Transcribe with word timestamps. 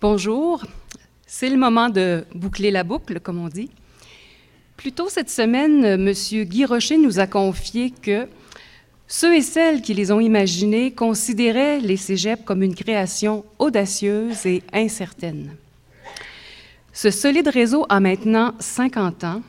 Bonjour, 0.00 0.62
c'est 1.26 1.50
le 1.50 1.56
moment 1.56 1.88
de 1.88 2.24
boucler 2.32 2.70
la 2.70 2.84
boucle, 2.84 3.18
comme 3.18 3.40
on 3.40 3.48
dit. 3.48 3.68
Plus 4.76 4.92
tôt 4.92 5.08
cette 5.08 5.28
semaine, 5.28 5.84
M. 5.84 6.12
Guy 6.44 6.64
Rocher 6.64 6.98
nous 6.98 7.18
a 7.18 7.26
confié 7.26 7.90
que 7.90 8.28
ceux 9.08 9.34
et 9.34 9.42
celles 9.42 9.82
qui 9.82 9.94
les 9.94 10.12
ont 10.12 10.20
imaginés 10.20 10.92
considéraient 10.92 11.80
les 11.80 11.96
cégeps 11.96 12.44
comme 12.44 12.62
une 12.62 12.76
création 12.76 13.44
audacieuse 13.58 14.46
et 14.46 14.62
incertaine. 14.72 15.56
Ce 16.92 17.10
solide 17.10 17.48
réseau 17.48 17.84
a 17.88 17.98
maintenant 17.98 18.54
50 18.60 19.24
ans 19.24 19.42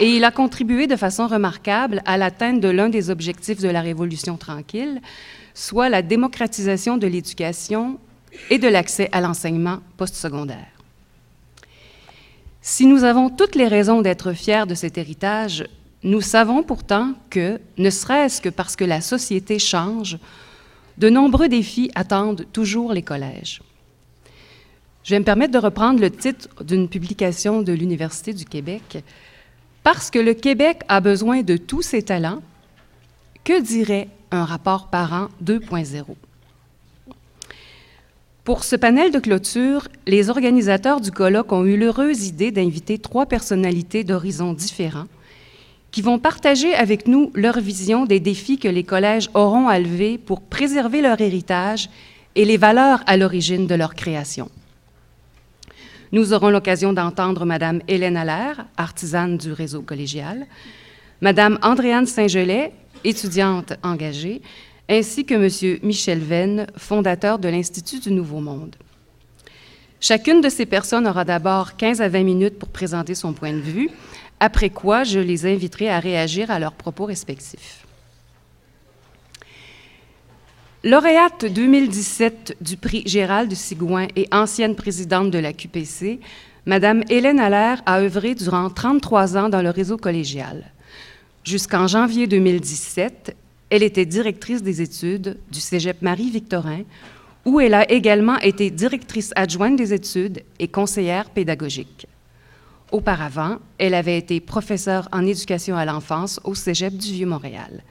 et 0.00 0.16
il 0.16 0.24
a 0.24 0.32
contribué 0.32 0.88
de 0.88 0.96
façon 0.96 1.28
remarquable 1.28 2.02
à 2.04 2.18
l'atteinte 2.18 2.58
de 2.58 2.68
l'un 2.68 2.88
des 2.88 3.10
objectifs 3.10 3.60
de 3.60 3.68
la 3.68 3.80
Révolution 3.80 4.38
tranquille, 4.38 5.00
soit 5.54 5.88
la 5.88 6.02
démocratisation 6.02 6.96
de 6.96 7.06
l'éducation 7.06 8.00
et 8.50 8.58
de 8.58 8.68
l'accès 8.68 9.08
à 9.12 9.20
l'enseignement 9.20 9.80
postsecondaire. 9.96 10.66
Si 12.60 12.86
nous 12.86 13.04
avons 13.04 13.28
toutes 13.30 13.56
les 13.56 13.68
raisons 13.68 14.00
d'être 14.00 14.32
fiers 14.32 14.66
de 14.66 14.74
cet 14.74 14.96
héritage, 14.96 15.64
nous 16.02 16.20
savons 16.20 16.62
pourtant 16.62 17.14
que, 17.30 17.60
ne 17.78 17.90
serait-ce 17.90 18.40
que 18.40 18.48
parce 18.48 18.76
que 18.76 18.84
la 18.84 19.00
société 19.00 19.58
change, 19.58 20.18
de 20.98 21.10
nombreux 21.10 21.48
défis 21.48 21.90
attendent 21.94 22.46
toujours 22.52 22.92
les 22.92 23.02
collèges. 23.02 23.60
Je 25.02 25.10
vais 25.10 25.18
me 25.18 25.24
permettre 25.24 25.52
de 25.52 25.58
reprendre 25.58 26.00
le 26.00 26.10
titre 26.10 26.48
d'une 26.64 26.88
publication 26.88 27.62
de 27.62 27.72
l'Université 27.72 28.32
du 28.32 28.46
Québec. 28.46 29.04
Parce 29.82 30.10
que 30.10 30.18
le 30.18 30.32
Québec 30.32 30.80
a 30.88 31.00
besoin 31.00 31.42
de 31.42 31.58
tous 31.58 31.82
ses 31.82 32.02
talents, 32.02 32.40
que 33.44 33.60
dirait 33.60 34.08
un 34.30 34.46
rapport 34.46 34.88
parent 34.88 35.28
2.0? 35.44 36.04
Pour 38.44 38.62
ce 38.62 38.76
panel 38.76 39.10
de 39.10 39.18
clôture, 39.18 39.88
les 40.06 40.28
organisateurs 40.28 41.00
du 41.00 41.10
colloque 41.10 41.50
ont 41.52 41.64
eu 41.64 41.78
l'heureuse 41.78 42.26
idée 42.26 42.50
d'inviter 42.50 42.98
trois 42.98 43.24
personnalités 43.24 44.04
d'horizons 44.04 44.52
différents 44.52 45.06
qui 45.90 46.02
vont 46.02 46.18
partager 46.18 46.74
avec 46.74 47.08
nous 47.08 47.30
leur 47.34 47.58
vision 47.58 48.04
des 48.04 48.20
défis 48.20 48.58
que 48.58 48.68
les 48.68 48.84
collèges 48.84 49.30
auront 49.32 49.68
à 49.68 49.78
lever 49.78 50.18
pour 50.18 50.42
préserver 50.42 51.00
leur 51.00 51.22
héritage 51.22 51.88
et 52.34 52.44
les 52.44 52.58
valeurs 52.58 53.02
à 53.06 53.16
l'origine 53.16 53.66
de 53.66 53.74
leur 53.76 53.94
création. 53.94 54.50
Nous 56.12 56.34
aurons 56.34 56.50
l'occasion 56.50 56.92
d'entendre 56.92 57.46
Mme 57.46 57.80
Hélène 57.88 58.18
Allaire, 58.18 58.66
artisane 58.76 59.38
du 59.38 59.52
réseau 59.52 59.80
collégial, 59.80 60.46
Mme 61.22 61.58
Andréane 61.62 62.06
Saint-Gelais, 62.06 62.72
étudiante 63.04 63.72
engagée, 63.82 64.42
ainsi 64.88 65.24
que 65.24 65.34
M. 65.34 65.78
Michel 65.82 66.18
Venn, 66.20 66.66
fondateur 66.76 67.38
de 67.38 67.48
l'Institut 67.48 68.00
du 68.00 68.10
Nouveau 68.10 68.40
Monde. 68.40 68.76
Chacune 70.00 70.42
de 70.42 70.50
ces 70.50 70.66
personnes 70.66 71.06
aura 71.06 71.24
d'abord 71.24 71.76
15 71.76 72.02
à 72.02 72.08
20 72.08 72.22
minutes 72.24 72.58
pour 72.58 72.68
présenter 72.68 73.14
son 73.14 73.32
point 73.32 73.52
de 73.52 73.60
vue, 73.60 73.88
après 74.40 74.68
quoi 74.68 75.04
je 75.04 75.18
les 75.18 75.46
inviterai 75.46 75.88
à 75.88 76.00
réagir 76.00 76.50
à 76.50 76.58
leurs 76.58 76.74
propos 76.74 77.06
respectifs. 77.06 77.86
Lauréate 80.82 81.46
2017 81.46 82.58
du 82.60 82.76
prix 82.76 83.02
Gérald 83.06 83.48
de 83.48 83.54
Sigouin 83.54 84.08
et 84.16 84.28
ancienne 84.30 84.76
présidente 84.76 85.30
de 85.30 85.38
la 85.38 85.54
QPC, 85.54 86.20
Madame 86.66 87.02
Hélène 87.08 87.40
Allaire 87.40 87.80
a 87.86 88.00
œuvré 88.00 88.34
durant 88.34 88.68
33 88.68 89.38
ans 89.38 89.48
dans 89.48 89.62
le 89.62 89.70
réseau 89.70 89.96
collégial. 89.96 90.70
Jusqu'en 91.42 91.86
janvier 91.86 92.26
2017, 92.26 93.34
elle 93.74 93.82
était 93.82 94.06
directrice 94.06 94.62
des 94.62 94.82
études 94.82 95.36
du 95.50 95.58
Cégep 95.58 96.00
Marie-Victorin, 96.00 96.82
où 97.44 97.58
elle 97.58 97.74
a 97.74 97.90
également 97.90 98.38
été 98.38 98.70
directrice 98.70 99.32
adjointe 99.34 99.74
des 99.74 99.92
études 99.92 100.44
et 100.60 100.68
conseillère 100.68 101.28
pédagogique. 101.28 102.06
Auparavant, 102.92 103.56
elle 103.78 103.94
avait 103.94 104.16
été 104.16 104.38
professeure 104.38 105.08
en 105.10 105.26
éducation 105.26 105.76
à 105.76 105.84
l'enfance 105.84 106.38
au 106.44 106.54
Cégep 106.54 106.96
du 106.96 107.14
Vieux-Montréal. 107.14 107.82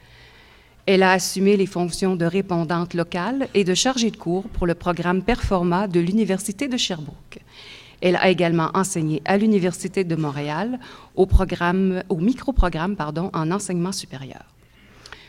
Elle 0.86 1.04
a 1.04 1.12
assumé 1.12 1.58
les 1.58 1.66
fonctions 1.66 2.16
de 2.16 2.24
répondante 2.24 2.94
locale 2.94 3.50
et 3.54 3.66
de 3.66 3.74
chargée 3.74 4.12
de 4.12 4.16
cours 4.16 4.48
pour 4.54 4.66
le 4.66 4.76
programme 4.76 5.22
Performa 5.22 5.90
de 5.90 6.00
l'Université 6.00 6.70
de 6.70 6.78
Sherbrooke. 6.78 7.40
Elle 8.00 8.16
a 8.16 8.30
également 8.30 8.72
enseigné 8.74 9.22
à 9.26 9.36
l'Université 9.36 10.06
de 10.06 10.16
Montréal 10.16 10.80
au, 11.16 11.26
programme, 11.26 12.04
en 12.10 13.52
enseignement 13.52 13.92
supérieur. 13.92 14.53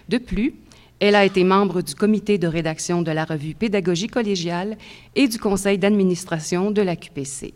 De 0.08 0.18
plus, 0.18 0.54
elle 1.00 1.14
a 1.14 1.24
été 1.24 1.44
membre 1.44 1.82
du 1.82 1.94
comité 1.94 2.38
de 2.38 2.46
rédaction 2.46 3.02
de 3.02 3.10
la 3.10 3.24
revue 3.24 3.54
Pédagogie 3.54 4.06
collégiale 4.06 4.76
et 5.14 5.28
du 5.28 5.38
conseil 5.38 5.78
d'administration 5.78 6.70
de 6.70 6.82
la 6.82 6.96
QPC. 6.96 7.54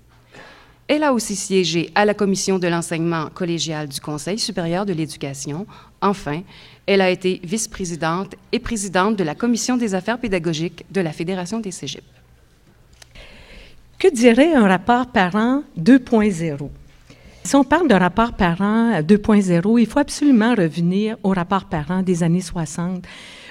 Elle 0.88 1.02
a 1.02 1.12
aussi 1.12 1.36
siégé 1.36 1.90
à 1.94 2.06
la 2.06 2.14
commission 2.14 2.58
de 2.58 2.66
l'enseignement 2.66 3.28
collégial 3.34 3.88
du 3.88 4.00
Conseil 4.00 4.38
supérieur 4.38 4.86
de 4.86 4.94
l'éducation. 4.94 5.66
Enfin, 6.00 6.42
elle 6.86 7.02
a 7.02 7.10
été 7.10 7.42
vice-présidente 7.44 8.34
et 8.52 8.58
présidente 8.58 9.16
de 9.16 9.22
la 9.22 9.34
commission 9.34 9.76
des 9.76 9.94
affaires 9.94 10.18
pédagogiques 10.18 10.86
de 10.90 11.02
la 11.02 11.12
Fédération 11.12 11.60
des 11.60 11.72
cégeps. 11.72 12.06
Que 13.98 14.08
dirait 14.08 14.54
un 14.54 14.66
rapport 14.66 15.08
parent 15.08 15.62
2.0? 15.78 16.70
Si 17.44 17.56
on 17.56 17.64
parle 17.64 17.88
de 17.88 17.94
rapport 17.94 18.34
parent 18.34 19.00
2.0, 19.00 19.80
il 19.80 19.86
faut 19.86 19.98
absolument 19.98 20.54
revenir 20.54 21.16
au 21.22 21.30
rapport 21.30 21.64
parent 21.64 22.02
des 22.02 22.22
années 22.22 22.42
60, 22.42 23.04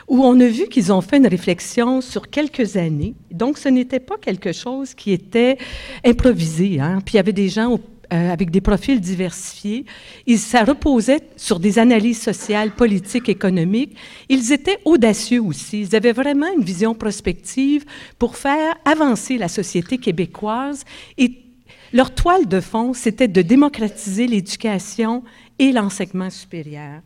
où 0.07 0.23
on 0.23 0.39
a 0.39 0.47
vu 0.47 0.67
qu'ils 0.67 0.93
ont 0.93 1.01
fait 1.01 1.17
une 1.17 1.27
réflexion 1.27 2.01
sur 2.01 2.29
quelques 2.29 2.77
années. 2.77 3.15
Donc, 3.31 3.57
ce 3.57 3.69
n'était 3.69 3.99
pas 3.99 4.17
quelque 4.17 4.53
chose 4.53 4.93
qui 4.93 5.11
était 5.11 5.57
improvisé. 6.05 6.79
Hein? 6.79 6.99
Puis 7.03 7.13
il 7.13 7.17
y 7.17 7.19
avait 7.19 7.33
des 7.33 7.49
gens 7.49 7.79
euh, 8.13 8.31
avec 8.31 8.51
des 8.51 8.61
profils 8.61 9.01
diversifiés. 9.01 9.85
Ils, 10.27 10.39
ça 10.39 10.63
reposait 10.63 11.19
sur 11.35 11.59
des 11.59 11.77
analyses 11.77 12.21
sociales, 12.21 12.71
politiques, 12.71 13.27
économiques. 13.27 13.97
Ils 14.29 14.53
étaient 14.53 14.77
audacieux 14.85 15.41
aussi. 15.41 15.81
Ils 15.81 15.93
avaient 15.93 16.13
vraiment 16.13 16.47
une 16.55 16.63
vision 16.63 16.93
prospective 16.93 17.83
pour 18.17 18.37
faire 18.37 18.75
avancer 18.85 19.37
la 19.37 19.49
société 19.49 19.97
québécoise 19.97 20.85
et 21.17 21.46
leur 21.93 22.13
toile 22.13 22.47
de 22.47 22.59
fond, 22.59 22.93
c'était 22.93 23.27
de 23.27 23.41
démocratiser 23.41 24.27
l'éducation 24.27 25.23
et 25.59 25.71
l'enseignement 25.71 26.29
supérieur. 26.29 27.01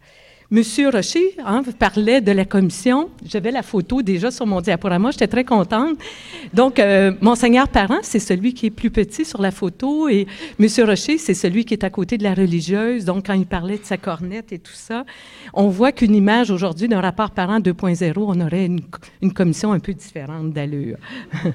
Monsieur 0.54 0.90
Rocher 0.90 1.38
hein, 1.46 1.64
parlait 1.80 2.20
de 2.20 2.34
la 2.34 2.44
commission. 2.44 3.10
J'avais 3.24 3.52
la 3.52 3.64
photo 3.64 4.02
déjà 4.02 4.32
sur 4.32 4.46
mon 4.46 4.60
diaporama. 4.60 5.12
J'étais 5.12 5.30
très 5.30 5.46
contente. 5.46 5.98
Donc, 6.54 6.78
euh, 6.78 7.14
Monseigneur 7.22 7.70
Parent, 7.70 8.00
c'est 8.02 8.20
celui 8.20 8.54
qui 8.54 8.66
est 8.66 8.70
plus 8.70 8.92
petit 8.92 9.24
sur 9.24 9.42
la 9.42 9.52
photo 9.52 10.10
et 10.10 10.28
Monsieur 10.60 10.84
Rocher, 10.84 11.18
c'est 11.18 11.36
celui 11.36 11.64
qui 11.64 11.74
est 11.74 11.86
à 11.86 11.90
côté 11.90 12.18
de 12.18 12.24
la 12.24 12.34
religieuse. 12.34 13.06
Donc, 13.06 13.28
quand 13.28 13.34
il 13.34 13.46
parlait 13.46 13.78
de 13.78 13.86
sa 13.86 13.96
cornette 13.96 14.52
et 14.52 14.60
tout 14.60 14.74
ça, 14.74 15.06
on 15.54 15.70
voit 15.70 15.94
qu'une 15.94 16.14
image 16.14 16.52
aujourd'hui 16.52 16.90
d'un 16.90 17.00
rapport 17.00 17.32
parent 17.32 17.62
2.0, 17.62 18.14
on 18.18 18.42
aurait 18.42 18.66
une, 18.66 18.82
une 19.22 19.32
commission 19.32 19.72
un 19.72 19.80
peu 19.80 19.94
différente 19.94 20.52
d'allure. 20.52 20.98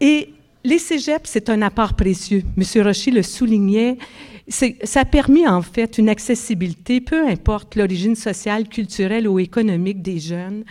et 0.00 0.30
les 0.66 0.78
cégeps, 0.78 1.30
c'est 1.30 1.48
un 1.48 1.62
apport 1.62 1.94
précieux. 1.94 2.42
M. 2.56 2.82
Rocher 2.82 3.12
le 3.12 3.22
soulignait. 3.22 3.98
Ça 4.48 5.00
a 5.00 5.04
permis, 5.04 5.46
en 5.46 5.62
fait, 5.62 5.98
une 5.98 6.08
accessibilité, 6.08 7.00
peu 7.00 7.26
importe 7.26 7.74
l'origine 7.74 8.14
sociale, 8.14 8.68
culturelle 8.68 9.26
ou 9.26 9.38
économique 9.38 10.02
des 10.02 10.18
jeunes. 10.18 10.64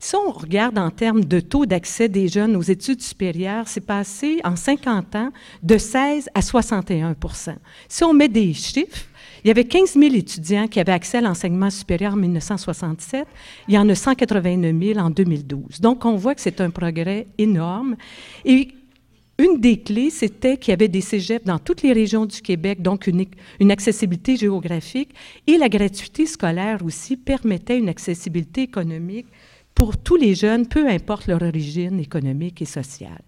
Si 0.00 0.16
on 0.16 0.30
regarde 0.32 0.78
en 0.78 0.90
termes 0.90 1.24
de 1.24 1.40
taux 1.40 1.64
d'accès 1.64 2.08
des 2.08 2.28
jeunes 2.28 2.56
aux 2.56 2.62
études 2.62 3.00
supérieures, 3.02 3.68
c'est 3.68 3.86
passé 3.86 4.40
en 4.44 4.56
50 4.56 5.16
ans 5.16 5.30
de 5.62 5.78
16 5.78 6.28
à 6.34 6.42
61 6.42 7.14
Si 7.88 8.04
on 8.04 8.12
met 8.12 8.28
des 8.28 8.52
chiffres, 8.52 9.06
il 9.44 9.48
y 9.48 9.50
avait 9.50 9.64
15 9.64 9.94
000 9.94 10.14
étudiants 10.14 10.68
qui 10.68 10.80
avaient 10.80 10.92
accès 10.92 11.18
à 11.18 11.20
l'enseignement 11.20 11.70
supérieur 11.70 12.14
en 12.14 12.16
1967. 12.16 13.26
Il 13.68 13.74
y 13.74 13.78
en 13.78 13.88
a 13.88 13.94
189 13.94 14.94
000 14.94 14.98
en 14.98 15.10
2012. 15.10 15.80
Donc, 15.80 16.04
on 16.04 16.16
voit 16.16 16.34
que 16.34 16.40
c'est 16.40 16.60
un 16.60 16.70
progrès 16.70 17.26
énorme. 17.38 17.96
Et 18.44 18.68
une 19.42 19.60
des 19.60 19.80
clés, 19.80 20.10
c'était 20.10 20.56
qu'il 20.56 20.70
y 20.70 20.74
avait 20.74 20.88
des 20.88 21.00
cégeps 21.00 21.44
dans 21.44 21.58
toutes 21.58 21.82
les 21.82 21.92
régions 21.92 22.26
du 22.26 22.40
Québec, 22.40 22.80
donc 22.80 23.08
une, 23.08 23.72
accessibilité 23.72 24.36
géographique, 24.36 25.10
et 25.46 25.58
la 25.58 25.68
gratuité 25.68 26.26
scolaire 26.26 26.84
aussi 26.84 27.16
permettait 27.16 27.78
une 27.78 27.88
accessibilité 27.88 28.62
économique 28.62 29.26
pour 29.74 29.96
tous 29.96 30.16
les 30.16 30.34
jeunes, 30.34 30.68
peu 30.68 30.88
importe 30.88 31.26
leur 31.26 31.42
origine 31.42 31.98
économique 31.98 32.62
et 32.62 32.66
sociale. 32.66 33.22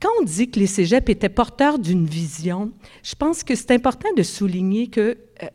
Quand 0.00 0.08
on 0.18 0.24
dit 0.24 0.50
que 0.50 0.58
les 0.58 0.66
cégeps 0.66 1.10
étaient 1.10 1.28
porteurs 1.28 1.78
d'une 1.78 2.06
vision, 2.06 2.72
je 3.02 3.14
pense 3.14 3.44
que 3.44 3.54
c'est 3.54 3.72
important 3.72 4.08
de 4.16 4.22
souligner 4.22 4.86
que 4.86 5.18
euh, 5.42 5.46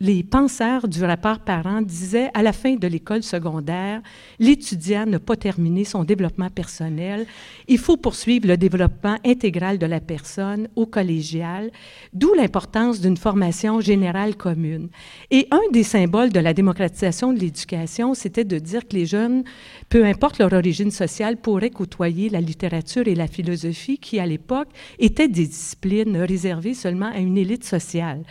les 0.00 0.22
penseurs 0.22 0.88
du 0.88 1.04
rapport 1.04 1.40
parent 1.40 1.82
disaient 1.82 2.30
à 2.34 2.42
la 2.42 2.52
fin 2.52 2.74
de 2.74 2.86
l'école 2.86 3.22
secondaire, 3.22 4.00
l'étudiant 4.38 5.06
n'a 5.06 5.18
pas 5.18 5.36
terminé 5.36 5.84
son 5.84 6.04
développement 6.04 6.50
personnel. 6.50 7.26
Il 7.68 7.78
faut 7.78 7.96
poursuivre 7.96 8.48
le 8.48 8.56
développement 8.56 9.18
intégral 9.24 9.78
de 9.78 9.86
la 9.86 10.00
personne 10.00 10.68
au 10.76 10.86
collégial, 10.86 11.70
d'où 12.12 12.34
l'importance 12.34 13.00
d'une 13.00 13.16
formation 13.16 13.80
générale 13.80 14.36
commune. 14.36 14.88
Et 15.30 15.46
un 15.50 15.70
des 15.72 15.84
symboles 15.84 16.32
de 16.32 16.40
la 16.40 16.54
démocratisation 16.54 17.32
de 17.32 17.38
l'éducation, 17.38 18.14
c'était 18.14 18.44
de 18.44 18.58
dire 18.58 18.88
que 18.88 18.96
les 18.96 19.06
jeunes, 19.06 19.44
peu 19.88 20.04
importe 20.04 20.38
leur 20.38 20.52
origine 20.52 20.90
sociale, 20.90 21.36
pourraient 21.36 21.70
côtoyer 21.70 22.28
la 22.28 22.40
littérature 22.40 23.06
et 23.08 23.14
la 23.14 23.28
philosophie 23.28 23.98
qui, 23.98 24.18
à 24.18 24.26
l'époque, 24.26 24.68
étaient 24.98 25.28
des 25.28 25.46
disciplines 25.46 26.16
réservées 26.16 26.74
seulement 26.74 27.10
à 27.12 27.18
une 27.18 27.38
élite 27.38 27.64
sociale. 27.64 28.22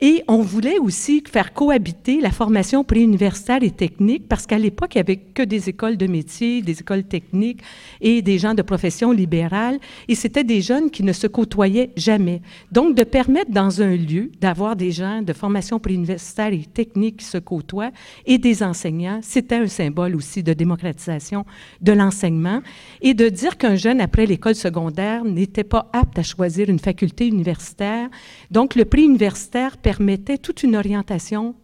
Et 0.00 0.22
on 0.28 0.42
voulait 0.42 0.78
aussi 0.78 1.24
faire 1.28 1.52
cohabiter 1.52 2.20
la 2.20 2.30
formation 2.30 2.84
préuniversitaire 2.84 3.64
et 3.64 3.72
technique, 3.72 4.28
parce 4.28 4.46
qu'à 4.46 4.56
l'époque, 4.56 4.94
il 4.94 4.98
n'y 4.98 5.00
avait 5.00 5.16
que 5.16 5.42
des 5.42 5.68
écoles 5.68 5.96
de 5.96 6.06
métiers, 6.06 6.62
des 6.62 6.78
écoles 6.78 7.02
techniques 7.02 7.62
et 8.00 8.22
des 8.22 8.38
gens 8.38 8.54
de 8.54 8.62
profession 8.62 9.10
libérale, 9.10 9.80
et 10.06 10.14
c'était 10.14 10.44
des 10.44 10.60
jeunes 10.60 10.92
qui 10.92 11.02
ne 11.02 11.12
se 11.12 11.26
côtoyaient 11.26 11.90
jamais. 11.96 12.42
Donc, 12.70 12.94
de 12.94 13.02
permettre 13.02 13.50
dans 13.50 13.82
un 13.82 13.96
lieu 13.96 14.30
d'avoir 14.40 14.76
des 14.76 14.92
gens 14.92 15.20
de 15.20 15.32
formation 15.32 15.80
préuniversitaire 15.80 16.52
et 16.52 16.62
technique 16.62 17.16
qui 17.16 17.24
se 17.24 17.38
côtoient 17.38 17.90
et 18.24 18.38
des 18.38 18.62
enseignants, 18.62 19.18
c'était 19.22 19.56
un 19.56 19.66
symbole 19.66 20.14
aussi 20.14 20.44
de 20.44 20.52
démocratisation 20.52 21.44
de 21.80 21.90
l'enseignement, 21.90 22.60
et 23.00 23.14
de 23.14 23.28
dire 23.28 23.58
qu'un 23.58 23.74
jeune, 23.74 24.00
après 24.00 24.26
l'école 24.26 24.54
secondaire, 24.54 25.24
n'était 25.24 25.64
pas 25.64 25.90
apte 25.92 26.20
à 26.20 26.22
choisir 26.22 26.68
une 26.70 26.78
faculté 26.78 27.26
universitaire. 27.26 28.08
Donc, 28.52 28.76
le 28.76 28.84
prix 28.84 29.02
universitaire 29.02 29.76
permettait 29.88 30.36
toute 30.36 30.64
une 30.64 30.76
orientation 30.76 31.54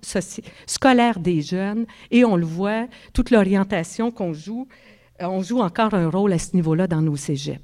scolaire 0.67 1.19
des 1.19 1.43
jeunes 1.43 1.85
et 2.11 2.25
on 2.25 2.37
le 2.37 2.47
voit, 2.47 2.87
toute 3.13 3.31
l'orientation 3.31 4.11
qu'on 4.11 4.33
joue, 4.33 4.67
euh, 5.21 5.27
on 5.27 5.43
joue 5.43 5.61
encore 5.61 5.93
un 5.93 6.09
rôle 6.09 6.33
à 6.33 6.39
ce 6.39 6.57
niveau-là 6.57 6.87
dans 6.87 7.03
nos 7.03 7.17
cégeps. 7.17 7.61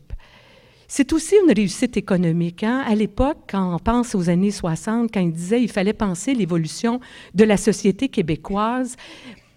C'est 0.86 1.14
aussi 1.14 1.34
une 1.46 1.50
réussite 1.50 1.96
économique. 1.96 2.62
Hein. 2.62 2.84
À 2.86 2.94
l'époque, 2.94 3.38
quand 3.48 3.74
on 3.74 3.78
pense 3.78 4.14
aux 4.14 4.28
années 4.28 4.50
60, 4.50 5.10
quand 5.10 5.20
il 5.20 5.32
disait 5.32 5.60
qu'il 5.60 5.72
fallait 5.72 5.94
penser 5.94 6.34
l'évolution 6.34 7.00
de 7.34 7.44
la 7.44 7.56
société 7.56 8.10
québécoise, 8.10 8.96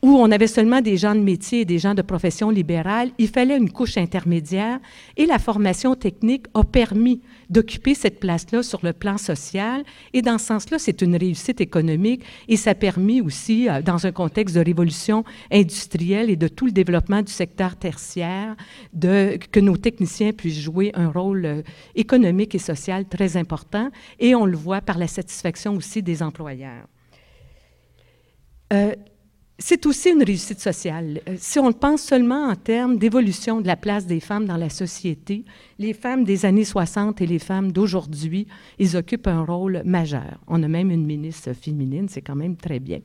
où 0.03 0.17
on 0.17 0.29
avait 0.31 0.47
seulement 0.47 0.81
des 0.81 0.97
gens 0.97 1.15
de 1.15 1.21
métier 1.21 1.61
et 1.61 1.65
des 1.65 1.79
gens 1.79 1.93
de 1.93 2.01
profession 2.01 2.49
libérale, 2.49 3.11
il 3.17 3.29
fallait 3.29 3.57
une 3.57 3.71
couche 3.71 3.97
intermédiaire 3.97 4.79
et 5.15 5.25
la 5.25 5.39
formation 5.39 5.95
technique 5.95 6.47
a 6.53 6.65
permis 6.65 7.21
d'occuper 7.49 7.95
cette 7.95 8.19
place-là 8.19 8.63
sur 8.63 8.81
le 8.83 8.91
plan 8.91 9.17
social. 9.17 9.83
Et 10.11 10.21
dans 10.21 10.37
ce 10.37 10.47
sens-là, 10.47 10.77
c'est 10.77 11.01
une 11.01 11.15
réussite 11.15 11.61
économique 11.61 12.21
et 12.49 12.57
ça 12.57 12.71
a 12.71 12.75
permis 12.75 13.21
aussi, 13.21 13.69
euh, 13.69 13.81
dans 13.81 14.05
un 14.05 14.11
contexte 14.11 14.55
de 14.55 14.59
révolution 14.59 15.23
industrielle 15.49 16.29
et 16.29 16.35
de 16.35 16.49
tout 16.49 16.65
le 16.65 16.73
développement 16.73 17.21
du 17.21 17.31
secteur 17.31 17.77
tertiaire, 17.77 18.57
que 18.99 19.59
nos 19.61 19.77
techniciens 19.77 20.33
puissent 20.33 20.59
jouer 20.59 20.91
un 20.95 21.09
rôle 21.09 21.45
euh, 21.45 21.61
économique 21.95 22.55
et 22.55 22.59
social 22.59 23.05
très 23.05 23.37
important. 23.37 23.89
Et 24.19 24.35
on 24.35 24.45
le 24.45 24.57
voit 24.57 24.81
par 24.81 24.97
la 24.97 25.07
satisfaction 25.07 25.75
aussi 25.75 26.03
des 26.03 26.21
employeurs. 26.21 26.87
Euh, 28.73 28.95
c'est 29.59 29.85
aussi 29.85 30.09
une 30.09 30.23
réussite 30.23 30.59
sociale. 30.59 31.21
Euh, 31.29 31.35
si 31.37 31.59
on 31.59 31.71
pense 31.71 32.01
seulement 32.01 32.47
en 32.47 32.55
termes 32.55 32.97
d'évolution 32.97 33.61
de 33.61 33.67
la 33.67 33.75
place 33.75 34.05
des 34.05 34.19
femmes 34.19 34.45
dans 34.45 34.57
la 34.57 34.69
société, 34.69 35.45
les 35.77 35.93
femmes 35.93 36.23
des 36.23 36.45
années 36.45 36.65
60 36.65 37.21
et 37.21 37.27
les 37.27 37.39
femmes 37.39 37.71
d'aujourd'hui, 37.71 38.47
ils 38.79 38.97
occupent 38.97 39.27
un 39.27 39.43
rôle 39.43 39.81
majeur. 39.85 40.39
On 40.47 40.63
a 40.63 40.67
même 40.67 40.89
une 40.89 41.05
ministre 41.05 41.53
féminine, 41.53 42.07
c'est 42.09 42.21
quand 42.21 42.35
même 42.35 42.55
très 42.55 42.79
bien. 42.79 42.99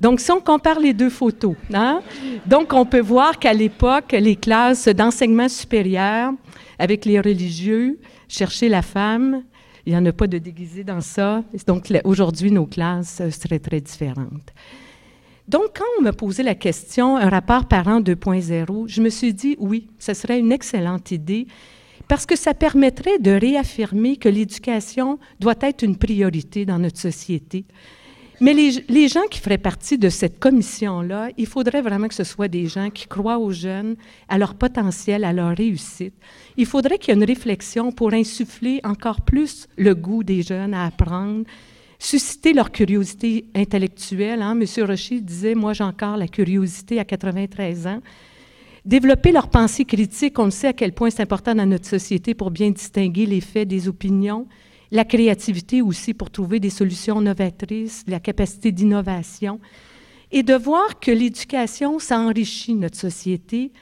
Donc, 0.00 0.20
si 0.20 0.30
on 0.30 0.40
compare 0.40 0.78
les 0.78 0.92
deux 0.92 1.10
photos, 1.10 1.56
hein, 1.74 2.02
donc 2.46 2.72
on 2.72 2.86
peut 2.86 3.00
voir 3.00 3.36
qu'à 3.36 3.52
l'époque, 3.52 4.12
les 4.12 4.36
classes 4.36 4.86
d'enseignement 4.86 5.48
supérieur, 5.48 6.32
avec 6.78 7.04
les 7.04 7.18
religieux, 7.18 7.98
chercher 8.28 8.68
la 8.68 8.82
femme, 8.82 9.42
il 9.84 9.92
n'y 9.92 9.98
en 9.98 10.06
a 10.06 10.12
pas 10.12 10.28
de 10.28 10.38
déguisé 10.38 10.84
dans 10.84 11.00
ça. 11.00 11.42
Donc, 11.66 11.92
aujourd'hui, 12.04 12.52
nos 12.52 12.66
classes 12.66 13.22
seraient 13.30 13.58
très 13.58 13.80
différentes. 13.80 14.52
Donc, 15.48 15.78
quand 15.78 15.84
on 15.98 16.02
m'a 16.02 16.12
posé 16.12 16.42
la 16.42 16.54
question, 16.54 17.16
un 17.16 17.30
rapport 17.30 17.66
parent 17.66 18.00
2.0, 18.02 18.86
je 18.86 19.00
me 19.00 19.08
suis 19.08 19.32
dit 19.32 19.56
oui, 19.58 19.88
ce 19.98 20.12
serait 20.12 20.38
une 20.38 20.52
excellente 20.52 21.10
idée 21.10 21.46
parce 22.06 22.26
que 22.26 22.36
ça 22.36 22.52
permettrait 22.52 23.18
de 23.18 23.30
réaffirmer 23.30 24.18
que 24.18 24.28
l'éducation 24.28 25.18
doit 25.40 25.54
être 25.62 25.82
une 25.82 25.96
priorité 25.96 26.66
dans 26.66 26.78
notre 26.78 26.98
société. 26.98 27.64
Mais 28.40 28.54
les, 28.54 29.08
gens 29.08 29.26
qui 29.28 29.40
feraient 29.40 29.58
partie 29.58 29.98
de 29.98 30.08
cette 30.08 30.38
commission-là, 30.38 31.30
il 31.36 31.46
faudrait 31.46 31.82
vraiment 31.82 32.06
que 32.06 32.14
ce 32.14 32.22
soit 32.22 32.46
des 32.46 32.66
gens 32.66 32.88
qui 32.88 33.08
croient 33.08 33.38
aux 33.38 33.50
jeunes, 33.50 33.96
à 34.28 34.38
leur 34.38 34.54
potentiel, 34.54 35.24
à 35.24 35.32
leur 35.32 35.56
réussite. 35.56 36.14
Il 36.56 36.66
faudrait 36.66 36.98
qu'il 36.98 37.08
y 37.08 37.16
ait 37.16 37.20
une 37.20 37.26
réflexion 37.26 37.90
pour 37.90 38.12
insuffler 38.12 38.80
encore 38.84 39.22
plus 39.22 39.66
le 39.76 39.94
goût 39.94 40.22
des 40.22 40.42
jeunes 40.42 40.72
à 40.72 40.84
apprendre, 40.84 41.44
susciter 41.98 42.52
leur 42.52 42.70
curiosité 42.70 43.46
intellectuelle. 43.54 44.42
Hein. 44.42 44.58
M. 44.58 44.86
Rocher 44.86 45.20
disait, 45.20 45.54
moi 45.54 45.72
j'ai 45.72 45.84
encore 45.84 46.16
la 46.16 46.28
curiosité 46.28 46.98
à 46.98 47.04
93 47.04 47.86
ans. 47.86 48.00
Développer 48.84 49.32
leur 49.32 49.48
pensée 49.48 49.84
critique, 49.84 50.38
on 50.38 50.46
le 50.46 50.50
sait 50.50 50.68
à 50.68 50.72
quel 50.72 50.92
point 50.92 51.10
c'est 51.10 51.22
important 51.22 51.54
dans 51.54 51.66
notre 51.66 51.86
société 51.86 52.34
pour 52.34 52.50
bien 52.50 52.70
distinguer 52.70 53.26
les 53.26 53.40
faits 53.40 53.68
des 53.68 53.88
opinions. 53.88 54.46
La 54.90 55.04
créativité 55.04 55.82
aussi 55.82 56.14
pour 56.14 56.30
trouver 56.30 56.60
des 56.60 56.70
solutions 56.70 57.20
novatrices, 57.20 58.04
la 58.06 58.20
capacité 58.20 58.72
d'innovation. 58.72 59.60
Et 60.30 60.42
de 60.42 60.54
voir 60.54 61.00
que 61.00 61.10
l'éducation, 61.10 61.98
ça 61.98 62.18
enrichit 62.18 62.74
notre 62.74 62.96
société 62.96 63.72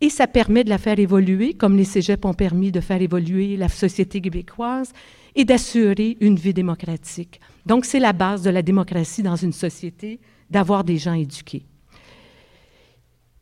et 0.00 0.10
ça 0.10 0.26
permet 0.26 0.64
de 0.64 0.70
la 0.70 0.78
faire 0.78 0.98
évoluer, 0.98 1.54
comme 1.54 1.76
les 1.76 1.84
cégeps 1.84 2.24
ont 2.24 2.34
permis 2.34 2.70
de 2.70 2.80
faire 2.80 3.02
évoluer 3.02 3.56
la 3.56 3.68
société 3.68 4.20
québécoise, 4.20 4.92
et 5.34 5.44
d'assurer 5.44 6.16
une 6.20 6.36
vie 6.36 6.54
démocratique. 6.54 7.40
Donc, 7.68 7.84
c'est 7.84 8.00
la 8.00 8.14
base 8.14 8.40
de 8.40 8.48
la 8.48 8.62
démocratie 8.62 9.22
dans 9.22 9.36
une 9.36 9.52
société, 9.52 10.20
d'avoir 10.48 10.84
des 10.84 10.96
gens 10.96 11.12
éduqués. 11.12 11.66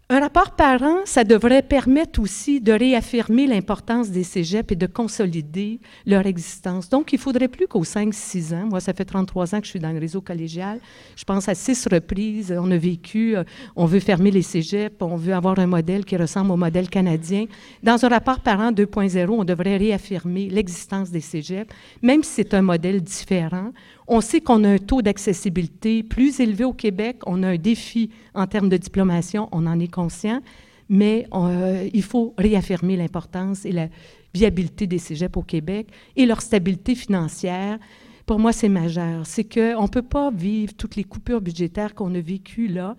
Un 0.09 0.21
rapport 0.21 0.53
parent, 0.53 0.99
ça 1.05 1.25
devrait 1.25 1.63
permettre 1.63 2.21
aussi 2.21 2.61
de 2.61 2.71
réaffirmer 2.71 3.49
l'importance 3.49 4.09
des 4.09 4.23
cégeps 4.23 4.71
et 4.71 4.77
de 4.77 4.87
consolider 4.87 5.81
leur 6.07 6.27
existence. 6.27 6.89
Donc, 6.89 7.13
il 7.13 7.19
faudrait 7.19 7.49
plus 7.49 7.67
qu'aux 7.67 7.83
5-6 7.83 8.55
ans, 8.55 8.67
moi, 8.71 8.79
ça 8.79 8.95
fait 8.95 9.05
33 9.05 9.57
ans 9.57 9.59
que 9.59 9.65
je 9.65 9.71
suis 9.71 9.81
dans 9.81 9.91
le 9.91 9.99
réseau 9.99 10.21
collégial, 10.21 10.79
je 11.17 11.25
pense 11.25 11.49
à 11.49 11.57
six 11.57 11.89
reprises, 11.91 12.55
on 12.57 12.71
a 12.71 12.77
vécu, 12.77 13.37
euh, 13.37 13.43
on 13.75 13.87
veut 13.87 13.99
fermer 13.99 14.31
les 14.31 14.43
cégeps, 14.43 14.95
on 15.01 15.17
veut 15.17 15.35
avoir 15.35 15.59
un 15.59 15.67
modèle 15.67 16.05
qui 16.05 16.17
ressemble 16.17 16.53
au 16.53 16.57
modèle 16.57 16.89
canadien. 16.89 17.47
Dans 17.83 18.05
un 18.05 18.09
rapport 18.09 18.39
parent 18.39 18.71
2.0, 18.71 19.29
on 19.29 19.43
devrait 19.43 19.77
réaffirmer 19.77 20.49
l'existence 20.51 21.11
des 21.11 21.21
cégeps, 21.21 21.75
même 22.01 22.23
si 22.23 22.35
c'est 22.35 22.55
un 22.55 22.63
modèle 22.63 23.03
différent. 23.03 23.73
On 24.09 24.21
sait 24.21 24.41
qu'on 24.41 24.63
a 24.65 24.69
un 24.69 24.79
taux 24.79 25.03
d'accessibilité 25.03 26.03
plus 26.03 26.41
élevé 26.41 26.65
au 26.65 26.73
Québec. 26.73 27.19
On 27.27 27.43
a 27.43 27.49
un 27.49 27.57
défi 27.57 28.11
en 28.35 28.47
termes 28.47 28.69
de 28.69 28.77
diplomation, 28.77 29.49
on 29.51 29.67
en 29.67 29.81
est 29.81 29.93
conscient, 29.93 30.41
mais 30.89 31.27
euh, 31.35 31.89
il 31.93 32.03
faut 32.03 32.35
réaffirmer 32.39 32.97
l'importance 32.97 33.65
et 33.65 33.73
la 33.73 33.89
viabilité 34.33 34.87
des 34.87 34.99
cégeps 34.99 35.37
au 35.37 35.43
Québec 35.43 35.89
et 36.15 36.27
leur 36.27 36.41
stabilité 36.41 36.95
financière. 36.95 37.79
Pour 38.27 38.39
moi, 38.39 38.53
c'est 38.53 38.69
majeur. 38.69 39.27
C'est 39.27 39.45
qu'on 39.45 39.83
ne 39.83 39.89
peut 39.89 40.03
pas 40.03 40.31
vivre 40.31 40.75
toutes 40.75 40.97
les 40.97 41.05
coupures 41.05 41.41
budgétaires 41.41 41.95
qu'on 41.95 42.15
a 42.15 42.21
vécues 42.21 42.69
là 42.69 42.97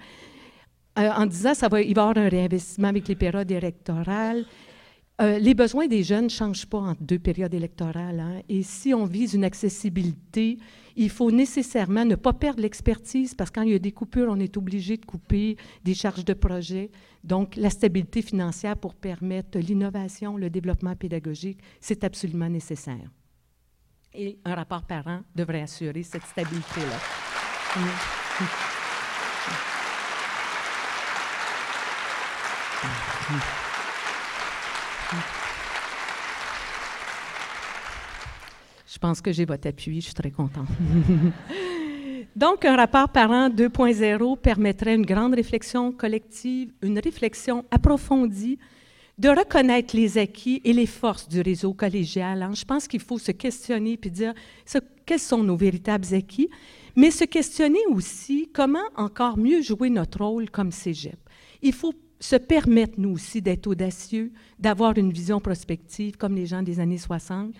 euh, 1.00 1.10
en 1.10 1.26
disant 1.26 1.54
ça 1.54 1.70
va, 1.70 1.78
va 1.78 1.84
y 1.84 1.92
avoir 1.92 2.18
un 2.18 2.28
réinvestissement 2.28 2.88
avec 2.90 3.08
les 3.08 3.16
périodes 3.16 3.52
électorales. 3.52 4.46
Euh, 5.20 5.40
les 5.40 5.54
besoins 5.54 5.88
des 5.88 6.04
jeunes 6.04 6.26
ne 6.26 6.30
changent 6.30 6.68
pas 6.68 6.80
entre 6.80 7.02
deux 7.02 7.18
périodes 7.18 7.54
électorales. 7.54 8.20
Hein. 8.20 8.42
Et 8.50 8.62
si 8.64 8.94
on 8.94 9.06
vise 9.06 9.34
une 9.34 9.44
accessibilité 9.44 10.58
il 10.98 11.12
faut 11.12 11.32
nécessairement 11.32 12.06
ne 12.06 12.16
pas 12.16 12.34
perdre 12.34 12.62
l'expertise 12.62 13.36
parce 13.36 13.51
que 13.51 13.60
quand 13.60 13.62
il 13.62 13.72
y 13.72 13.75
a 13.75 13.80
des 13.80 13.92
coupures, 13.92 14.27
on 14.30 14.39
est 14.39 14.58
obligé 14.58 14.98
de 14.98 15.06
couper 15.06 15.56
des 15.84 15.94
charges 15.94 16.25
de 16.25 16.34
projet. 16.34 16.89
Donc, 17.24 17.56
la 17.56 17.70
stabilité 17.70 18.24
financière 18.24 18.75
pour 18.75 18.96
permettre 18.96 19.60
l'innovation, 19.60 20.38
le 20.38 20.50
développement 20.50 20.96
pédagogique, 20.96 21.60
c'est 21.80 22.04
absolument 22.04 22.50
nécessaire. 22.50 23.12
Et 24.13 24.39
un 24.44 24.56
rapport 24.56 24.88
parent 24.88 25.22
devrait 25.36 25.62
assurer 25.62 26.01
cette 26.01 26.24
stabilité-là. 26.24 26.98
Je 38.98 39.00
pense 39.00 39.22
que 39.22 39.32
j'ai 39.32 39.46
votre 39.46 39.68
appui, 39.68 40.01
je 40.01 40.06
suis 40.06 40.13
très 40.16 40.32
contente. 40.32 40.70
Donc, 42.36 42.66
un 42.66 42.75
rapport 42.75 43.10
parent 43.10 43.48
2.0 43.48 44.39
permettrait 44.39 44.96
une 44.96 45.06
grande 45.06 45.36
réflexion 45.36 45.92
collective, 45.92 46.74
une 46.82 46.98
réflexion 46.98 47.63
approfondie 47.70 48.58
de 49.20 49.30
reconnaître 49.30 49.96
les 49.96 50.18
acquis 50.18 50.62
et 50.63 50.74
les 50.74 50.88
forces 50.88 51.30
du 51.30 51.42
réseau 51.42 51.75
collégial. 51.75 52.42
Hein. 52.42 52.54
Je 52.56 52.66
pense 52.66 52.88
qu'il 52.88 53.00
faut 53.00 53.20
se 53.20 53.32
questionner 53.32 53.98
puis 53.98 54.10
dire 54.10 54.34
quels 55.06 55.20
sont 55.20 55.44
nos 55.44 55.58
véritables 55.58 56.16
acquis, 56.16 56.50
mais 56.96 57.12
se 57.12 57.25
questionner 57.25 57.86
aussi 57.92 58.50
comment 58.51 58.89
encore 58.96 59.38
mieux 59.38 59.62
jouer 59.62 59.92
notre 59.92 60.25
rôle 60.25 60.50
comme 60.50 60.72
cégep. 60.72 61.20
Il 61.62 61.74
faut 61.74 61.94
se 62.20 62.36
permettre, 62.36 62.96
nous 62.98 63.12
aussi, 63.12 63.44
d'être 63.44 63.68
audacieux, 63.68 64.32
d'avoir 64.58 64.98
une 64.98 65.12
vision 65.12 65.39
prospective 65.39 66.18
comme 66.18 66.34
les 66.34 66.48
gens 66.48 66.63
des 66.63 66.80
années 66.80 66.98
60, 66.98 67.54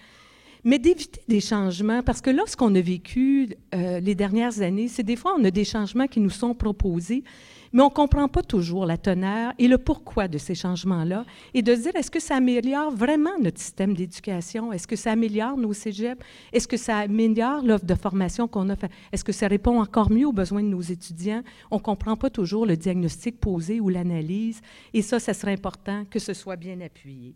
mais 0.68 0.80
d'éviter 0.80 1.22
des 1.30 1.40
changements, 1.40 2.04
parce 2.04 2.20
que 2.20 2.30
lorsqu'on 2.30 2.76
a 2.76 2.82
vécu 2.82 3.48
euh, 3.74 4.02
les 4.02 4.16
dernières 4.16 4.62
années, 4.62 4.90
c'est 4.90 5.02
des 5.02 5.16
fois, 5.16 5.34
on 5.40 5.44
a 5.46 5.50
des 5.50 5.64
changements 5.64 6.08
qui 6.08 6.20
nous 6.20 6.30
sont 6.30 6.54
proposés, 6.54 7.24
mais 7.72 7.82
on 7.82 7.86
ne 7.86 7.94
comprend 7.94 8.28
pas 8.28 8.44
toujours 8.44 8.86
la 8.86 8.98
teneur 8.98 9.54
et 9.60 9.70
le 9.70 9.78
pourquoi 9.78 10.28
de 10.28 10.38
ces 10.38 10.56
changements-là, 10.56 11.26
et 11.54 11.62
de 11.62 11.74
dire, 11.74 11.96
est-ce 11.96 12.12
que 12.12 12.20
ça 12.20 12.36
améliore 12.36 12.92
vraiment 12.92 13.40
notre 13.42 13.60
système 13.60 13.94
d'éducation? 13.94 14.74
Est-ce 14.74 14.88
que 14.88 14.98
ça 14.98 15.14
améliore 15.14 15.56
nos 15.56 15.72
cégeps? 15.72 16.22
Est-ce 16.52 16.68
que 16.68 16.76
ça 16.76 16.98
améliore 16.98 17.64
l'offre 17.64 17.86
de 17.86 17.96
formation 17.96 18.50
qu'on 18.50 18.68
a 18.68 18.76
fait? 18.76 18.92
Est-ce 19.14 19.24
que 19.24 19.32
ça 19.32 19.48
répond 19.48 19.80
encore 19.80 20.12
mieux 20.12 20.28
aux 20.28 20.34
besoins 20.34 20.64
de 20.64 20.68
nos 20.68 20.82
étudiants? 20.82 21.44
On 21.72 21.78
ne 21.78 21.82
comprend 21.82 22.18
pas 22.18 22.30
toujours 22.30 22.66
le 22.66 22.76
diagnostic 22.76 23.40
posé 23.40 23.80
ou 23.80 23.88
l'analyse, 23.88 24.60
et 24.94 25.02
ça, 25.02 25.22
ça 25.22 25.34
serait 25.34 25.54
important 25.54 26.04
que 26.12 26.20
ce 26.20 26.34
soit 26.34 26.58
bien 26.58 26.82
appuyé. 26.82 27.36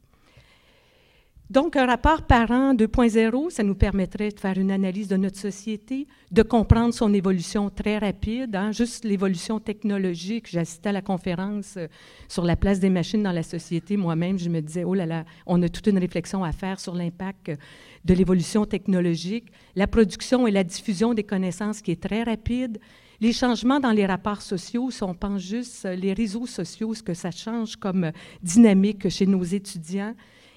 Donc, 1.51 1.75
un 1.75 1.86
rapport 1.86 2.22
parent 2.22 2.74
2.0, 2.74 3.50
ça 3.50 3.62
nous 3.62 3.75
permettrait 3.75 4.29
de 4.29 4.39
faire 4.39 4.58
une 4.58 4.72
analyse 4.72 5.10
de 5.10 5.17
notre 5.17 5.38
société, 5.38 6.08
de 6.31 6.43
comprendre 6.43 6.93
son 6.93 7.13
évolution 7.13 7.70
très 7.70 7.98
rapide, 7.98 8.55
hein, 8.55 8.72
juste 8.72 9.03
l'évolution 9.03 9.60
technologique. 9.60 10.48
J'assistais 10.50 10.88
à 10.88 10.91
la 10.93 11.01
conférence 11.01 11.74
euh, 11.75 11.88
sur 12.29 12.46
la 12.46 12.55
place 12.55 12.79
des 12.79 12.89
machines 12.89 13.22
dans 13.22 13.34
la 13.34 13.43
société. 13.43 13.98
Moi-même, 13.98 14.39
je 14.39 14.48
me 14.48 14.62
disais, 14.62 14.86
oh 14.86 14.93
là 14.93 15.05
là, 15.05 15.25
on 15.46 15.62
a 15.62 15.67
toute 15.67 15.88
une 15.88 15.98
réflexion 15.98 16.41
à 16.46 16.53
faire 16.53 16.79
sur 16.79 16.96
l'impact 16.96 17.50
euh, 17.50 17.55
de 18.05 18.13
l'évolution 18.13 18.65
technologique, 18.65 19.51
la 19.75 19.88
production 19.88 20.48
et 20.48 20.51
la 20.51 20.63
diffusion 20.63 21.13
des 21.13 21.24
connaissances 21.24 21.81
qui 21.81 21.91
est 21.91 22.01
très 22.01 22.24
rapide, 22.24 22.79
les 23.20 23.34
changements 23.34 23.81
dans 23.81 23.91
les 23.91 24.05
rapports 24.05 24.41
sociaux, 24.41 24.89
si 24.89 25.03
on 25.03 25.13
pense 25.13 25.41
juste 25.41 25.84
euh, 25.84 25.96
les 25.96 26.13
réseaux 26.13 26.48
sociaux, 26.48 26.93
ce 26.93 27.03
que 27.03 27.13
ça 27.13 27.29
change 27.29 27.75
comme 27.75 28.13
dynamique 28.41 29.10
chez 29.10 29.25
nos 29.25 29.43
étudiants, 29.43 30.15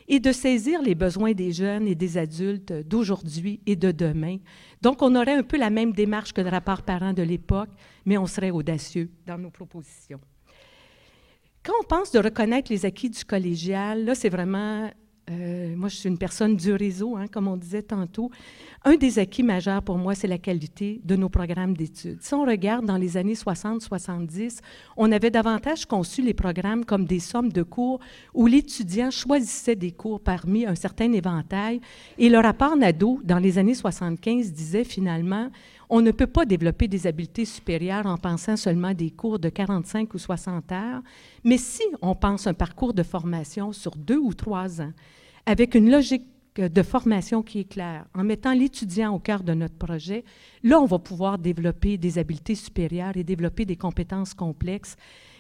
et 0.08 0.20
de 0.20 0.32
saisir 0.32 0.82
les 0.82 0.94
besoins 0.94 1.32
des 1.32 1.52
jeunes 1.52 1.86
et 1.86 1.94
des 1.94 2.18
adultes 2.18 2.72
d'aujourd'hui 2.72 3.60
et 3.66 3.76
de 3.76 3.90
demain. 3.90 4.38
Donc, 4.82 5.02
on 5.02 5.14
aurait 5.14 5.34
un 5.34 5.42
peu 5.42 5.56
la 5.56 5.70
même 5.70 5.92
démarche 5.92 6.32
que 6.32 6.40
le 6.40 6.50
rapport 6.50 6.82
parent 6.82 7.12
de 7.12 7.22
l'époque, 7.22 7.70
mais 8.04 8.18
on 8.18 8.26
serait 8.26 8.50
audacieux 8.50 9.10
dans 9.26 9.38
nos 9.38 9.50
propositions. 9.50 10.20
Quand 11.62 11.72
on 11.80 11.84
pense 11.84 12.12
de 12.12 12.18
reconnaître 12.18 12.70
les 12.70 12.84
acquis 12.84 13.08
du 13.08 13.24
collégial, 13.24 14.04
là, 14.04 14.14
c'est 14.14 14.28
vraiment 14.28 14.90
euh, 15.30 15.74
moi, 15.74 15.88
je 15.88 15.96
suis 15.96 16.08
une 16.08 16.18
personne 16.18 16.56
du 16.56 16.72
réseau, 16.72 17.16
hein, 17.16 17.26
comme 17.28 17.48
on 17.48 17.56
disait 17.56 17.82
tantôt. 17.82 18.30
Un 18.84 18.96
des 18.96 19.18
acquis 19.18 19.42
majeurs 19.42 19.82
pour 19.82 19.96
moi, 19.96 20.14
c'est 20.14 20.28
la 20.28 20.36
qualité 20.36 21.00
de 21.02 21.16
nos 21.16 21.30
programmes 21.30 21.74
d'études. 21.74 22.18
Si 22.20 22.34
on 22.34 22.44
regarde 22.44 22.84
dans 22.84 22.98
les 22.98 23.16
années 23.16 23.34
60-70, 23.34 24.58
on 24.98 25.10
avait 25.10 25.30
davantage 25.30 25.86
conçu 25.86 26.20
les 26.20 26.34
programmes 26.34 26.84
comme 26.84 27.06
des 27.06 27.20
sommes 27.20 27.50
de 27.50 27.62
cours 27.62 28.00
où 28.34 28.46
l'étudiant 28.46 29.10
choisissait 29.10 29.76
des 29.76 29.92
cours 29.92 30.20
parmi 30.20 30.66
un 30.66 30.74
certain 30.74 31.10
éventail. 31.12 31.80
Et 32.18 32.28
le 32.28 32.38
rapport 32.38 32.76
Nadeau, 32.76 33.20
dans 33.24 33.38
les 33.38 33.56
années 33.56 33.74
75, 33.74 34.52
disait 34.52 34.84
finalement, 34.84 35.50
on 35.90 36.00
ne 36.00 36.10
peut 36.10 36.26
pas 36.26 36.44
développer 36.44 36.88
des 36.88 37.06
habiletés 37.06 37.44
supérieures 37.44 38.06
en 38.06 38.16
pensant 38.16 38.56
seulement 38.56 38.94
des 38.94 39.10
cours 39.10 39.38
de 39.38 39.48
45 39.48 40.14
ou 40.14 40.18
60 40.18 40.72
heures, 40.72 41.02
mais 41.44 41.58
si 41.58 41.82
on 42.02 42.14
pense 42.14 42.46
un 42.46 42.54
parcours 42.54 42.94
de 42.94 43.02
formation 43.02 43.72
sur 43.72 43.96
deux 43.96 44.18
ou 44.18 44.34
trois 44.34 44.80
ans, 44.80 44.92
avec 45.46 45.74
une 45.74 45.90
logique 45.90 46.26
de 46.56 46.82
formation 46.82 47.42
qui 47.42 47.60
est 47.60 47.68
claire, 47.68 48.06
en 48.14 48.22
mettant 48.22 48.52
l'étudiant 48.52 49.12
au 49.14 49.18
cœur 49.18 49.42
de 49.42 49.54
notre 49.54 49.76
projet, 49.76 50.24
là, 50.62 50.80
on 50.80 50.86
va 50.86 50.98
pouvoir 50.98 51.38
développer 51.38 51.98
des 51.98 52.18
habiletés 52.18 52.54
supérieures 52.54 53.16
et 53.16 53.24
développer 53.24 53.64
des 53.64 53.76
compétences 53.76 54.34
complexes 54.34 54.96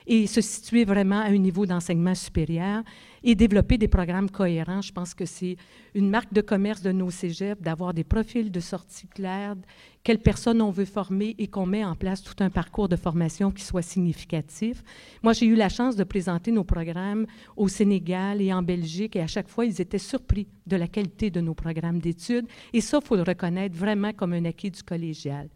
et 0.06 0.26
se 0.26 0.40
situer 0.40 0.84
vraiment 0.84 1.20
à 1.20 1.26
un 1.26 1.38
niveau 1.38 1.66
d'enseignement 1.66 2.14
supérieur 2.14 2.82
et 3.22 3.34
développer 3.34 3.78
des 3.78 3.88
programmes 3.88 4.30
cohérents. 4.30 4.82
Je 4.82 4.92
pense 4.92 5.14
que 5.14 5.24
c'est 5.24 5.56
une 5.94 6.10
marque 6.10 6.32
de 6.32 6.42
commerce 6.42 6.82
de 6.82 6.92
nos 6.92 7.10
cégeps 7.10 7.60
d'avoir 7.62 7.94
des 7.94 8.04
profils 8.04 8.50
de 8.50 8.60
sortie 8.60 9.06
clairs, 9.06 9.56
quelles 10.02 10.18
personnes 10.18 10.60
on 10.60 10.70
veut 10.70 10.84
former 10.84 11.34
et 11.38 11.46
qu'on 11.46 11.64
met 11.64 11.84
en 11.84 11.94
place 11.94 12.22
tout 12.22 12.34
un 12.40 12.50
parcours 12.50 12.88
de 12.88 12.96
formation 12.96 13.50
qui 13.50 13.64
soit 13.64 13.82
significatif. 13.82 14.82
Moi, 15.22 15.32
j'ai 15.32 15.46
eu 15.46 15.54
la 15.54 15.70
chance 15.70 15.96
de 15.96 16.04
présenter 16.04 16.52
nos 16.52 16.64
programmes 16.64 17.26
au 17.56 17.68
Sénégal 17.68 18.42
et 18.42 18.52
en 18.52 18.62
Belgique 18.62 19.16
et 19.16 19.22
à 19.22 19.26
chaque 19.26 19.48
fois, 19.48 19.64
ils 19.64 19.80
étaient 19.80 19.98
surpris 19.98 20.46
de 20.66 20.76
la 20.76 20.88
qualité 20.88 21.30
de 21.30 21.40
nos 21.40 21.54
programmes 21.54 22.00
d'études 22.00 22.46
et 22.74 22.82
ça, 22.82 22.98
il 23.00 23.06
faut 23.06 23.16
le 23.16 23.22
reconnaître 23.22 23.76
vraiment 23.76 24.12
comme 24.12 24.34
un 24.34 24.44
acquis 24.44 24.70
du 24.70 24.82
collégial. 24.82 25.48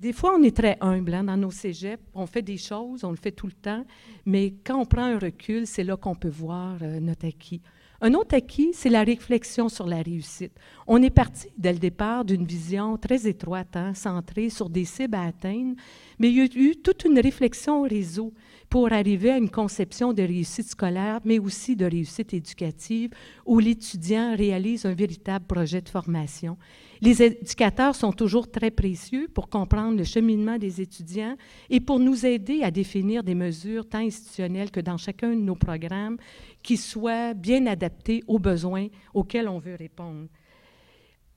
Des 0.00 0.12
fois, 0.12 0.36
on 0.38 0.42
est 0.44 0.56
très 0.56 0.76
humble 0.80 1.12
hein, 1.12 1.24
dans 1.24 1.36
nos 1.36 1.50
cégeps. 1.50 2.02
On 2.14 2.26
fait 2.26 2.42
des 2.42 2.56
choses, 2.56 3.02
on 3.02 3.10
le 3.10 3.16
fait 3.16 3.32
tout 3.32 3.46
le 3.46 3.52
temps, 3.52 3.84
mais 4.26 4.54
quand 4.64 4.80
on 4.80 4.84
prend 4.84 5.02
un 5.02 5.18
recul, 5.18 5.66
c'est 5.66 5.82
là 5.82 5.96
qu'on 5.96 6.14
peut 6.14 6.28
voir 6.28 6.76
euh, 6.82 7.00
notre 7.00 7.26
acquis. 7.26 7.60
Un 8.00 8.14
autre 8.14 8.36
acquis, 8.36 8.70
c'est 8.74 8.90
la 8.90 9.02
réflexion 9.02 9.68
sur 9.68 9.88
la 9.88 10.00
réussite. 10.00 10.52
On 10.86 11.02
est 11.02 11.10
parti 11.10 11.48
dès 11.58 11.72
le 11.72 11.80
départ 11.80 12.24
d'une 12.24 12.44
vision 12.44 12.96
très 12.96 13.26
étroite, 13.26 13.74
hein, 13.74 13.92
centrée 13.92 14.50
sur 14.50 14.70
des 14.70 14.84
cibles 14.84 15.16
à 15.16 15.24
atteindre, 15.24 15.74
mais 16.20 16.30
il 16.30 16.36
y 16.36 16.40
a 16.42 16.44
eu 16.44 16.76
toute 16.76 17.04
une 17.04 17.18
réflexion 17.18 17.80
au 17.80 17.88
réseau 17.88 18.32
pour 18.70 18.92
arriver 18.92 19.32
à 19.32 19.38
une 19.38 19.50
conception 19.50 20.12
de 20.12 20.22
réussite 20.22 20.68
scolaire, 20.68 21.18
mais 21.24 21.40
aussi 21.40 21.74
de 21.74 21.86
réussite 21.86 22.32
éducative, 22.34 23.10
où 23.44 23.58
l'étudiant 23.58 24.36
réalise 24.36 24.86
un 24.86 24.94
véritable 24.94 25.46
projet 25.46 25.80
de 25.80 25.88
formation. 25.88 26.56
Les 27.00 27.22
éducateurs 27.22 27.94
sont 27.94 28.12
toujours 28.12 28.50
très 28.50 28.70
précieux 28.70 29.28
pour 29.32 29.48
comprendre 29.48 29.96
le 29.96 30.04
cheminement 30.04 30.58
des 30.58 30.80
étudiants 30.80 31.36
et 31.70 31.80
pour 31.80 32.00
nous 32.00 32.26
aider 32.26 32.62
à 32.62 32.70
définir 32.70 33.22
des 33.22 33.34
mesures 33.34 33.88
tant 33.88 33.98
institutionnelles 33.98 34.70
que 34.70 34.80
dans 34.80 34.96
chacun 34.96 35.30
de 35.30 35.40
nos 35.40 35.54
programmes 35.54 36.16
qui 36.62 36.76
soient 36.76 37.34
bien 37.34 37.66
adaptés 37.66 38.22
aux 38.26 38.38
besoins 38.38 38.88
auxquels 39.14 39.48
on 39.48 39.58
veut 39.58 39.76
répondre. 39.76 40.26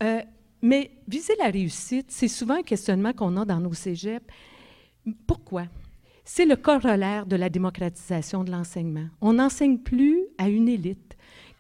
Euh, 0.04 0.22
mais 0.62 0.92
viser 1.08 1.34
la 1.40 1.50
réussite, 1.50 2.08
c'est 2.10 2.28
souvent 2.28 2.56
un 2.56 2.64
questionnement 2.64 3.14
qu'on 3.14 3.38
a 3.38 3.46
dans 3.46 3.60
nos 3.60 3.74
cégeps. 3.74 4.26
Pourquoi? 5.28 5.66
C'est 6.24 6.46
le 6.46 6.56
corollaire 6.56 7.26
de 7.26 7.36
la 7.36 7.50
démocratisation 7.50 8.44
de 8.44 8.52
l'enseignement. 8.52 9.08
On 9.22 9.34
n'enseigne 9.34 9.80
plus 9.80 10.22
à 10.38 10.50
une 10.50 10.70
élite 10.70 11.11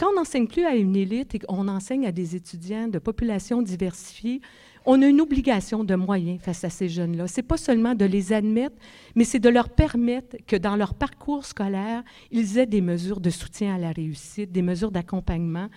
quand 0.01 0.09
on 0.09 0.15
n'enseigne 0.15 0.47
plus 0.47 0.65
à 0.65 0.75
une 0.75 0.95
élite 0.95 1.35
et 1.35 1.39
qu'on 1.39 1.67
enseigne 1.67 2.07
à 2.07 2.11
des 2.11 2.35
étudiants 2.35 2.87
de 2.87 2.97
populations 2.97 3.61
diversifiées, 3.61 4.41
on 4.83 4.99
a 5.03 5.05
une 5.05 5.21
obligation 5.21 5.83
de 5.83 5.93
moyens 5.93 6.41
face 6.41 6.63
à 6.63 6.71
ces 6.71 6.89
jeunes-là. 6.89 7.27
Ce 7.27 7.37
n'est 7.37 7.45
pas 7.45 7.57
seulement 7.57 7.93
de 7.93 8.05
les 8.05 8.33
admettre, 8.33 8.75
mais 9.13 9.25
c'est 9.25 9.37
de 9.37 9.47
leur 9.47 9.69
permettre 9.69 10.37
que 10.47 10.55
dans 10.55 10.75
leur 10.75 10.95
parcours 10.95 11.45
scolaire, 11.45 12.01
ils 12.31 12.57
aient 12.57 12.65
des 12.65 12.81
mesures 12.81 13.21
de 13.21 13.29
soutien 13.29 13.75
à 13.75 13.77
la 13.77 13.91
réussite, 13.91 14.51
des 14.51 14.63
mesures 14.63 14.89
d'accompagnement. 14.89 15.67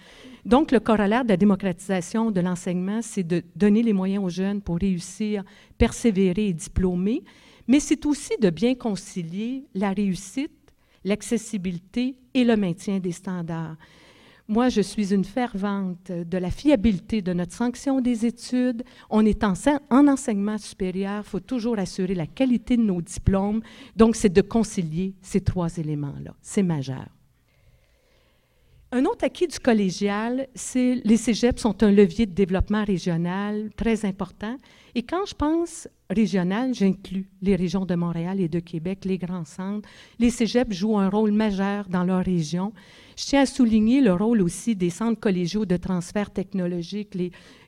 Donc, 0.46 0.72
le 0.72 0.80
corollaire 0.80 1.24
de 1.24 1.28
la 1.28 1.36
démocratisation 1.36 2.30
de 2.30 2.40
l'enseignement, 2.40 3.02
c'est 3.02 3.24
de 3.24 3.42
donner 3.56 3.82
les 3.82 3.92
moyens 3.92 4.24
aux 4.24 4.30
jeunes 4.30 4.62
pour 4.62 4.78
réussir, 4.78 5.44
persévérer 5.76 6.46
et 6.48 6.54
diplômer, 6.54 7.24
mais 7.68 7.78
c'est 7.78 8.06
aussi 8.06 8.32
de 8.40 8.48
bien 8.48 8.74
concilier 8.74 9.66
la 9.74 9.90
réussite, 9.90 10.50
l'accessibilité 11.04 12.16
et 12.32 12.44
le 12.44 12.56
maintien 12.56 13.00
des 13.00 13.12
standards. 13.12 13.76
Moi, 14.46 14.68
je 14.68 14.82
suis 14.82 15.14
une 15.14 15.24
fervente 15.24 16.12
de 16.12 16.36
la 16.36 16.50
fiabilité 16.50 17.22
de 17.22 17.32
notre 17.32 17.52
sanction 17.54 18.02
des 18.02 18.26
études. 18.26 18.82
On 19.08 19.24
est 19.24 19.42
en, 19.42 19.54
enseignement 19.90 20.58
supérieur, 20.58 21.22
il 21.26 21.28
faut 21.28 21.40
toujours 21.40 21.78
assurer 21.78 22.14
la 22.14 22.26
qualité 22.26 22.76
de 22.76 22.82
nos 22.82 23.00
diplômes. 23.00 23.62
Donc, 23.96 24.16
c'est 24.16 24.28
de 24.28 24.42
concilier 24.42 25.14
ces 25.22 25.40
trois 25.40 25.74
éléments-là. 25.78 26.34
C'est 26.42 26.62
majeur. 26.62 27.06
Un 28.92 29.06
autre 29.06 29.24
acquis 29.24 29.48
du 29.48 29.58
collégial, 29.58 30.46
c'est 30.54 31.00
les 31.04 31.16
cégeps 31.16 31.60
sont 31.60 31.82
un 31.82 31.90
levier 31.90 32.26
de 32.26 32.32
développement 32.32 32.84
régional 32.84 33.70
très 33.76 34.04
important. 34.04 34.56
Et 34.94 35.02
quand 35.02 35.24
je 35.26 35.34
pense 35.34 35.88
régional, 36.10 36.74
j'inclus 36.74 37.28
les 37.42 37.56
régions 37.56 37.86
de 37.86 37.94
Montréal 37.94 38.40
et 38.40 38.48
de 38.48 38.60
Québec, 38.60 39.04
les 39.04 39.18
grands 39.18 39.46
centres. 39.46 39.88
Les 40.20 40.30
cégeps 40.30 40.72
jouent 40.72 40.98
un 40.98 41.08
rôle 41.08 41.32
majeur 41.32 41.88
dans 41.88 42.04
leur 42.04 42.24
région. 42.24 42.72
Je 43.16 43.26
tiens 43.26 43.42
à 43.42 43.46
souligner 43.46 44.00
le 44.00 44.12
rôle 44.12 44.42
aussi 44.42 44.74
des 44.74 44.90
centres 44.90 45.20
collégiaux 45.20 45.66
de 45.66 45.76
transfert 45.76 46.30
technologique, 46.30 47.16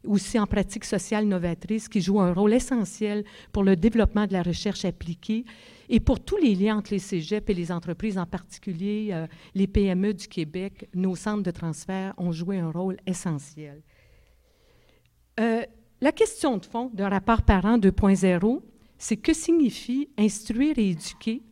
aussi 0.05 0.39
en 0.39 0.47
pratique 0.47 0.85
sociale 0.85 1.27
novatrice, 1.27 1.89
qui 1.89 2.01
jouent 2.01 2.21
un 2.21 2.33
rôle 2.33 2.53
essentiel 2.55 3.25
pour 3.53 3.63
le 3.63 3.77
développement 3.77 4.27
de 4.27 4.33
la 4.33 4.43
recherche 4.43 4.85
appliquée 4.85 5.45
et 5.89 6.01
pour 6.01 6.19
tous 6.19 6.37
les 6.37 6.55
liens 6.55 6.79
entre 6.79 6.93
les 6.93 6.99
cégeps 6.99 7.49
et 7.49 7.55
les 7.55 7.71
entreprises, 7.71 8.19
en 8.19 8.27
particulier 8.27 9.11
euh, 9.13 9.27
les 9.55 9.69
PME 9.69 10.15
du 10.15 10.27
Québec. 10.27 10.89
Nos 10.95 11.15
centres 11.15 11.45
de 11.45 11.51
transfert 11.53 12.13
ont 12.17 12.33
joué 12.33 12.59
un 12.59 12.71
rôle 12.71 12.97
essentiel. 13.07 13.83
Euh, 15.39 15.63
la 16.01 16.13
question 16.13 16.57
de 16.57 16.67
fond 16.67 16.91
d'un 16.93 17.09
rapport 17.09 17.43
parent 17.43 17.79
2.0, 17.79 18.63
c'est 18.99 19.17
que 19.17 19.33
signifie 19.33 20.09
instruire 20.19 20.79
et 20.79 20.91
éduquer 20.91 21.43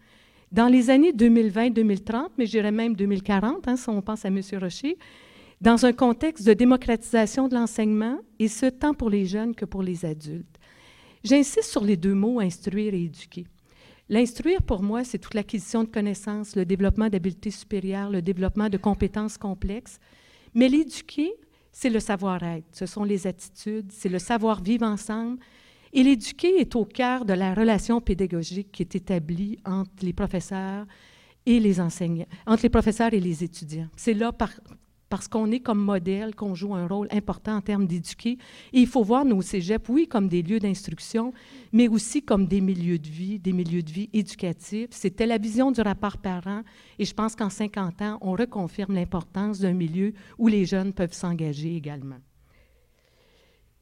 Dans 0.55 0.69
les 0.69 0.89
années 0.89 1.11
2020-2030, 1.11 2.29
mais 2.39 2.47
je 2.47 2.53
dirais 2.53 2.71
même 2.71 2.95
2040, 2.95 3.67
hein, 3.67 3.77
si 3.77 3.89
on 3.89 4.01
pense 4.01 4.25
à 4.25 4.29
M. 4.29 4.41
Rocher, 4.53 4.97
dans 5.61 5.85
un 5.85 5.93
contexte 5.93 6.47
de 6.47 6.53
démocratisation 6.53 7.49
de 7.49 7.57
l'enseignement, 7.57 8.21
et 8.39 8.47
ce 8.47 8.67
tant 8.67 8.95
pour 8.95 9.11
les 9.11 9.27
jeunes 9.27 9.57
que 9.57 9.65
pour 9.65 9.83
les 9.83 10.05
adultes. 10.05 10.61
J'insiste 11.25 11.73
sur 11.73 11.83
les 11.83 11.97
deux 11.97 12.15
mots 12.15 12.39
instruire 12.39 12.95
et 12.95 13.03
éduquer. 13.03 13.49
L'instruire, 14.09 14.63
pour 14.63 14.81
moi, 14.81 15.03
c'est 15.03 15.19
toute 15.19 15.35
l'acquisition 15.35 15.83
de 15.83 15.89
connaissances, 15.89 16.55
le 16.55 16.65
développement 16.65 17.09
d'habiletés 17.09 17.51
supérieures, 17.51 18.11
le 18.11 18.23
développement 18.23 18.69
de 18.69 18.77
compétences 18.77 19.37
complexes. 19.37 19.99
Mais 20.55 20.69
l'éduquer, 20.69 21.33
c'est 21.73 21.91
le 21.91 21.99
savoir-être, 21.99 22.67
ce 22.71 22.87
sont 22.87 23.03
les 23.03 23.27
attitudes, 23.27 23.91
c'est 23.91 24.09
le 24.09 24.21
savoir-vivre 24.21 24.87
ensemble. 24.87 25.41
Et 25.97 26.03
l'éduquer 26.03 26.61
est 26.61 26.75
au 26.75 26.85
cœur 26.85 27.25
de 27.25 27.33
la 27.35 27.55
relation 27.55 28.01
pédagogique 28.01 28.73
qui 28.73 28.83
est 28.83 28.97
établie 28.97 29.61
entre 29.65 29.93
les 30.03 30.13
professeurs 30.13 30.87
et 31.47 31.61
les 31.61 31.81
enseignants, 31.81 32.27
entre 32.49 32.65
les 32.65 32.69
professeurs 32.69 33.15
et 33.15 33.21
les 33.21 33.45
étudiants. 33.45 33.87
C'est 33.95 34.13
là, 34.13 34.33
par, 34.33 34.51
parce 35.09 35.29
qu'on 35.29 35.53
est 35.53 35.61
comme 35.61 35.79
modèle, 35.79 36.35
qu'on 36.35 36.57
joue 36.57 36.75
un 36.75 36.89
rôle 36.89 37.07
important 37.13 37.55
en 37.55 37.61
termes 37.61 37.87
d'éduquer. 37.87 38.39
Et 38.73 38.81
il 38.81 38.89
faut 38.89 39.05
voir 39.05 39.25
nos 39.25 39.41
cégeps, 39.41 39.89
oui, 39.89 40.09
comme 40.09 40.27
des 40.27 40.43
lieux 40.43 40.59
d'instruction, 40.59 41.33
mais 41.73 41.87
aussi 41.87 42.25
comme 42.25 42.49
des 42.49 42.61
milieux 42.61 42.99
de 42.99 43.09
vie, 43.09 43.39
des 43.39 43.53
milieux 43.53 43.85
de 43.85 43.93
vie 43.93 44.11
éducatifs. 44.13 44.89
C'était 44.91 45.27
la 45.27 45.39
vision 45.39 45.71
du 45.71 45.81
rapport 45.81 46.19
parent, 46.19 46.63
et 46.99 47.05
je 47.05 47.15
pense 47.15 47.37
qu'en 47.37 47.51
50 47.51 48.03
ans, 48.03 48.19
on 48.21 48.33
reconfirme 48.33 48.95
l'importance 48.95 49.61
d'un 49.61 49.75
milieu 49.75 50.13
où 50.39 50.49
les 50.49 50.65
jeunes 50.65 50.93
peuvent 50.93 51.15
s'engager 51.15 51.77
également. 51.77 52.19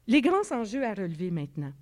Les 0.05 0.21
grands 0.21 0.51
enjeux 0.51 0.85
à 0.85 0.93
relever 0.93 1.31
maintenant. 1.31 1.73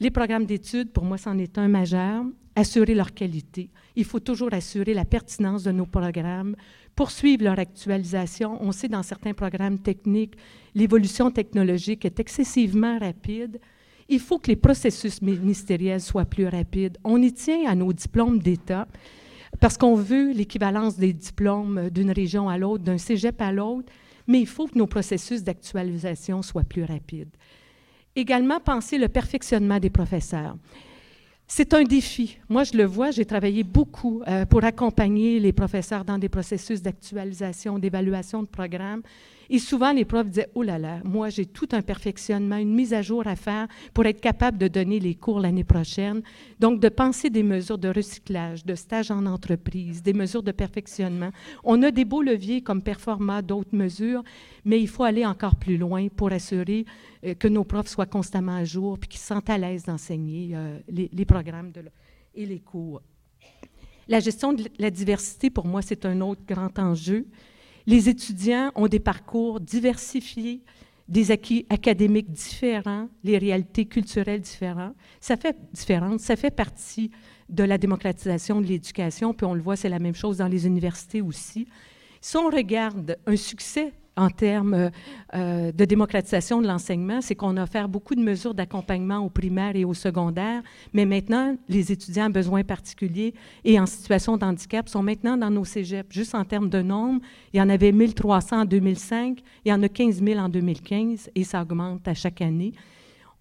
Les 0.00 0.10
programmes 0.12 0.46
d'études, 0.46 0.92
pour 0.92 1.04
moi, 1.04 1.18
c'en 1.18 1.36
est 1.38 1.58
un 1.58 1.66
majeur. 1.66 2.24
Assurer 2.54 2.94
leur 2.94 3.14
qualité. 3.14 3.70
Il 3.96 4.04
faut 4.04 4.20
toujours 4.20 4.52
assurer 4.52 4.94
la 4.94 5.04
pertinence 5.04 5.62
de 5.62 5.70
nos 5.70 5.86
programmes, 5.86 6.56
poursuivre 6.96 7.44
leur 7.44 7.58
actualisation. 7.58 8.58
On 8.60 8.72
sait 8.72 8.88
dans 8.88 9.04
certains 9.04 9.32
programmes 9.32 9.78
techniques, 9.78 10.34
l'évolution 10.74 11.30
technologique 11.30 12.04
est 12.04 12.18
excessivement 12.18 12.98
rapide. 12.98 13.60
Il 14.08 14.18
faut 14.18 14.38
que 14.38 14.48
les 14.48 14.56
processus 14.56 15.22
ministériels 15.22 16.00
soient 16.00 16.24
plus 16.24 16.48
rapides. 16.48 16.98
On 17.04 17.22
y 17.22 17.32
tient 17.32 17.68
à 17.68 17.76
nos 17.76 17.92
diplômes 17.92 18.40
d'État 18.40 18.88
parce 19.60 19.76
qu'on 19.76 19.94
veut 19.94 20.32
l'équivalence 20.32 20.96
des 20.96 21.12
diplômes 21.12 21.90
d'une 21.90 22.10
région 22.10 22.48
à 22.48 22.58
l'autre, 22.58 22.82
d'un 22.82 22.98
cégep 22.98 23.40
à 23.40 23.52
l'autre, 23.52 23.92
mais 24.26 24.40
il 24.40 24.46
faut 24.46 24.66
que 24.66 24.78
nos 24.78 24.86
processus 24.86 25.44
d'actualisation 25.44 26.42
soient 26.42 26.64
plus 26.64 26.84
rapides. 26.84 27.30
Également, 28.18 28.58
penser 28.58 28.98
le 28.98 29.06
perfectionnement 29.06 29.78
des 29.78 29.90
professeurs. 29.90 30.56
C'est 31.46 31.72
un 31.72 31.84
défi. 31.84 32.36
Moi, 32.48 32.64
je 32.64 32.76
le 32.76 32.82
vois, 32.82 33.12
j'ai 33.12 33.24
travaillé 33.24 33.62
beaucoup 33.62 34.22
euh, 34.26 34.44
pour 34.44 34.64
accompagner 34.64 35.38
les 35.38 35.52
professeurs 35.52 36.04
dans 36.04 36.18
des 36.18 36.28
processus 36.28 36.82
d'actualisation, 36.82 37.78
d'évaluation 37.78 38.42
de 38.42 38.48
programmes. 38.48 39.02
Et 39.50 39.58
souvent, 39.58 39.92
les 39.92 40.04
profs 40.04 40.28
disaient, 40.28 40.50
oh 40.54 40.62
là 40.62 40.78
là, 40.78 41.00
moi, 41.04 41.30
j'ai 41.30 41.46
tout 41.46 41.68
un 41.72 41.80
perfectionnement, 41.80 42.56
une 42.56 42.74
mise 42.74 42.92
à 42.92 43.00
jour 43.00 43.26
à 43.26 43.34
faire 43.34 43.66
pour 43.94 44.04
être 44.04 44.20
capable 44.20 44.58
de 44.58 44.68
donner 44.68 45.00
les 45.00 45.14
cours 45.14 45.40
l'année 45.40 45.64
prochaine. 45.64 46.22
Donc, 46.60 46.80
de 46.80 46.88
penser 46.88 47.30
des 47.30 47.42
mesures 47.42 47.78
de 47.78 47.88
recyclage, 47.88 48.64
de 48.64 48.74
stage 48.74 49.10
en 49.10 49.24
entreprise, 49.24 50.02
des 50.02 50.12
mesures 50.12 50.42
de 50.42 50.52
perfectionnement. 50.52 51.30
On 51.64 51.82
a 51.82 51.90
des 51.90 52.04
beaux 52.04 52.22
leviers 52.22 52.60
comme 52.60 52.82
Performa, 52.82 53.40
d'autres 53.40 53.74
mesures, 53.74 54.22
mais 54.64 54.80
il 54.80 54.88
faut 54.88 55.04
aller 55.04 55.24
encore 55.24 55.56
plus 55.56 55.78
loin 55.78 56.08
pour 56.08 56.30
assurer 56.32 56.84
euh, 57.24 57.34
que 57.34 57.48
nos 57.48 57.64
profs 57.64 57.88
soient 57.88 58.06
constamment 58.06 58.56
à 58.56 58.64
jour 58.64 58.98
et 59.02 59.06
qu'ils 59.06 59.20
se 59.20 59.26
sentent 59.26 59.50
à 59.50 59.56
l'aise 59.56 59.84
d'enseigner 59.84 60.50
euh, 60.54 60.78
les, 60.88 61.24
programmes 61.24 61.72
et 62.34 62.46
les 62.46 62.60
cours. 62.60 63.00
La 64.08 64.20
gestion 64.20 64.52
de 64.52 64.64
la 64.78 64.90
diversité, 64.90 65.50
pour 65.50 65.66
moi, 65.66 65.82
c'est 65.82 66.06
un 66.06 66.20
autre 66.20 66.42
grand 66.46 66.78
enjeu. 66.78 67.26
Les 67.88 68.10
étudiants 68.10 68.70
ont 68.74 68.86
des 68.86 69.00
parcours 69.00 69.60
diversifiés, 69.60 70.60
des 71.08 71.30
acquis 71.30 71.64
académiques 71.70 72.30
différents, 72.30 73.08
les 73.24 73.38
réalités 73.38 73.86
culturelles 73.86 74.42
différentes. 74.42 74.94
Ça 75.22 75.38
fait. 75.38 75.56
Ça 75.72 76.36
fait 76.36 76.50
partie 76.50 77.10
de 77.48 77.64
la 77.64 77.78
démocratisation 77.78 78.60
de 78.60 78.66
l'éducation, 78.66 79.32
puis 79.32 79.46
on 79.46 79.54
le 79.54 79.62
voit, 79.62 79.74
c'est 79.74 79.88
la 79.88 80.00
même 80.00 80.14
chose 80.14 80.36
dans 80.36 80.48
les 80.48 80.66
universités 80.66 81.22
aussi. 81.22 81.66
Si 82.20 82.36
on 82.36 82.50
regarde 82.50 83.16
un 83.26 83.36
succès 83.36 83.94
en 84.18 84.30
termes 84.30 84.90
euh, 85.34 85.72
de 85.72 85.84
démocratisation 85.84 86.60
de 86.60 86.66
l'enseignement, 86.66 87.20
c'est 87.20 87.34
qu'on 87.34 87.56
a 87.56 87.62
offert 87.62 87.88
beaucoup 87.88 88.14
de 88.14 88.20
mesures 88.20 88.52
d'accompagnement 88.52 89.18
au 89.18 89.30
primaire 89.30 89.76
et 89.76 89.84
au 89.84 89.94
secondaire, 89.94 90.62
mais 90.92 91.06
maintenant, 91.06 91.56
les 91.68 91.92
étudiants 91.92 92.26
à 92.26 92.28
besoins 92.28 92.64
particuliers 92.64 93.32
et 93.64 93.78
en 93.78 93.86
situation 93.86 94.36
de 94.36 94.44
handicap 94.44 94.88
sont 94.88 95.02
maintenant 95.02 95.36
dans 95.36 95.50
nos 95.50 95.64
cégeps. 95.64 96.12
Juste 96.12 96.34
en 96.34 96.44
termes 96.44 96.68
de 96.68 96.82
nombre, 96.82 97.20
il 97.52 97.58
y 97.58 97.62
en 97.62 97.68
avait 97.68 97.92
1300 97.92 98.60
en 98.60 98.64
2005, 98.64 99.38
il 99.64 99.68
y 99.68 99.72
en 99.72 99.82
a 99.82 99.88
15 99.88 100.22
000 100.22 100.40
en 100.40 100.48
2015 100.48 101.30
et 101.34 101.44
ça 101.44 101.62
augmente 101.62 102.06
à 102.08 102.14
chaque 102.14 102.42
année. 102.42 102.72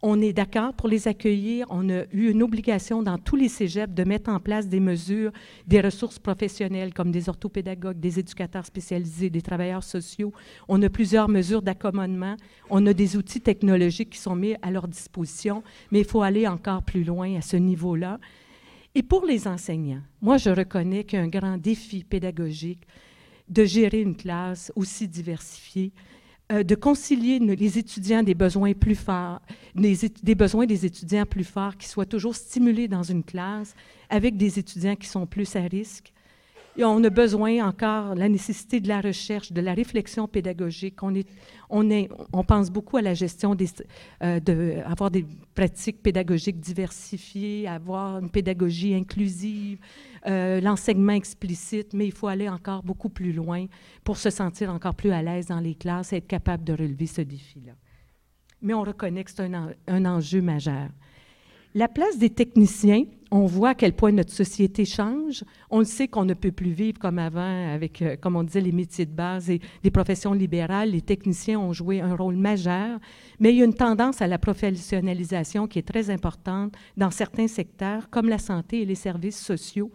On 0.04 0.22
est 0.22 0.34
d'accord 0.34 0.74
pour 0.74 0.88
les 0.88 1.08
accueillir. 1.08 1.66
On 1.72 1.90
a 1.90 2.04
eu 2.12 2.30
une 2.30 2.44
obligation 2.44 3.02
dans 3.02 3.18
tous 3.18 3.36
les 3.36 3.50
cégeps 3.50 3.94
de 3.94 4.04
mettre 4.04 4.30
en 4.30 4.40
place 4.40 4.68
des 4.68 4.80
mesures, 4.80 5.32
des 5.66 5.82
ressources 5.82 6.20
professionnelles 6.20 6.94
comme 6.94 7.12
des 7.12 7.30
orthopédagogues, 7.30 8.00
des 8.00 8.20
éducateurs 8.20 8.66
spécialisés, 8.66 9.32
des 9.32 9.42
travailleurs 9.42 9.84
sociaux. 9.84 10.34
On 10.68 10.82
a 10.84 10.90
plusieurs 10.90 11.30
mesures 11.30 11.64
d'accommodement. 11.64 12.38
On 12.70 12.86
a 12.86 12.94
des 12.94 13.18
outils 13.18 13.42
technologiques 13.42 14.12
qui 14.12 14.20
sont 14.20 14.36
mis 14.36 14.56
à 14.62 14.70
leur 14.70 14.88
disposition, 14.88 15.64
mais 15.92 16.00
il 16.02 16.06
faut 16.06 16.22
aller 16.22 16.48
encore 16.48 16.84
plus 16.84 17.04
loin 17.04 17.36
à 17.36 17.42
ce 17.42 17.58
niveau-là. 17.58 18.20
Et 18.94 19.02
pour 19.02 19.26
les 19.26 19.48
enseignants, 19.48 20.02
moi, 20.22 20.38
je 20.38 20.52
reconnais 20.52 21.06
qu'il 21.06 21.18
y 21.18 21.22
a 21.22 21.26
un 21.26 21.28
grand 21.28 21.58
défi 21.58 22.04
pédagogique 22.04 22.82
de 23.50 23.64
gérer 23.64 24.02
une 24.02 24.16
classe 24.16 24.72
aussi 24.76 25.08
diversifiée, 25.08 25.92
euh, 26.52 26.64
de 26.64 26.76
concilier 26.76 27.40
les 27.40 27.78
étudiants 27.78 28.24
des 28.24 28.34
besoins 28.34 28.74
plus 28.74 28.96
forts, 28.96 29.42
des 29.76 30.36
besoins 30.36 30.66
des 30.66 30.86
étudiants 30.86 31.26
plus 31.26 31.44
forts 31.44 31.76
qui 31.76 31.88
soient 31.88 32.06
toujours 32.06 32.36
stimulés 32.36 32.88
dans 32.88 33.04
une 33.04 33.24
classe 33.24 33.76
avec 34.10 34.38
des 34.38 34.58
étudiants 34.58 34.96
qui 34.96 35.08
sont 35.08 35.26
plus 35.26 35.56
à 35.58 35.62
risque 35.62 36.14
on 36.86 37.04
a 37.04 37.10
besoin 37.10 37.68
encore 37.68 38.16
la 38.16 38.30
nécessité 38.30 38.80
de 38.80 38.88
la 38.88 39.02
recherche, 39.02 39.52
de 39.52 39.62
la 39.62 39.74
réflexion 39.74 40.28
pédagogique. 40.28 40.98
On, 41.70 42.44
pense 42.44 42.70
beaucoup 42.70 42.98
à 42.98 43.02
la 43.02 43.14
gestion 43.14 43.56
des, 43.56 43.68
euh, 44.24 44.40
de, 44.40 44.76
avoir 44.86 45.12
des 45.12 45.26
pratiques 45.56 46.02
pédagogiques 46.02 46.60
diversifiées, 46.60 47.68
avoir 47.68 48.20
une 48.20 48.30
pédagogie 48.30 48.94
inclusive, 48.94 49.80
euh, 50.28 50.62
l'enseignement 50.62 51.14
explicite, 51.14 51.94
mais 51.94 52.06
il 52.06 52.14
faut 52.14 52.28
aller 52.28 52.50
encore 52.50 52.84
beaucoup 52.84 53.10
plus 53.10 53.34
loin 53.34 53.66
pour 54.04 54.18
se 54.18 54.30
sentir 54.30 54.72
encore 54.72 54.96
plus 54.96 55.12
à 55.12 55.22
l'aise 55.22 55.48
dans 55.48 55.60
les 55.60 55.76
classes 55.76 56.14
et 56.14 56.18
être 56.18 56.28
capable 56.28 56.64
de 56.64 56.74
relever 56.74 57.08
ce 57.08 57.22
défi-là. 57.22 57.74
Mais 58.62 58.74
on 58.74 58.84
reconnaît 58.84 59.24
que 59.24 59.32
c'est 59.32 59.52
un 59.88 60.06
enjeu 60.06 60.42
majeur. 60.42 60.90
La 61.78 61.88
place 61.88 62.18
des 62.18 62.32
techniciens, 62.32 63.04
on 63.30 63.46
voit 63.46 63.70
à 63.70 63.76
quel 63.76 63.94
point 63.94 64.12
notre 64.12 64.34
société 64.34 64.84
change. 64.84 65.44
On 65.70 65.78
le 65.78 65.86
sait 65.86 66.08
qu'on 66.08 66.26
ne 66.26 66.34
peut 66.34 66.52
plus 66.52 66.72
vivre 66.72 66.98
comme 66.98 67.20
avant 67.20 67.72
avec, 67.72 68.02
euh, 68.02 68.16
comme 68.16 68.36
on 68.36 68.42
disait, 68.42 68.62
les 68.62 68.72
métiers 68.72 69.06
de 69.06 69.12
base 69.12 69.52
et 69.52 69.62
les 69.84 69.92
professions 69.92 70.34
libérales. 70.34 70.90
Les 70.90 71.04
techniciens 71.04 71.60
ont 71.60 71.74
joué 71.74 72.02
un 72.02 72.16
rôle 72.16 72.36
majeur, 72.36 73.00
mais 73.40 73.54
il 73.54 73.60
y 73.60 73.62
a 73.62 73.66
une 73.66 73.76
tendance 73.76 74.24
à 74.24 74.28
la 74.28 74.40
professionnalisation 74.40 75.68
qui 75.68 75.78
est 75.78 75.88
très 75.88 76.10
importante 76.10 76.74
dans 76.98 77.12
certains 77.12 77.48
secteurs, 77.48 78.10
comme 78.10 78.28
la 78.28 78.40
santé 78.40 78.82
et 78.82 78.86
les 78.86 78.96
services 78.96 79.40
sociaux. 79.40 79.92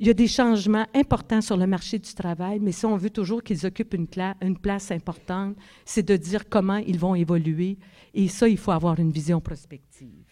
Il 0.00 0.08
y 0.08 0.10
a 0.10 0.14
des 0.14 0.26
changements 0.26 0.86
importants 0.96 1.42
sur 1.42 1.56
le 1.56 1.68
marché 1.68 2.00
du 2.00 2.12
travail, 2.12 2.58
mais 2.60 2.72
si 2.72 2.86
on 2.86 2.96
veut 2.96 3.10
toujours 3.10 3.44
qu'ils 3.44 3.64
occupent 3.64 3.94
une, 3.94 4.08
une 4.42 4.58
place 4.58 4.90
importante, 4.90 5.54
c'est 5.84 6.04
de 6.04 6.16
dire 6.16 6.48
comment 6.48 6.78
ils 6.78 6.98
vont 6.98 7.14
évoluer. 7.14 7.78
Et 8.14 8.26
ça, 8.26 8.48
il 8.48 8.58
faut 8.58 8.72
avoir 8.72 8.98
une 8.98 9.12
vision 9.12 9.40
prospective. 9.40 10.23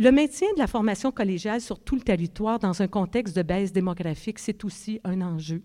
Le 0.00 0.12
maintien 0.12 0.48
de 0.54 0.58
la 0.58 0.66
formation 0.66 1.12
collégiale 1.12 1.60
sur 1.60 1.78
tout 1.78 1.94
le 1.94 2.00
territoire 2.00 2.58
dans 2.58 2.80
un 2.80 2.88
contexte 2.88 3.36
de 3.36 3.42
baisse 3.42 3.70
démographique, 3.70 4.38
c'est 4.38 4.64
aussi 4.64 4.98
un 5.04 5.20
enjeu. 5.20 5.60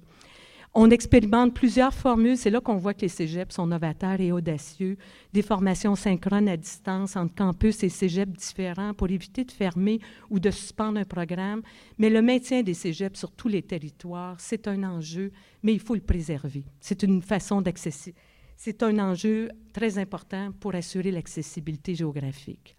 On 0.74 0.90
expérimente 0.90 1.54
plusieurs 1.54 1.94
formules. 1.94 2.36
C'est 2.36 2.50
là 2.50 2.60
qu'on 2.60 2.76
voit 2.76 2.94
que 2.94 3.04
les 3.04 3.08
cégeps 3.08 3.56
sont 3.56 3.66
novateurs 3.66 4.20
et 4.20 4.34
audacieux. 4.34 4.98
Des 5.32 5.42
formations 5.42 5.96
synchrones 5.96 6.50
à 6.50 6.58
distance 6.58 7.16
entre 7.16 7.34
campus 7.34 7.82
et 7.84 7.88
cégeps 7.88 8.38
différents 8.38 8.94
pour 8.94 9.10
éviter 9.10 9.46
de 9.46 9.54
fermer 9.54 10.02
ou 10.30 10.38
de 10.38 10.52
suspendre 10.52 11.00
un 11.00 11.06
programme. 11.06 11.62
Mais 11.98 12.10
le 12.10 12.22
maintien 12.22 12.62
des 12.62 12.74
cégeps 12.74 13.18
sur 13.18 13.32
tous 13.32 13.48
les 13.48 13.62
territoires, 13.62 14.36
c'est 14.42 14.68
un 14.68 14.84
enjeu, 14.84 15.32
mais 15.64 15.72
il 15.72 15.80
faut 15.80 15.96
le 15.96 16.02
préserver. 16.02 16.66
C'est 16.82 17.04
une 17.04 17.22
façon 17.22 17.62
d'accéder. 17.62 18.14
C'est 18.58 18.84
un 18.84 19.00
enjeu 19.00 19.48
très 19.72 19.98
important 19.98 20.52
pour 20.60 20.76
assurer 20.76 21.12
l'accessibilité 21.12 21.96
géographique. 21.96 22.76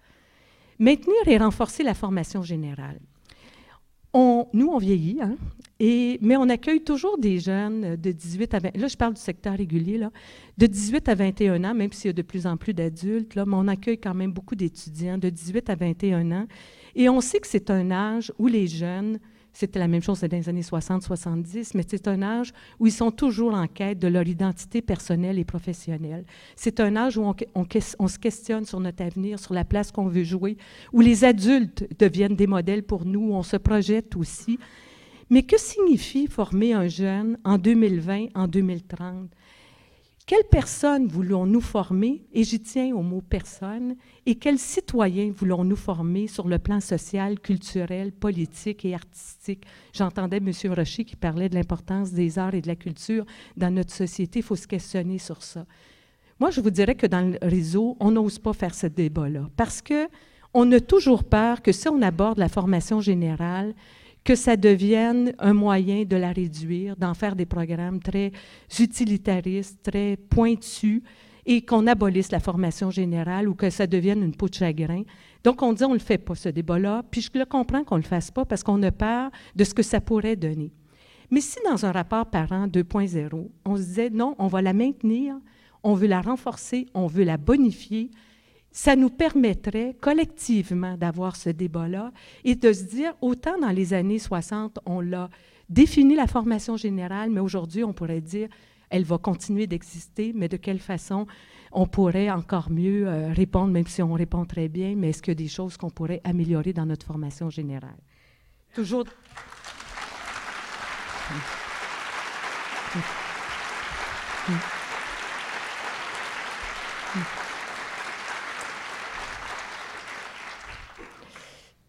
Maintenir 0.78 1.16
et 1.26 1.38
renforcer 1.38 1.82
la 1.82 1.94
formation 1.94 2.42
générale. 2.42 2.98
Nous, 4.54 4.68
on 4.68 4.78
vieillit, 4.78 5.18
hein, 5.20 5.36
mais 5.78 6.36
on 6.38 6.48
accueille 6.48 6.82
toujours 6.82 7.18
des 7.18 7.38
jeunes 7.38 7.96
de 7.96 8.12
18 8.12 8.54
à 8.54 8.58
20 8.60 8.76
Là, 8.76 8.88
je 8.88 8.96
parle 8.96 9.12
du 9.12 9.20
secteur 9.20 9.54
régulier, 9.54 10.00
de 10.56 10.66
18 10.66 11.08
à 11.10 11.14
21 11.14 11.64
ans, 11.64 11.74
même 11.74 11.92
s'il 11.92 12.08
y 12.08 12.10
a 12.10 12.12
de 12.14 12.22
plus 12.22 12.46
en 12.46 12.56
plus 12.56 12.72
d'adultes, 12.72 13.36
mais 13.36 13.42
on 13.46 13.68
accueille 13.68 13.98
quand 13.98 14.14
même 14.14 14.32
beaucoup 14.32 14.54
d'étudiants 14.54 15.18
de 15.18 15.28
18 15.28 15.68
à 15.68 15.74
21 15.74 16.32
ans. 16.32 16.46
Et 16.94 17.10
on 17.10 17.20
sait 17.20 17.40
que 17.40 17.46
c'est 17.46 17.70
un 17.70 17.90
âge 17.90 18.32
où 18.38 18.46
les 18.46 18.66
jeunes 18.66 19.18
c'était 19.56 19.78
la 19.78 19.88
même 19.88 20.02
chose 20.02 20.20
dans 20.20 20.36
les 20.36 20.50
années 20.50 20.60
60-70, 20.60 21.70
mais 21.74 21.82
c'est 21.88 22.08
un 22.08 22.20
âge 22.20 22.52
où 22.78 22.86
ils 22.86 22.92
sont 22.92 23.10
toujours 23.10 23.54
en 23.54 23.66
quête 23.66 23.98
de 23.98 24.06
leur 24.06 24.28
identité 24.28 24.82
personnelle 24.82 25.38
et 25.38 25.46
professionnelle. 25.46 26.26
C'est 26.56 26.78
un 26.78 26.94
âge 26.94 27.16
où 27.16 27.22
on, 27.22 27.34
on, 27.98 28.08
se 28.08 28.18
questionne 28.18 28.66
sur 28.66 28.80
notre 28.80 29.02
avenir, 29.02 29.38
sur 29.38 29.54
la 29.54 29.64
place 29.64 29.92
qu'on 29.92 30.08
veut 30.08 30.24
jouer, 30.24 30.58
où 30.92 31.00
les 31.00 31.24
adultes 31.24 31.88
deviennent 31.98 32.36
des 32.36 32.46
modèles 32.46 32.82
pour 32.82 33.06
nous, 33.06 33.32
on 33.32 33.42
se 33.42 33.56
projette 33.56 34.14
aussi. 34.16 34.58
Mais 35.30 35.42
que 35.42 35.58
signifie 35.58 36.26
former 36.26 36.74
un 36.74 36.86
jeune 36.86 37.38
en 37.42 37.56
2020, 37.56 38.26
en 38.34 38.48
2030? 38.48 39.30
Quelles 40.26 40.48
personnes 40.50 41.06
voulons-nous 41.06 41.60
former, 41.60 42.26
et 42.32 42.42
j'y 42.42 42.58
tiens 42.58 42.92
au 42.96 43.02
mot 43.02 43.20
personne, 43.20 43.94
et 44.26 44.34
quels 44.34 44.58
citoyens 44.58 45.32
voulons-nous 45.32 45.76
former 45.76 46.26
sur 46.26 46.48
le 46.48 46.58
plan 46.58 46.80
social, 46.80 47.38
culturel, 47.38 48.10
politique 48.10 48.84
et 48.84 48.94
artistique? 48.94 49.64
J'entendais 49.92 50.38
M. 50.38 50.50
Rocher 50.74 51.04
qui 51.04 51.14
parlait 51.14 51.48
de 51.48 51.54
l'importance 51.54 52.10
des 52.10 52.40
arts 52.40 52.54
et 52.54 52.60
de 52.60 52.66
la 52.66 52.74
culture 52.74 53.24
dans 53.56 53.72
notre 53.72 53.92
société. 53.94 54.40
Il 54.40 54.42
faut 54.42 54.56
se 54.56 54.66
questionner 54.66 55.18
sur 55.18 55.44
ça. 55.44 55.64
Moi, 56.40 56.50
je 56.50 56.60
vous 56.60 56.70
dirais 56.70 56.96
que 56.96 57.06
dans 57.06 57.30
le 57.30 57.38
réseau, 57.40 57.96
on 58.00 58.10
n'ose 58.10 58.40
pas 58.40 58.52
faire 58.52 58.74
ce 58.74 58.88
débat-là 58.88 59.48
parce 59.56 59.80
que 59.80 60.08
on 60.52 60.72
a 60.72 60.80
toujours 60.80 61.22
peur 61.22 61.62
que 61.62 61.70
si 61.70 61.86
on 61.86 62.02
aborde 62.02 62.38
la 62.38 62.48
formation 62.48 63.00
générale, 63.00 63.74
que 64.26 64.34
ça 64.34 64.56
devienne 64.56 65.32
un 65.38 65.54
moyen 65.54 66.04
de 66.04 66.16
la 66.16 66.32
réduire, 66.32 66.96
d'en 66.96 67.14
faire 67.14 67.36
des 67.36 67.46
programmes 67.46 68.00
très 68.00 68.32
utilitaristes, 68.80 69.78
très 69.84 70.16
pointus, 70.16 71.00
et 71.46 71.62
qu'on 71.64 71.86
abolisse 71.86 72.32
la 72.32 72.40
formation 72.40 72.90
générale 72.90 73.48
ou 73.48 73.54
que 73.54 73.70
ça 73.70 73.86
devienne 73.86 74.24
une 74.24 74.34
peau 74.34 74.48
de 74.48 74.54
chagrin. 74.54 75.04
Donc, 75.44 75.62
on 75.62 75.72
dit 75.72 75.84
on 75.84 75.90
ne 75.90 75.94
le 75.94 76.00
fait 76.00 76.18
pas, 76.18 76.34
ce 76.34 76.48
débat-là, 76.48 77.04
puis 77.08 77.20
je 77.20 77.30
le 77.38 77.44
comprends 77.44 77.84
qu'on 77.84 77.98
ne 77.98 78.02
le 78.02 78.06
fasse 78.08 78.32
pas 78.32 78.44
parce 78.44 78.64
qu'on 78.64 78.82
a 78.82 78.90
peur 78.90 79.30
de 79.54 79.62
ce 79.62 79.72
que 79.72 79.84
ça 79.84 80.00
pourrait 80.00 80.34
donner. 80.34 80.72
Mais 81.30 81.40
si 81.40 81.58
dans 81.64 81.86
un 81.86 81.92
rapport 81.92 82.26
parent 82.26 82.66
2.0, 82.66 83.48
on 83.64 83.76
se 83.76 83.82
disait 83.82 84.10
non, 84.10 84.34
on 84.40 84.48
va 84.48 84.60
la 84.60 84.72
maintenir, 84.72 85.36
on 85.84 85.94
veut 85.94 86.08
la 86.08 86.20
renforcer, 86.20 86.86
on 86.94 87.06
veut 87.06 87.22
la 87.22 87.36
bonifier, 87.36 88.10
ça 88.76 88.94
nous 88.94 89.08
permettrait 89.08 89.96
collectivement 90.02 90.98
d'avoir 90.98 91.34
ce 91.34 91.48
débat-là 91.48 92.12
et 92.44 92.54
de 92.56 92.74
se 92.74 92.82
dire, 92.82 93.14
autant 93.22 93.58
dans 93.58 93.70
les 93.70 93.94
années 93.94 94.18
60, 94.18 94.80
on 94.84 95.00
l'a 95.00 95.30
défini 95.70 96.14
la 96.14 96.26
formation 96.26 96.76
générale, 96.76 97.30
mais 97.30 97.40
aujourd'hui, 97.40 97.84
on 97.84 97.94
pourrait 97.94 98.20
dire, 98.20 98.50
elle 98.90 99.04
va 99.04 99.16
continuer 99.16 99.66
d'exister, 99.66 100.32
mais 100.34 100.48
de 100.48 100.58
quelle 100.58 100.78
façon 100.78 101.26
on 101.72 101.86
pourrait 101.86 102.30
encore 102.30 102.70
mieux 102.70 103.08
euh, 103.08 103.32
répondre, 103.32 103.72
même 103.72 103.86
si 103.86 104.02
on 104.02 104.12
répond 104.12 104.44
très 104.44 104.68
bien, 104.68 104.94
mais 104.94 105.08
est-ce 105.08 105.22
qu'il 105.22 105.30
y 105.30 105.32
a 105.32 105.42
des 105.42 105.48
choses 105.48 105.78
qu'on 105.78 105.88
pourrait 105.88 106.20
améliorer 106.22 106.74
dans 106.74 106.84
notre 106.84 107.06
formation 107.06 107.48
générale? 107.48 107.96
Toujours. 108.74 109.06
Je 114.46 114.85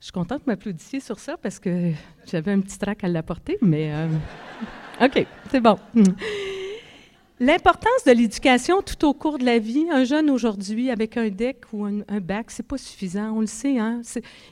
suis 0.08 0.14
contente 0.14 0.46
de 0.46 0.52
m'applaudissiez 0.52 1.02
sur 1.02 1.20
ça 1.20 1.36
parce 1.36 1.60
que 1.60 1.92
j'avais 2.26 2.54
un 2.54 2.62
petit 2.62 2.80
trac 2.80 3.04
à 3.04 3.10
l'apporter, 3.10 3.58
mais 3.62 3.92
euh, 3.94 4.08
OK, 5.02 5.26
c'est 5.52 5.60
bon. 5.60 5.78
L'importance 7.40 8.06
de 8.06 8.14
l'éducation 8.14 8.82
tout 8.82 9.06
au 9.06 9.14
cours 9.14 9.38
de 9.38 9.44
la 9.44 9.60
vie. 9.60 9.86
Un 9.92 10.06
jeune 10.06 10.30
aujourd'hui 10.30 10.90
avec 10.90 11.18
un 11.18 11.28
DEC 11.28 11.66
ou 11.74 11.86
un, 11.86 12.00
un 12.08 12.20
bac, 12.20 12.50
c'est 12.50 12.66
pas 12.66 12.78
suffisant. 12.78 13.32
On 13.36 13.42
le 13.42 13.48
sait. 13.48 13.78
Hein? 13.78 14.02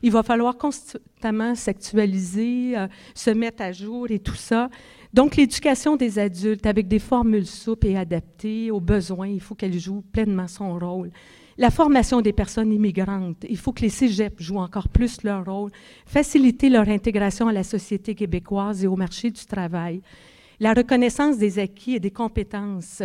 Il 0.04 0.12
va 0.12 0.22
falloir 0.24 0.58
constamment 0.58 1.56
s'actualiser, 1.56 2.78
euh, 2.78 2.88
se 3.16 3.32
mettre 3.32 3.64
à 3.64 3.72
jour 3.72 4.12
et 4.12 4.20
tout 4.20 4.36
ça. 4.36 4.70
Donc, 5.14 5.38
l'éducation 5.38 5.96
des 5.96 6.20
adultes 6.20 6.66
avec 6.66 6.88
des 6.90 7.00
formules 7.00 7.48
souples 7.48 7.88
et 7.88 7.96
adaptées 7.96 8.70
aux 8.70 8.82
besoins, 8.82 9.30
il 9.30 9.42
faut 9.42 9.56
qu'elle 9.56 9.80
joue 9.80 10.04
pleinement 10.12 10.48
son 10.48 10.78
rôle. 10.78 11.12
La 11.58 11.72
formation 11.72 12.20
des 12.20 12.34
personnes 12.34 12.74
immigrantes, 12.74 13.46
il 13.48 13.58
faut 13.58 13.72
que 13.72 13.82
les 13.82 13.90
cégeps 13.90 14.42
jouent 14.42 14.58
encore 14.58 14.90
plus 14.90 15.24
leur 15.24 15.46
rôle, 15.46 15.72
faciliter 16.06 16.70
leur 16.70 16.90
intégration 16.90 17.48
à 17.48 17.54
la 17.54 17.64
société 17.64 18.14
québécoise 18.14 18.84
et 18.84 18.88
au 18.88 18.98
marché 18.98 19.32
du 19.32 19.46
travail. 19.46 20.02
La 20.60 20.74
reconnaissance 20.74 21.38
des 21.38 21.58
acquis 21.60 21.96
et 21.96 22.00
des 22.02 22.12
compétences, 22.12 23.02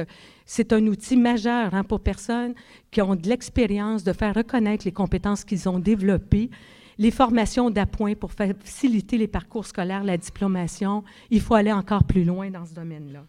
c'est 0.47 0.73
un 0.73 0.85
outil 0.89 1.17
majeur 1.17 1.75
hein, 1.75 1.85
pour 1.85 2.01
personnes 2.01 2.55
qui 2.91 3.01
ont 3.01 3.15
de 3.15 3.29
l'expérience 3.29 4.03
de 4.03 4.13
faire 4.13 4.35
reconnaître 4.35 4.85
les 4.85 4.93
compétences 4.93 5.45
qu'ils 5.45 5.69
ont 5.69 5.79
développées. 5.79 6.51
Les 6.99 7.13
formations 7.13 7.71
d'appoint 7.71 8.15
pour 8.15 8.33
faciliter 8.33 9.17
les 9.17 9.29
parcours 9.29 9.67
scolaires, 9.67 10.03
la 10.03 10.17
diplomation, 10.17 11.05
il 11.31 11.41
faut 11.41 11.55
aller 11.55 11.73
encore 11.73 12.03
plus 12.03 12.25
loin 12.25 12.51
dans 12.51 12.67
ce 12.67 12.75
domaine-là. 12.75 13.25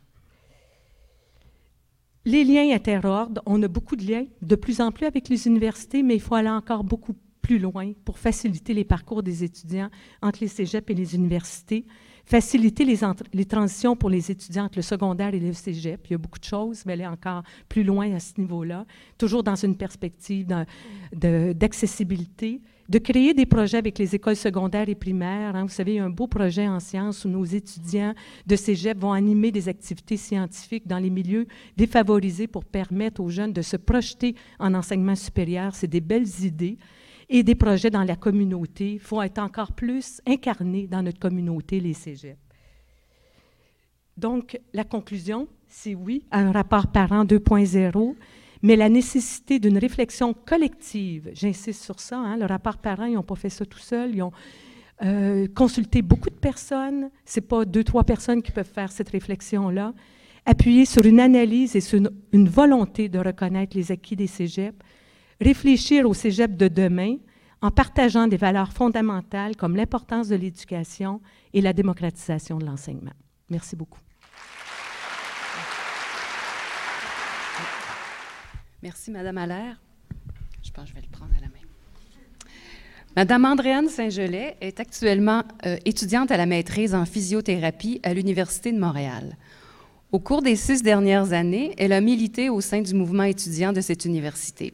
Les 2.24 2.44
liens 2.44 2.72
interordres, 2.72 3.42
on 3.48 3.62
a 3.64 3.68
beaucoup 3.68 3.96
de 3.96 4.06
liens, 4.06 4.26
de 4.44 4.56
plus 4.56 4.80
en 4.80 4.92
plus 4.92 5.08
avec 5.08 5.28
les 5.28 5.48
universités, 5.48 6.04
mais 6.04 6.16
il 6.16 6.22
faut 6.22 6.36
aller 6.36 6.50
encore 6.50 6.84
beaucoup 6.84 7.16
plus 7.42 7.58
loin 7.58 7.94
pour 8.06 8.20
faciliter 8.20 8.76
les 8.76 8.84
parcours 8.84 9.24
des 9.24 9.44
étudiants 9.44 9.90
entre 10.22 10.40
les 10.42 10.48
cégeps 10.48 10.88
et 10.92 10.94
les 10.94 11.16
universités, 11.16 11.86
faciliter 12.26 12.86
les, 12.86 13.00
les, 13.34 13.46
transitions 13.46 13.96
pour 13.96 14.12
les 14.12 14.30
étudiants 14.30 14.66
entre 14.66 14.78
le 14.78 14.84
secondaire 14.84 15.34
et 15.34 15.40
le 15.40 15.52
cégep. 15.52 16.06
Il 16.08 16.12
y 16.12 16.14
a 16.14 16.20
beaucoup 16.20 16.38
de 16.38 16.44
choses, 16.44 16.86
mais 16.86 16.94
aller 16.94 17.08
encore 17.08 17.42
plus 17.68 17.84
loin 17.84 18.14
à 18.14 18.20
ce 18.20 18.40
niveau-là, 18.40 18.86
toujours 19.18 19.42
dans 19.42 19.56
une 19.56 19.76
perspective 19.76 20.46
d'accessibilité 21.12 22.62
de 22.92 22.98
créer 22.98 23.34
des 23.34 23.46
projets 23.46 23.78
avec 23.78 23.98
les 23.98 24.16
écoles 24.16 24.36
secondaires 24.36 24.90
et 24.90 24.96
primaires. 24.96 25.56
Hein. 25.56 25.64
Vous 25.64 25.70
savez, 25.70 25.94
il 25.94 25.96
y 25.96 26.00
a 26.00 26.04
un 26.04 26.10
beau 26.10 26.28
projet 26.28 26.68
en 26.68 26.82
sciences 26.82 27.24
où 27.24 27.30
nos 27.30 27.46
étudiants 27.46 28.14
de 28.46 28.56
cégep 28.58 29.00
vont 29.00 29.14
animer 29.14 29.50
des 29.50 29.70
activités 29.70 30.18
scientifiques 30.18 30.86
dans 30.86 30.98
les 30.98 31.10
milieux 31.10 31.48
défavorisés 31.78 32.48
pour 32.48 32.66
permettre 32.66 33.22
aux 33.22 33.30
jeunes 33.30 33.54
de 33.54 33.62
se 33.62 33.78
projeter 33.78 34.36
en 34.60 34.74
enseignement 34.74 35.16
supérieur. 35.16 35.74
C'est 35.74 35.88
des 35.88 36.02
belles 36.02 36.28
idées. 36.44 36.78
Et 37.34 37.44
des 37.44 37.56
projets 37.56 37.90
dans 37.90 38.04
la 38.04 38.18
communauté. 38.18 39.00
Faut 39.00 39.22
être 39.22 39.40
encore 39.40 39.72
plus 39.72 40.20
incarnés 40.28 40.86
dans 40.88 41.02
notre 41.02 41.20
communauté, 41.20 41.80
les 41.80 41.94
cégeps. 41.94 42.38
Donc, 44.18 44.60
la 44.74 44.84
conclusion, 44.84 45.48
c'est 45.70 45.96
oui 45.96 46.26
un 46.30 46.52
rapport 46.52 46.88
parent 46.88 47.24
2.0 47.24 48.16
mais 48.64 48.76
la 48.76 48.90
nécessité 48.90 49.60
d'une 49.60 49.78
réflexion 49.78 50.34
collective, 50.34 51.30
j'insiste 51.34 51.84
sur 51.84 52.00
ça, 52.00 52.18
hein, 52.18 52.38
le 52.38 52.46
rapport 52.46 52.78
parent, 52.78 53.06
ils 53.06 53.16
n'ont 53.16 53.24
pas 53.24 53.36
fait 53.36 53.50
ça 53.50 53.66
tout 53.66 53.80
seuls, 53.80 54.16
ils 54.16 54.22
ont 54.22 54.32
euh, 55.04 55.48
consulté 55.56 56.02
beaucoup 56.02 56.30
de 56.30 56.36
personnes, 56.36 57.10
ce 57.26 57.40
n'est 57.40 57.46
pas 57.46 57.66
deux, 57.66 57.84
trois 57.84 58.04
personnes 58.04 58.44
qui 58.44 58.52
peuvent 58.52 58.72
faire 58.72 58.92
cette 58.92 59.10
réflexion-là, 59.10 59.94
appuyer 60.46 60.86
sur 60.86 61.06
une 61.06 61.20
analyse 61.20 61.76
et 61.76 61.82
sur 61.82 62.00
une, 62.34 62.48
volonté 62.50 63.10
de 63.10 63.20
reconnaître 63.20 63.76
les 63.76 63.92
acquis 63.92 64.16
des 64.16 64.28
cégeps, 64.28 64.78
réfléchir 65.40 66.08
au 66.08 66.14
cégep 66.14 66.56
de 66.56 66.68
demain 66.68 67.16
en 67.64 67.72
partageant 67.72 68.28
des 68.28 68.38
valeurs 68.38 68.74
fondamentales 68.74 69.56
comme 69.56 69.76
l'importance 69.76 70.28
de 70.28 70.36
l'éducation 70.36 71.22
et 71.54 71.62
la 71.62 71.74
démocratisation 71.74 72.58
de 72.58 72.66
l'enseignement. 72.66 73.14
Merci 73.50 73.76
beaucoup. 73.76 74.00
Merci, 78.84 79.12
Madame 79.12 79.38
Allaire. 79.38 79.80
Je 80.64 80.72
pense 80.72 80.86
que 80.86 80.90
je 80.90 80.96
vais 80.96 81.02
le 81.02 81.12
prendre 81.12 81.32
à 81.38 81.42
la 81.42 81.48
main. 81.48 81.54
Madame 83.16 83.46
Andréane 83.46 83.90
Saint-Gelais 83.90 84.58
est 84.60 84.80
actuellement 84.80 85.44
euh, 85.66 85.78
étudiante 85.86 86.32
à 86.32 86.38
la 86.38 86.48
maîtrise 86.48 86.96
en 86.96 87.06
physiothérapie 87.06 88.00
à 88.02 88.14
l'Université 88.14 88.72
de 88.72 88.80
Montréal. 88.80 89.38
Au 90.12 90.20
cours 90.20 90.42
des 90.42 90.56
six 90.56 90.82
dernières 90.82 91.32
années, 91.32 91.76
elle 91.78 91.94
a 91.94 92.02
milité 92.02 92.50
au 92.50 92.60
sein 92.60 92.82
du 92.82 92.96
mouvement 92.96 93.24
étudiant 93.24 93.72
de 93.72 93.82
cette 93.82 94.06
université. 94.06 94.74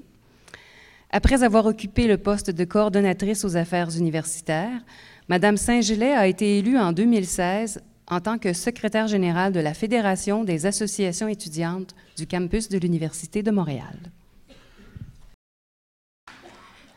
Après 1.12 1.43
avoir 1.43 1.65
occupé 1.65 2.08
le 2.08 2.17
poste 2.17 2.50
de 2.50 2.63
coordonnatrice 2.63 3.43
aux 3.43 3.58
affaires 3.58 3.89
universitaires, 3.98 4.82
Madame 5.28 5.58
Saint-Gelais 5.58 6.13
a 6.13 6.28
été 6.28 6.60
élue 6.60 6.78
en 6.78 6.93
2016 6.93 7.82
en 8.10 8.22
tant 8.22 8.38
que 8.38 8.54
secrétaire 8.54 9.08
générale 9.08 9.52
de 9.52 9.60
la 9.60 9.74
Fédération 9.74 10.43
des 10.43 10.65
associations 10.65 11.28
étudiantes 11.28 11.96
du 12.17 12.26
campus 12.26 12.70
de 12.70 12.78
l'Université 12.78 13.43
de 13.43 13.52
Montréal. 13.52 14.12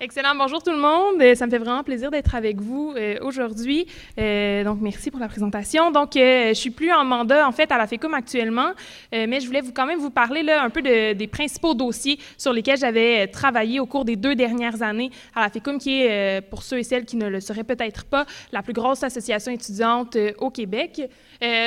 Excellent. 0.02 0.34
Bonjour 0.34 0.62
tout 0.62 0.70
le 0.70 0.78
monde. 0.78 1.20
Euh, 1.20 1.34
ça 1.34 1.44
me 1.44 1.50
fait 1.50 1.58
vraiment 1.58 1.84
plaisir 1.84 2.10
d'être 2.10 2.34
avec 2.34 2.58
vous 2.58 2.94
euh, 2.96 3.18
aujourd'hui. 3.20 3.86
Euh, 4.18 4.64
donc, 4.64 4.78
merci 4.80 5.10
pour 5.10 5.20
la 5.20 5.28
présentation. 5.28 5.90
Donc, 5.90 6.12
je 6.14 6.54
suis 6.54 6.70
plus 6.70 6.90
en 6.90 7.04
mandat, 7.04 7.46
en 7.46 7.52
fait, 7.52 7.70
à 7.70 7.76
la 7.76 7.86
FECUM 7.86 8.14
actuellement, 8.14 8.70
mais 9.12 9.40
je 9.40 9.46
voulais 9.46 9.60
vous, 9.60 9.72
quand 9.72 9.84
même 9.84 9.98
vous 9.98 10.08
parler 10.08 10.42
là, 10.42 10.62
un 10.62 10.70
peu 10.70 10.80
de, 10.80 11.12
des 11.12 11.26
principaux 11.26 11.74
dossiers 11.74 12.18
sur 12.38 12.54
lesquels 12.54 12.78
j'avais 12.78 13.26
travaillé 13.26 13.78
au 13.78 13.84
cours 13.84 14.06
des 14.06 14.16
deux 14.16 14.34
dernières 14.34 14.80
années 14.80 15.10
à 15.34 15.42
la 15.42 15.50
FECUM, 15.50 15.78
qui 15.78 16.00
est, 16.00 16.40
pour 16.48 16.62
ceux 16.62 16.78
et 16.78 16.82
celles 16.82 17.04
qui 17.04 17.16
ne 17.16 17.28
le 17.28 17.40
seraient 17.40 17.64
peut-être 17.64 18.06
pas, 18.06 18.24
la 18.52 18.62
plus 18.62 18.72
grosse 18.72 19.02
association 19.02 19.52
étudiante 19.52 20.16
au 20.38 20.48
Québec. 20.48 21.10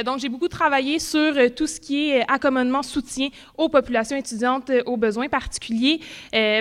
Donc, 0.03 0.19
j'ai 0.19 0.29
beaucoup 0.29 0.47
travaillé 0.47 0.99
sur 0.99 1.33
tout 1.55 1.67
ce 1.67 1.79
qui 1.79 2.11
est 2.11 2.29
accommodement, 2.31 2.83
soutien 2.83 3.29
aux 3.57 3.69
populations 3.69 4.17
étudiantes 4.17 4.71
aux 4.85 4.97
besoins 4.97 5.27
particuliers. 5.27 5.99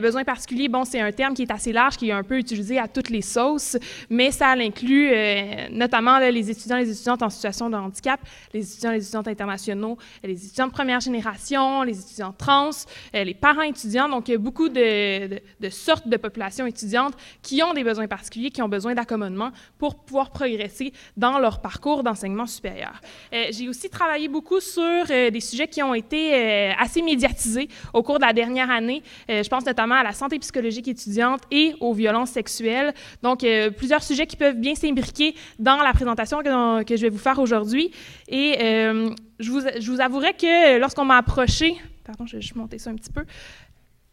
besoins 0.01 0.25
particuliers, 0.25 0.69
bon, 0.69 0.85
c'est 0.85 1.01
un 1.01 1.13
terme 1.13 1.35
qui 1.35 1.43
est 1.43 1.51
assez 1.51 1.73
large 1.73 1.97
qui 1.97 2.09
est 2.09 2.13
un 2.13 2.23
peu 2.23 2.39
utilisé 2.39 2.79
à 2.79 2.89
toutes 2.89 3.11
les 3.11 3.23
sauces, 3.23 3.77
mais 4.11 4.31
ça 4.31 4.51
inclut 4.51 5.11
euh, 5.13 5.69
notamment 5.71 6.19
les 6.19 6.51
étudiants 6.51 6.77
les 6.77 6.91
étudiantes 6.91 7.23
en 7.23 7.31
situation 7.31 7.71
de 7.71 7.77
handicap, 7.77 8.21
les 8.53 8.71
étudiants 8.71 8.93
les 8.93 9.03
étudiantes 9.03 9.29
internationaux, 9.29 9.99
les 10.23 10.45
étudiants 10.45 10.67
de 10.67 10.73
première 10.73 11.01
génération, 11.01 11.83
les 11.83 11.99
étudiants 11.99 12.35
trans, 12.37 12.71
euh, 13.15 13.25
les 13.25 13.35
parents 13.35 13.63
étudiants. 13.63 14.09
Donc, 14.09 14.29
il 14.29 14.33
y 14.33 14.35
a 14.35 14.39
beaucoup 14.39 14.69
de, 14.69 15.41
de, 15.61 15.71
sortes 15.71 16.09
de 16.09 16.17
populations 16.17 16.67
étudiantes 16.67 17.15
qui 17.43 17.63
ont 17.63 17.75
des 17.75 17.85
besoins 17.85 18.07
particuliers, 18.07 18.51
qui 18.51 18.63
ont 18.63 18.69
besoin 18.69 18.95
d'accommodement 18.95 19.51
pour 19.79 19.97
pouvoir 19.97 20.31
progresser 20.31 20.93
dans 21.17 21.39
leur 21.39 21.61
parcours 21.61 22.03
d'enseignement 22.03 22.47
supérieur. 22.47 23.01
Euh, 23.33 23.47
j'ai 23.51 23.69
aussi 23.69 23.89
travaillé 23.89 24.29
beaucoup 24.29 24.61
sur 24.61 25.07
des 25.07 25.41
sujets 25.41 25.69
qui 25.69 25.83
ont 25.83 25.95
été 25.95 26.73
assez 26.79 27.03
médiatisés 27.03 27.69
au 27.93 28.03
cours 28.03 28.19
de 28.19 28.25
la 28.25 28.33
dernière 28.33 28.71
année. 28.71 29.03
je 29.29 29.49
pense 29.49 29.65
notamment 29.65 29.97
à 29.97 30.03
la 30.03 30.13
santé 30.13 30.39
psychologique 30.39 30.89
étudiante 30.89 31.43
et 31.51 31.75
aux 31.81 31.93
violences 31.93 32.31
sexuelles. 32.31 32.95
Donc, 33.23 33.45
plusieurs 33.77 34.03
sujets 34.03 34.27
qui 34.27 34.37
peuvent 34.37 34.57
bien 34.57 34.75
s'imbriquer 34.75 35.35
dans 35.59 35.77
la 35.77 35.93
présentation 35.93 36.43
que, 36.43 36.97
je 36.97 37.03
vais 37.03 37.09
vous 37.09 37.19
faire 37.19 37.39
aujourd'hui. 37.39 37.91
Et 38.29 38.57
euh, 38.61 39.11
je, 39.39 39.51
vous, 39.51 39.61
je, 39.61 40.01
avouerai 40.01 40.35
que 40.35 40.79
lorsqu'on 40.79 41.05
m'a 41.05 41.19
approché, 41.19 41.77
pardon, 42.05 42.27
je 42.27 42.37
vais 42.37 42.43
juste 42.43 42.57
monter 42.57 42.79
ça 42.79 42.91
un 42.91 42.97
petit 42.97 43.11
peu, 43.11 43.25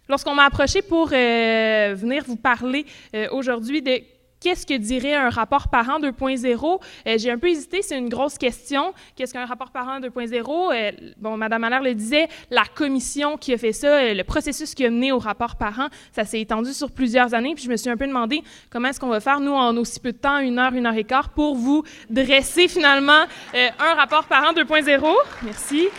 lorsqu'on 0.08 0.36
m'a 0.36 0.46
approché 0.46 0.82
pour 0.82 1.10
euh, 1.12 1.94
venir 1.96 2.24
vous 2.26 2.36
parler 2.36 2.86
euh, 3.16 3.28
aujourd'hui 3.32 3.82
de 3.82 4.02
Qu'est-ce 4.40 4.66
que 4.66 4.74
dirait 4.74 5.16
un 5.16 5.30
rapport 5.30 5.68
parent 5.68 6.00
2.0? 6.00 6.80
Euh, 7.08 7.18
j'ai 7.18 7.30
un 7.30 7.38
peu 7.38 7.50
hésité, 7.50 7.82
c'est 7.82 7.98
une 7.98 8.08
grosse 8.08 8.38
question. 8.38 8.94
Qu'est-ce 9.16 9.34
qu'un 9.34 9.46
rapport 9.46 9.70
parent 9.72 10.00
2.0? 10.00 10.74
Euh, 10.74 10.92
bon, 11.18 11.36
Mme 11.36 11.66
Allaire 11.66 11.82
le 11.82 11.94
disait, 11.94 12.30
la 12.50 12.64
commission 12.64 13.36
qui 13.36 13.54
a 13.54 13.58
fait 13.58 13.74
ça, 13.74 13.88
euh, 13.88 14.14
le 14.14 14.24
processus 14.24 14.74
qui 14.74 14.86
a 14.86 14.90
mené 14.90 15.12
au 15.12 15.20
rapport 15.20 15.58
parent, 15.58 15.90
ça 16.14 16.24
s'est 16.24 16.40
étendu 16.40 16.72
sur 16.72 16.90
plusieurs 16.92 17.34
années. 17.34 17.54
Puis 17.54 17.66
je 17.66 17.70
me 17.70 17.76
suis 17.76 17.90
un 17.90 17.98
peu 17.98 18.08
demandé 18.08 18.42
comment 18.70 18.88
est-ce 18.88 19.00
qu'on 19.02 19.10
va 19.10 19.20
faire, 19.20 19.42
nous, 19.42 19.52
en 19.52 19.76
aussi 19.76 20.00
peu 20.00 20.14
de 20.14 20.18
temps, 20.18 20.40
une 20.40 20.58
heure, 20.58 20.74
une 20.74 20.86
heure 20.86 20.96
et 20.96 21.04
quart, 21.04 21.30
pour 21.30 21.56
vous 21.58 21.84
dresser 22.10 22.70
finalement 22.70 23.26
un 23.54 23.94
rapport 23.94 24.24
parent 24.24 24.54
2.0. 24.54 25.16
Merci. 25.44 25.90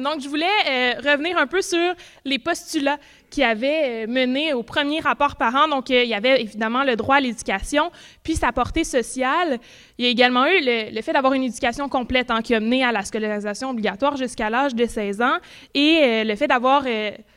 donc, 0.00 0.22
je 0.22 0.28
voulais 0.28 0.94
revenir 0.98 1.36
un 1.36 1.46
peu 1.46 1.60
sur 1.60 1.94
les 2.24 2.38
postulats 2.38 2.98
qui 3.36 3.44
avait 3.44 4.06
euh, 4.06 4.06
mené 4.08 4.54
au 4.54 4.62
premier 4.62 4.98
rapport 5.00 5.36
par 5.36 5.54
an. 5.54 5.68
Donc, 5.68 5.90
euh, 5.90 6.02
il 6.02 6.08
y 6.08 6.14
avait 6.14 6.40
évidemment 6.40 6.84
le 6.84 6.96
droit 6.96 7.16
à 7.16 7.20
l'éducation, 7.20 7.90
puis 8.22 8.34
sa 8.34 8.50
portée 8.50 8.82
sociale. 8.82 9.58
Il 9.98 10.06
y 10.06 10.08
a 10.08 10.10
également 10.10 10.46
eu 10.46 10.58
le, 10.62 11.02
fait 11.02 11.12
d'avoir 11.12 11.34
une 11.34 11.42
éducation 11.42 11.86
complète 11.90 12.30
hein, 12.30 12.40
qui 12.40 12.54
a 12.54 12.60
mené 12.60 12.82
à 12.82 12.92
la 12.92 13.02
scolarisation 13.02 13.68
obligatoire 13.68 14.16
jusqu'à 14.16 14.48
l'âge 14.48 14.74
de 14.74 14.86
16 14.86 15.20
ans 15.20 15.36
et 15.74 15.98
euh, 16.02 16.24
le 16.24 16.34
fait 16.34 16.46
d'avoir 16.46 16.84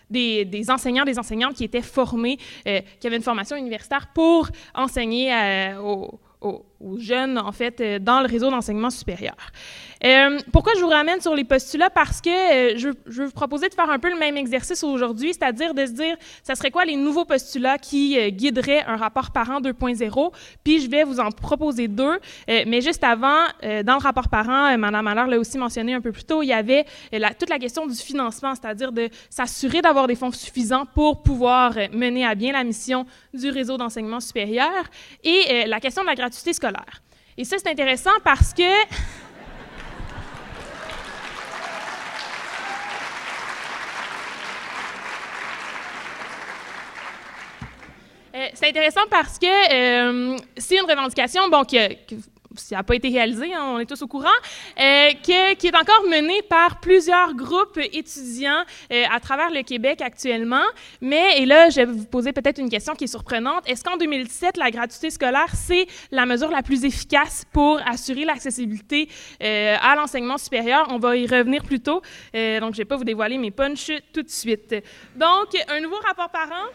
des, 0.10 0.66
enseignants, 0.70 1.04
des 1.04 1.20
enseignantes 1.20 1.56
qui 1.56 1.66
étaient 1.66 1.82
formés, 1.82 2.38
qui 2.66 3.08
avaient 3.08 3.18
une 3.18 3.22
formation 3.22 3.58
universitaire 3.58 4.08
pour 4.14 4.48
enseigner 4.74 5.34
aux, 5.84 6.66
jeunes, 6.98 7.38
en 7.38 7.52
fait, 7.52 7.82
dans 8.02 8.22
le 8.22 8.28
réseau 8.28 8.50
d'enseignement 8.50 8.90
supérieur. 8.90 9.36
Euh, 10.04 10.40
pourquoi 10.54 10.74
je 10.76 10.82
vous 10.82 10.88
ramène 10.88 11.20
sur 11.20 11.36
les 11.36 11.44
postulats? 11.44 11.90
Parce 11.90 12.22
que 12.22 12.30
euh, 12.30 12.78
je, 12.78 12.90
je, 13.08 13.22
veux 13.22 13.26
vous 13.26 13.34
proposer 13.34 13.68
de 13.68 13.74
faire 13.74 13.90
un 13.90 14.00
peu 14.00 14.10
le 14.10 14.18
même 14.18 14.38
exercice 14.38 14.84
aujourd'hui, 14.84 15.34
c'est-à-dire 15.34 15.74
de 15.74 15.86
se 15.86 15.92
dire, 15.92 16.16
ça 16.42 16.56
serait 16.56 16.72
quoi 16.72 16.86
les 16.86 16.96
nouveaux 16.96 17.26
postulats 17.26 17.78
qui 17.78 18.18
euh, 18.18 18.30
guideraient 18.30 18.84
un 18.86 18.96
rapport 18.96 19.32
parent 19.32 19.60
2.0? 19.60 20.32
Puis 20.64 20.80
je 20.80 20.90
vais 20.90 21.04
vous 21.04 21.20
en 21.20 21.32
proposer 21.32 21.88
deux. 21.88 22.20
mais 22.48 22.82
juste 22.82 23.04
avant, 23.04 23.44
dans 23.62 23.94
le 23.94 24.02
rapport 24.02 24.30
parent, 24.30 24.78
Mme 24.78 25.04
Malheur 25.04 25.28
l'a 25.28 25.40
aussi 25.40 25.58
mentionné 25.58 25.94
un 25.94 26.02
peu 26.02 26.12
plus 26.12 26.24
tôt, 26.24 26.42
il 26.42 26.48
y 26.48 26.54
avait 26.54 26.86
toute 27.40 27.50
la 27.50 27.60
question 27.60 27.86
du 27.88 27.96
financement, 27.96 28.54
c'est-à-dire 28.56 28.92
de 28.92 29.10
s'assurer 29.30 29.82
d'avoir 29.82 30.08
des 30.08 30.16
fonds 30.16 30.32
suffisants 30.32 30.86
pour 30.94 31.22
pouvoir 31.22 31.74
mener 31.92 32.26
à 32.26 32.36
bien 32.36 32.54
la 32.54 32.64
mission 32.64 33.06
du 33.34 33.50
réseau 33.50 33.78
d'enseignement 33.78 34.20
supérieur 34.20 34.84
et 35.24 35.66
la 35.68 35.80
question 35.80 36.02
de 36.02 36.08
la 36.08 36.16
gratuité 36.16 36.54
scolaire. 36.54 36.69
Et 37.38 37.46
ça, 37.46 37.58
c'est 37.58 37.70
intéressant 37.70 38.12
parce 38.24 38.54
que 38.54 38.64
Euh, 48.36 48.48
c'est 48.54 48.70
intéressant 48.70 49.02
parce 49.10 49.40
que 49.40 49.48
euh, 49.48 50.38
c'est 50.56 50.78
une 50.78 50.90
revendication 50.90 51.50
bon, 51.50 51.64
qui, 51.64 51.78
ça 52.56 52.78
n'a 52.78 52.84
pas 52.84 52.96
été 52.96 53.10
réalisé, 53.10 53.54
hein, 53.54 53.64
on 53.76 53.80
est 53.80 53.86
tous 53.86 54.02
au 54.02 54.08
courant, 54.08 54.28
euh, 54.80 55.10
qui 55.22 55.32
est 55.32 55.76
encore 55.76 56.04
menée 56.10 56.42
par 56.50 56.80
plusieurs 56.80 57.34
groupes 57.34 57.78
étudiants 57.78 58.64
à 58.90 59.20
travers 59.20 59.50
le 59.52 59.62
Québec 59.62 60.02
actuellement. 60.02 60.64
Mais, 61.02 61.42
et 61.42 61.46
là, 61.46 61.70
je 61.70 61.78
vais 61.78 61.86
vous 61.86 62.06
poser 62.06 62.34
peut-être 62.34 62.60
une 62.60 62.70
question 62.70 62.96
qui 62.96 63.06
est 63.06 63.08
surprenante. 63.08 63.64
Est-ce 63.68 63.84
qu'en 63.84 63.98
2017, 63.98 64.58
la 64.58 64.72
gratuité 64.72 65.10
scolaire, 65.10 65.54
c'est 65.54 65.88
la 66.12 66.26
mesure 66.26 66.50
la 66.50 66.64
plus 66.64 66.86
efficace 66.86 67.46
pour 67.52 67.80
assurer 67.88 68.26
l'accessibilité 68.26 69.10
à 69.40 69.96
l'enseignement 69.96 70.38
supérieur? 70.38 70.88
On 70.90 70.98
va 70.98 71.16
y 71.18 71.28
revenir 71.28 71.64
plus 71.64 71.80
tôt. 71.80 72.02
donc, 72.34 72.34
je 72.34 72.66
ne 72.66 72.78
vais 72.78 72.86
pas 72.86 72.98
vous 72.98 73.04
dévoiler 73.04 73.38
mes 73.38 73.52
punches 73.52 73.92
tout 74.14 74.24
de 74.24 74.30
suite. 74.30 74.76
Donc, 75.16 75.56
un 75.68 75.80
nouveau 75.80 75.98
rapport 75.98 76.30
par 76.30 76.48
an. 76.48 76.70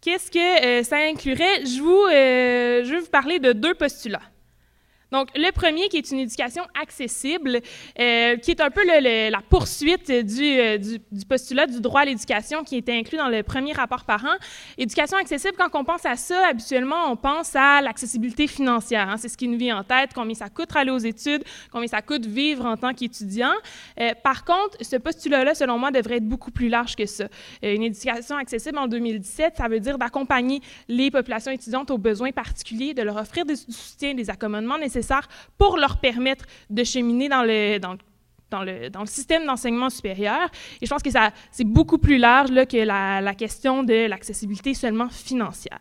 Qu'est-ce 0.00 0.32
que 0.32 0.64
euh, 0.64 0.82
ça 0.82 0.96
inclurait? 0.96 1.64
Je, 1.64 1.80
vous, 1.80 2.06
euh, 2.10 2.82
je 2.84 2.90
vais 2.90 2.98
vous 2.98 3.10
parler 3.10 3.38
de 3.38 3.52
deux 3.52 3.74
postulats. 3.74 4.22
Donc, 5.12 5.28
le 5.34 5.52
premier, 5.52 5.88
qui 5.88 5.98
est 5.98 6.10
une 6.10 6.20
éducation 6.20 6.62
accessible, 6.80 7.60
euh, 8.00 8.36
qui 8.38 8.50
est 8.50 8.60
un 8.62 8.70
peu 8.70 8.80
la 8.84 9.40
poursuite 9.42 10.08
euh, 10.08 10.22
du, 10.22 10.98
du, 11.12 11.24
postulat 11.26 11.66
du 11.66 11.82
droit 11.82 12.00
à 12.00 12.04
l'éducation 12.06 12.64
qui 12.64 12.76
était 12.76 12.94
inclus 12.94 13.18
dans 13.18 13.28
le 13.28 13.42
premier 13.42 13.74
rapport 13.74 14.04
par 14.04 14.24
an. 14.24 14.34
Éducation 14.78 15.18
accessible, 15.18 15.54
quand 15.58 15.78
on 15.78 15.84
pense 15.84 16.06
à 16.06 16.16
ça, 16.16 16.48
habituellement, 16.48 17.10
on 17.10 17.16
pense 17.16 17.54
à 17.54 17.82
l'accessibilité 17.82 18.46
financière. 18.46 19.10
Hein. 19.10 19.16
c'est 19.18 19.28
ce 19.28 19.36
qui 19.36 19.48
nous 19.48 19.58
vient 19.58 19.78
en 19.78 19.84
tête, 19.84 20.10
combien 20.14 20.34
ça 20.34 20.48
coûte 20.48 20.74
aller 20.74 20.90
aux 20.90 20.98
études, 20.98 21.44
combien 21.70 21.88
ça 21.88 22.00
coûte 22.00 22.24
vivre 22.24 22.64
en 22.64 22.78
tant 22.78 22.94
qu'étudiant. 22.94 23.52
Euh, 24.00 24.12
par 24.24 24.46
contre, 24.46 24.78
ce 24.80 24.96
postulat-là, 24.96 25.54
selon 25.54 25.78
moi, 25.78 25.90
devrait 25.90 26.16
être 26.16 26.28
beaucoup 26.28 26.50
plus 26.50 26.70
large 26.70 26.96
que 26.96 27.04
ça. 27.04 27.28
une 27.62 27.82
éducation 27.82 28.36
accessible 28.36 28.78
en 28.78 28.86
2017, 28.86 29.54
ça 29.58 29.68
veut 29.68 29.80
dire 29.80 29.98
d'accompagner 29.98 30.62
les 30.88 31.10
populations 31.10 31.52
étudiantes 31.52 31.90
aux 31.90 31.98
besoins 31.98 32.32
particuliers, 32.32 32.94
de 32.94 33.02
leur 33.02 33.16
offrir 33.16 33.44
des 33.44 33.56
soutiens, 33.56 34.14
des 34.14 34.30
accommodements 34.30 34.78
nécessaires 34.78 35.01
pour 35.58 35.76
leur 35.76 35.98
permettre 35.98 36.44
de 36.70 36.84
cheminer 36.84 37.28
dans 37.28 37.42
le, 37.42 37.78
dans, 37.78 37.92
le, 38.62 38.90
dans 38.90 39.00
le, 39.00 39.06
système 39.06 39.46
d'enseignement 39.46 39.90
supérieur. 39.90 40.48
Et 40.80 40.86
je 40.86 40.90
pense 40.90 41.02
que 41.02 41.10
c'est 41.50 41.64
beaucoup 41.64 41.98
plus 41.98 42.18
large 42.18 42.50
là, 42.50 42.66
que 42.66 42.76
la 42.76 43.34
question 43.34 43.82
de 43.82 44.06
l'accessibilité 44.06 44.74
seulement 44.74 45.08
financière. 45.08 45.80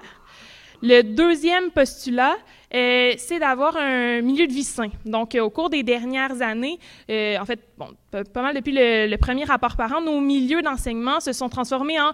Le 0.84 1.04
deuxième 1.04 1.70
postulat, 1.70 2.36
euh, 2.74 3.14
c'est 3.18 3.40
d'avoir 3.40 3.76
un 3.76 4.22
milieu 4.22 4.48
de 4.48 4.54
vie 4.54 4.64
sain. 4.64 4.90
Donc, 5.06 5.36
euh, 5.36 5.42
au 5.42 5.50
cours 5.50 5.70
des 5.70 5.84
dernières 5.84 6.42
années, 6.42 6.80
euh, 7.10 7.38
en 7.38 7.46
fait, 7.46 7.60
bon, 7.78 7.88
pas 8.12 8.42
mal 8.42 8.56
depuis 8.56 8.74
le, 8.74 9.16
premier 9.18 9.44
rapport 9.44 9.76
par 9.76 9.92
an, 9.94 10.02
nos 10.02 10.20
milieux 10.20 10.62
d'enseignement 10.62 11.20
se 11.20 11.34
sont 11.34 11.50
transformés 11.50 11.98
en, 12.00 12.12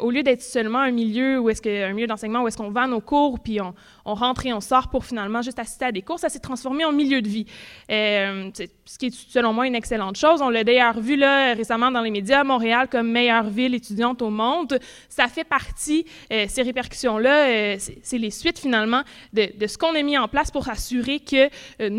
au 0.00 0.10
lieu 0.10 0.22
d'être 0.22 0.42
seulement 0.42 0.78
un 0.78 0.90
milieu 0.90 1.38
où 1.38 1.50
est-ce 1.50 1.60
que, 1.60 1.92
milieu 1.92 2.06
d'enseignement 2.06 2.42
où 2.42 2.48
est-ce 2.48 2.56
qu'on 2.56 2.70
va 2.70 2.86
nos 2.86 3.00
cours, 3.00 3.40
puis 3.40 3.60
on, 3.60 3.74
on, 4.04 4.14
rentre 4.14 4.46
et 4.46 4.52
on 4.52 4.60
sort 4.60 4.88
pour 4.88 5.04
finalement 5.04 5.42
juste 5.42 5.58
assister 5.58 5.86
à 5.86 5.92
des 5.92 6.02
cours, 6.02 6.18
ça 6.18 6.28
s'est 6.28 6.38
transformé 6.38 6.84
en 6.84 6.92
milieu 6.92 7.20
de 7.20 7.28
vie. 7.28 7.46
ce 7.88 8.98
qui 8.98 9.06
est 9.06 9.14
selon 9.14 9.52
moi 9.52 9.66
une 9.66 9.74
excellente 9.74 10.16
chose. 10.16 10.40
On 10.40 10.48
l'a 10.48 10.64
d'ailleurs 10.64 11.00
vu 11.00 11.16
là 11.16 11.54
récemment 11.54 11.90
dans 11.90 12.02
les 12.02 12.10
médias, 12.10 12.44
Montréal 12.44 12.88
comme 12.90 13.10
meilleure 13.10 13.48
ville 13.50 13.74
étudiante 13.74 14.22
au 14.22 14.30
monde. 14.30 14.78
Ça 15.08 15.28
fait 15.28 15.44
partie, 15.44 16.06
ces 16.30 16.62
répercussions-là, 16.62 17.78
c'est 17.78 18.18
les 18.18 18.30
suites 18.30 18.58
finalement 18.58 19.02
de, 19.32 19.50
de 19.58 19.66
ce 19.66 19.76
qu'on 19.76 19.93
a 19.94 20.02
mis 20.02 20.18
en 20.18 20.28
place 20.28 20.50
pour 20.50 20.68
assurer 20.68 21.20
que 21.20 21.48
euh, 21.80 21.90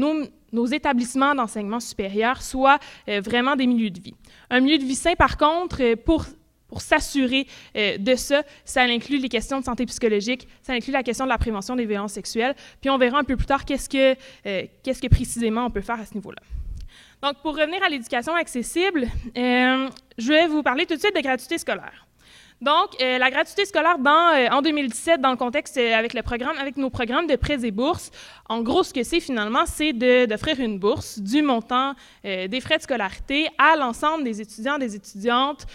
nos, 0.52 0.66
établissements 0.68 1.36
d'enseignement 1.36 1.80
supérieur 1.80 2.42
soient 2.42 2.80
euh, 3.10 3.22
vraiment 3.22 3.56
des 3.56 3.68
milieux 3.68 3.90
de 3.90 4.00
vie. 4.00 4.16
Un 4.50 4.62
milieu 4.62 4.78
de 4.78 4.84
vie 4.84 4.96
sain, 4.96 5.16
par 5.16 5.38
contre, 5.38 5.82
euh, 5.82 5.96
pour 5.96 6.26
s'assurer 6.78 7.48
de 7.76 8.16
ça, 8.16 8.44
ça 8.66 8.82
inclut 8.82 9.18
les 9.18 9.30
questions 9.30 9.62
de 9.62 9.64
santé 9.64 9.86
psychologique, 9.86 10.46
ça 10.62 10.74
inclut 10.74 10.92
la 10.92 11.04
question 11.04 11.24
de 11.24 11.30
la 11.30 11.38
prévention 11.38 11.74
des 11.74 11.86
violences 11.86 12.12
sexuelles, 12.12 12.54
puis 12.82 12.90
on 12.90 12.98
verra 12.98 13.20
un 13.20 13.24
peu 13.24 13.38
plus 13.38 13.46
tard 13.46 13.64
qu'est-ce 13.64 13.88
que, 13.88 14.14
qu'est-ce 14.84 15.02
que 15.02 15.08
précisément 15.08 15.68
on 15.68 15.70
peut 15.70 15.80
faire 15.80 16.02
à 16.02 16.06
ce 16.06 16.16
niveau-là. 16.16 16.42
Donc, 17.24 17.42
pour 17.42 17.56
revenir 17.56 17.82
à 17.82 17.88
l'éducation 17.88 18.34
accessible, 18.34 19.08
je 19.36 20.28
vais 20.28 20.48
vous 20.48 20.64
parler 20.64 20.86
tout 20.86 20.96
de 20.96 21.00
suite 21.00 21.16
de 21.16 21.22
gratuité 21.22 21.58
scolaire. 21.58 22.05
Donc, 22.62 23.02
euh, 23.02 23.18
la 23.18 23.30
gratuité 23.30 23.66
scolaire 23.66 23.98
euh, 24.00 24.48
en 24.50 24.62
2017, 24.62 25.20
dans 25.20 25.32
le 25.32 25.36
contexte 25.36 25.78
euh, 25.78 25.94
avec, 25.94 26.14
nos 26.78 26.90
programmes 26.90 27.28
de 27.28 27.36
prêts 27.36 27.66
et 27.66 27.72
bourses, 27.72 28.12
en 28.48 28.62
gros, 28.62 28.84
ce 28.84 28.94
que 28.94 29.04
c'est 29.04 29.20
finalement, 29.20 29.66
c'est 29.66 29.92
d'offrir 29.92 30.60
une 30.60 30.80
bourse 30.80 31.20
du 31.20 31.42
montant 31.42 31.96
des 32.24 32.62
frais 32.62 32.78
de 32.78 32.84
scolarité 32.84 33.48
à 33.58 33.76
l'ensemble 33.76 34.24
des 34.24 34.40
étudiants 34.40 34.76
et 34.76 34.80
des 34.80 34.96
étudiantes 34.96 35.66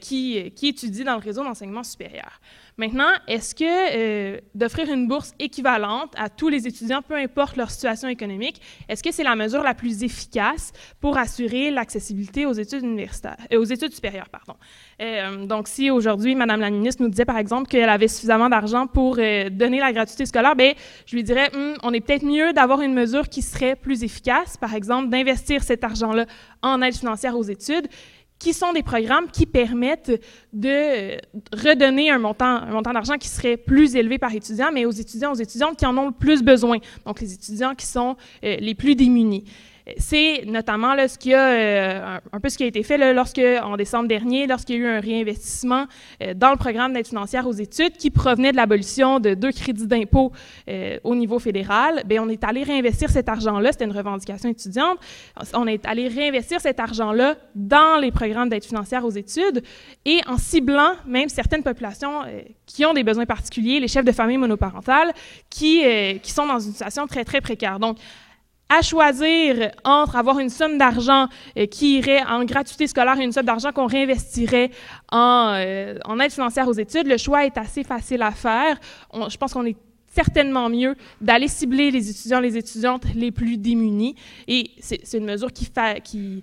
qui 0.00 0.52
étudient 0.62 1.04
dans 1.04 1.14
le 1.14 1.20
réseau 1.20 1.44
d'enseignement 1.44 1.84
supérieur. 1.84 2.40
Maintenant, 2.78 3.08
est-ce 3.26 3.54
que 3.54 4.38
d'offrir 4.54 4.92
une 4.92 5.08
bourse 5.08 5.32
équivalente 5.38 6.12
à 6.14 6.28
tous 6.28 6.50
les 6.50 6.66
étudiants, 6.66 7.00
peu 7.00 7.14
importe 7.14 7.56
leur 7.56 7.70
situation 7.70 8.06
économique, 8.06 8.60
est-ce 8.90 9.02
que 9.02 9.10
c'est 9.10 9.22
la 9.22 9.34
mesure 9.34 9.62
la 9.62 9.72
plus 9.72 10.02
efficace 10.02 10.74
pour 11.00 11.16
assurer 11.16 11.70
l'accessibilité 11.70 12.44
aux 12.44 12.52
études 12.52 12.82
universitaires, 12.82 13.38
aux 13.50 13.64
études 13.64 13.94
supérieures, 13.94 14.28
pardon? 14.28 14.58
Euh, 15.00 15.46
donc, 15.46 15.68
si 15.68 15.90
aujourd'hui, 15.90 16.34
Madame 16.34 16.60
la 16.60 16.68
ministre 16.68 17.02
nous 17.02 17.08
disait, 17.08 17.24
par 17.24 17.38
exemple, 17.38 17.66
qu'elle 17.66 17.88
avait 17.88 18.08
suffisamment 18.08 18.50
d'argent 18.50 18.86
pour 18.86 19.16
euh, 19.18 19.48
donner 19.48 19.80
la 19.80 19.94
gratuité 19.94 20.26
scolaire, 20.26 20.54
bien, 20.54 20.74
je 21.06 21.16
lui 21.16 21.24
dirais, 21.24 21.50
hum, 21.54 21.76
on 21.82 21.94
est 21.94 22.02
peut-être 22.02 22.26
mieux 22.26 22.52
d'avoir 22.52 22.82
une 22.82 22.92
mesure 22.92 23.30
qui 23.30 23.40
serait 23.40 23.76
plus 23.76 24.04
efficace, 24.04 24.58
par 24.58 24.74
exemple, 24.74 25.08
d'investir 25.08 25.62
cet 25.62 25.82
argent-là 25.82 26.26
en 26.60 26.82
aide 26.82 26.94
financière 26.94 27.38
aux 27.38 27.44
études, 27.44 27.88
qui 28.38 28.52
sont 28.52 28.72
des 28.72 28.82
programmes 28.82 29.28
qui 29.30 29.46
permettent 29.46 30.20
de 30.52 31.16
redonner 31.52 32.10
un 32.10 32.18
montant, 32.18 32.44
un 32.44 32.70
montant 32.70 32.92
d'argent 32.92 33.16
qui 33.16 33.28
serait 33.28 33.56
plus 33.56 33.96
élevé 33.96 34.18
par 34.18 34.34
étudiant, 34.34 34.70
mais 34.72 34.84
aux 34.84 34.90
étudiants, 34.90 35.32
aux 35.32 35.36
étudiantes 35.36 35.76
qui 35.76 35.86
en 35.86 35.96
ont 35.96 36.06
le 36.06 36.12
plus 36.12 36.42
besoin, 36.42 36.78
donc 37.04 37.20
les 37.20 37.32
étudiants 37.32 37.74
qui 37.74 37.86
sont 37.86 38.16
euh, 38.44 38.56
les 38.56 38.74
plus 38.74 38.94
démunis. 38.94 39.44
C'est 39.98 40.42
notamment 40.46 40.94
là, 40.94 41.06
ce 41.06 41.16
qui 41.16 41.32
a, 41.32 41.48
euh, 41.48 42.18
un, 42.32 42.40
peu 42.40 42.48
ce 42.48 42.58
qui 42.58 42.64
a 42.64 42.66
été 42.66 42.82
fait 42.82 42.98
là, 42.98 43.12
lorsque, 43.12 43.38
en 43.38 43.76
décembre 43.76 44.08
dernier, 44.08 44.48
lorsqu'il 44.48 44.76
y 44.76 44.78
a 44.78 44.82
eu 44.82 44.86
un 44.88 44.98
réinvestissement 44.98 45.86
euh, 46.22 46.34
dans 46.34 46.50
le 46.50 46.56
programme 46.56 46.92
d'aide 46.92 47.06
financière 47.06 47.46
aux 47.46 47.52
études 47.52 47.96
qui 47.96 48.10
provenait 48.10 48.50
de 48.50 48.56
l'abolition 48.56 49.20
de 49.20 49.34
deux 49.34 49.52
crédits 49.52 49.86
d'impôt 49.86 50.32
euh, 50.68 50.98
au 51.04 51.14
niveau 51.14 51.38
fédéral. 51.38 52.02
Bien, 52.04 52.24
on 52.24 52.28
est 52.28 52.42
allé 52.42 52.64
réinvestir 52.64 53.10
cet 53.10 53.28
argent-là, 53.28 53.70
c'était 53.70 53.84
une 53.84 53.96
revendication 53.96 54.48
étudiante, 54.48 54.98
on 55.54 55.68
est 55.68 55.86
allé 55.86 56.08
réinvestir 56.08 56.60
cet 56.60 56.80
argent-là 56.80 57.36
dans 57.54 58.00
les 58.00 58.10
programmes 58.10 58.48
d'aide 58.48 58.64
financière 58.64 59.04
aux 59.04 59.10
études 59.10 59.62
et 60.04 60.18
en 60.26 60.36
ciblant 60.36 60.94
même 61.06 61.28
certaines 61.28 61.62
populations 61.62 62.22
qui 62.66 62.84
ont 62.84 62.92
des 62.92 63.04
besoins 63.04 63.26
particuliers, 63.26 63.78
les 63.78 63.88
chefs 63.88 64.04
de 64.04 64.12
famille 64.12 64.38
monoparentales, 64.38 65.12
qui, 65.48 65.82
qui 66.22 66.32
sont 66.32 66.46
dans 66.46 66.58
une 66.58 66.72
situation 66.72 67.06
très, 67.06 67.24
très 67.24 67.40
précaire. 67.40 67.78
Donc, 67.78 67.98
à 68.68 68.82
choisir 68.82 69.70
entre 69.84 70.16
avoir 70.16 70.38
une 70.38 70.48
somme 70.48 70.78
d'argent 70.78 71.28
euh, 71.56 71.66
qui 71.66 71.98
irait 71.98 72.22
en 72.24 72.44
gratuité 72.44 72.86
scolaire 72.86 73.18
et 73.20 73.24
une 73.24 73.32
somme 73.32 73.46
d'argent 73.46 73.72
qu'on 73.72 73.86
réinvestirait 73.86 74.70
en, 75.12 75.52
euh, 75.54 76.18
aide 76.20 76.32
financière 76.32 76.66
aux 76.66 76.72
études, 76.72 77.06
le 77.06 77.16
choix 77.16 77.46
est 77.46 77.56
assez 77.56 77.84
facile 77.84 78.22
à 78.22 78.32
faire. 78.32 78.78
je 79.12 79.36
pense 79.36 79.52
qu'on 79.52 79.64
est 79.64 79.76
certainement 80.08 80.68
mieux 80.68 80.96
d'aller 81.20 81.46
cibler 81.46 81.90
les 81.90 82.10
étudiants, 82.10 82.40
les 82.40 82.56
étudiantes 82.56 83.04
les 83.14 83.30
plus 83.30 83.58
démunis. 83.58 84.16
Et 84.48 84.70
c'est 84.80 85.18
une 85.18 85.26
mesure 85.26 85.52
qui, 85.52 86.42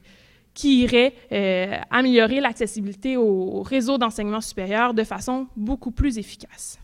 irait 0.64 1.14
euh, 1.32 1.78
améliorer 1.90 2.40
l'accessibilité 2.40 3.18
au, 3.18 3.64
réseau 3.64 3.98
d'enseignement 3.98 4.42
supérieur 4.42 4.94
de 4.94 5.04
façon 5.04 5.48
beaucoup 5.56 5.92
plus 5.92 6.20
efficace. 6.20 6.80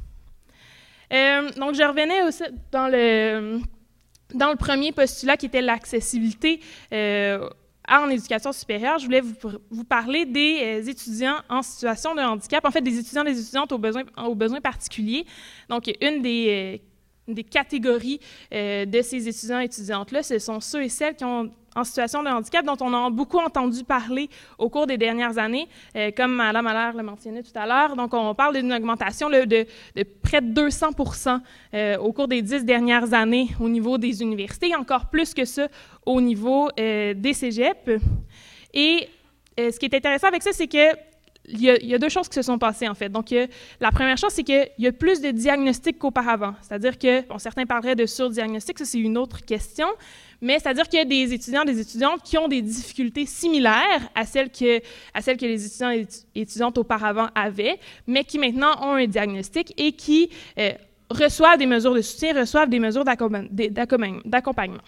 donc, 1.11 1.75
je 1.75 1.87
revenais 1.87 2.23
aussi 2.23 2.43
dans 2.71 2.87
le 2.87 3.59
dans 4.33 4.49
le 4.49 4.55
premier 4.55 4.91
postulat 4.91 5.37
qui 5.37 5.47
était 5.47 5.61
l'accessibilité 5.61 6.59
euh, 6.93 7.49
en 7.87 8.09
éducation 8.09 8.51
supérieure, 8.51 8.99
je 8.99 9.05
voulais 9.05 9.21
vous, 9.21 9.83
parler 9.83 10.25
des 10.25 10.59
euh, 10.61 10.89
étudiants 10.89 11.37
en 11.49 11.63
situation 11.63 12.13
de 12.13 12.21
handicap, 12.21 12.63
en 12.65 12.71
fait 12.71 12.81
des 12.81 12.99
étudiants 12.99 13.23
et 13.23 13.33
des 13.33 13.41
étudiantes 13.41 13.71
aux 13.71 13.79
besoins, 13.79 14.03
aux 14.17 14.35
besoins 14.35 14.61
particuliers. 14.61 15.25
Donc, 15.69 15.91
une 16.01 16.21
des, 16.21 16.79
euh, 16.79 17.33
des 17.33 17.43
catégories 17.43 18.19
de 18.51 19.01
ces 19.01 19.27
étudiants 19.27 19.59
et 19.59 19.65
étudiantes-là, 19.65 20.23
ce 20.23 20.37
sont 20.39 20.59
ceux 20.59 20.83
et 20.83 20.89
celles 20.89 21.15
qui 21.15 21.25
ont 21.25 21.51
en 21.79 21.83
situation 21.83 22.23
de 22.23 22.29
handicap 22.29 22.65
dont 22.65 22.77
on 22.81 22.93
a 22.93 23.09
beaucoup 23.09 23.39
entendu 23.39 23.83
parler 23.83 24.29
au 24.57 24.69
cours 24.69 24.87
des 24.87 24.97
dernières 24.97 25.37
années, 25.37 25.67
euh, 25.95 26.11
comme 26.15 26.35
Mme 26.35 26.67
Allaire 26.67 26.93
le 26.95 27.03
mentionnait 27.03 27.43
tout 27.43 27.55
à 27.55 27.65
l'heure. 27.65 27.95
Donc, 27.95 28.13
on 28.13 28.35
parle 28.35 28.55
d'une 28.55 28.73
augmentation 28.73 29.29
de, 29.29 29.65
près 30.21 30.41
de 30.41 30.47
200 30.47 30.87
euh, 31.73 31.97
au 31.97 32.11
cours 32.13 32.27
des 32.27 32.41
dix 32.41 32.63
dernières 32.63 33.13
années 33.13 33.49
au 33.59 33.69
niveau 33.69 33.97
des 33.97 34.21
universités, 34.21 34.75
encore 34.75 35.09
plus 35.09 35.33
que 35.33 35.45
ça 35.45 35.67
au 36.05 36.21
niveau 36.21 36.69
euh, 36.79 37.13
des 37.13 37.33
cégeps. 37.33 38.01
Et 38.73 39.09
ce 39.57 39.77
qui 39.77 39.87
est 39.87 39.93
intéressant 39.95 40.27
avec 40.27 40.41
ça, 40.41 40.51
c'est 40.53 40.67
que 40.67 41.08
il 41.51 41.61
y, 41.61 41.93
a, 41.93 41.97
deux 41.97 42.09
choses 42.09 42.27
qui 42.27 42.35
se 42.35 42.41
sont 42.41 42.59
passées, 42.59 42.87
en 42.87 42.93
fait. 42.93 43.09
Donc, 43.09 43.33
la 43.79 43.91
première 43.91 44.17
chose, 44.17 44.31
c'est 44.31 44.43
qu'il 44.43 44.69
y 44.77 44.87
a 44.87 44.91
plus 44.91 45.21
de 45.21 45.31
diagnostics 45.31 45.97
qu'auparavant. 45.97 46.53
C'est-à-dire 46.61 46.97
que, 46.97 47.27
bon, 47.27 47.39
certains 47.39 47.65
parleraient 47.65 47.95
de 47.95 48.05
surdiagnostic, 48.05 48.77
ça, 48.77 48.85
c'est 48.85 48.99
une 48.99 49.17
autre 49.17 49.43
question, 49.43 49.87
mais 50.41 50.59
c'est-à-dire 50.59 50.87
qu'il 50.87 50.99
y 50.99 51.01
a 51.01 51.05
des 51.05 51.33
étudiants, 51.33 51.65
des 51.65 51.79
étudiantes 51.79 52.21
qui 52.23 52.37
ont 52.37 52.47
des 52.47 52.61
difficultés 52.61 53.25
similaires 53.25 54.09
à 54.15 54.25
celles 54.25 54.51
que, 54.51 54.81
les 55.41 55.65
étudiants 55.65 55.91
et 55.91 56.07
étudiantes 56.35 56.77
auparavant 56.77 57.29
avaient, 57.35 57.79
mais 58.07 58.23
qui 58.23 58.39
maintenant 58.39 58.73
ont 58.81 58.93
un 58.93 59.07
diagnostic 59.07 59.73
et 59.77 59.91
qui 59.91 60.29
euh, 60.57 60.71
reçoivent 61.09 61.57
des 61.57 61.65
mesures 61.65 61.93
de 61.93 62.01
soutien, 62.01 62.39
reçoivent 62.39 62.69
des 62.69 62.79
mesures 62.79 63.03
d'accompagnement. 63.03 64.83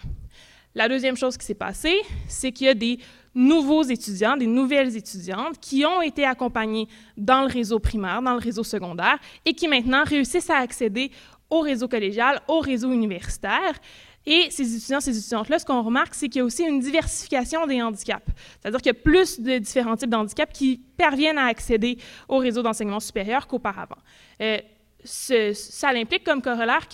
La 0.74 0.88
deuxième 0.88 1.16
chose 1.16 1.36
qui 1.36 1.44
s'est 1.44 1.54
passée, 1.54 1.96
c'est 2.28 2.50
qu'il 2.50 2.66
y 2.66 2.70
a 2.70 2.74
des 2.74 2.98
nouveaux 3.34 3.82
étudiants, 3.82 4.36
des 4.36 4.46
nouvelles 4.46 4.96
étudiantes 4.96 5.58
qui 5.60 5.84
ont 5.84 6.02
été 6.02 6.24
accompagnés 6.24 6.88
dans 7.16 7.42
le 7.42 7.46
réseau 7.46 7.78
primaire, 7.78 8.22
dans 8.22 8.34
le 8.34 8.40
réseau 8.40 8.64
secondaire 8.64 9.18
et 9.44 9.54
qui 9.54 9.68
maintenant 9.68 10.04
réussissent 10.04 10.50
à 10.50 10.58
accéder 10.58 11.10
au 11.50 11.60
réseau 11.60 11.88
collégial, 11.88 12.40
au 12.48 12.60
réseau 12.60 12.90
universitaire. 12.92 13.78
Et 14.24 14.48
ces 14.50 14.76
étudiants, 14.76 15.00
ces 15.00 15.18
étudiantes-là, 15.18 15.58
ce 15.58 15.64
qu'on 15.64 15.82
remarque, 15.82 16.14
c'est 16.14 16.28
qu'il 16.28 16.38
y 16.38 16.42
a 16.42 16.44
aussi 16.44 16.62
une 16.62 16.80
diversification 16.80 17.66
des 17.66 17.82
handicaps. 17.82 18.24
C'est-à-dire 18.60 18.80
qu'il 18.80 18.92
y 18.94 18.96
a 18.96 19.02
plus 19.02 19.40
de 19.40 19.58
différents 19.58 19.96
types 19.96 20.10
d'handicaps 20.10 20.52
qui 20.56 20.80
parviennent 20.96 21.38
à 21.38 21.46
accéder 21.46 21.98
au 22.28 22.38
réseau 22.38 22.62
d'enseignement 22.62 23.00
supérieur 23.00 23.46
qu'auparavant. 23.46 23.98
Euh, 24.40 24.58
ça 25.04 25.88
implique 25.88 26.22
comme 26.22 26.40
corollaire 26.40 26.86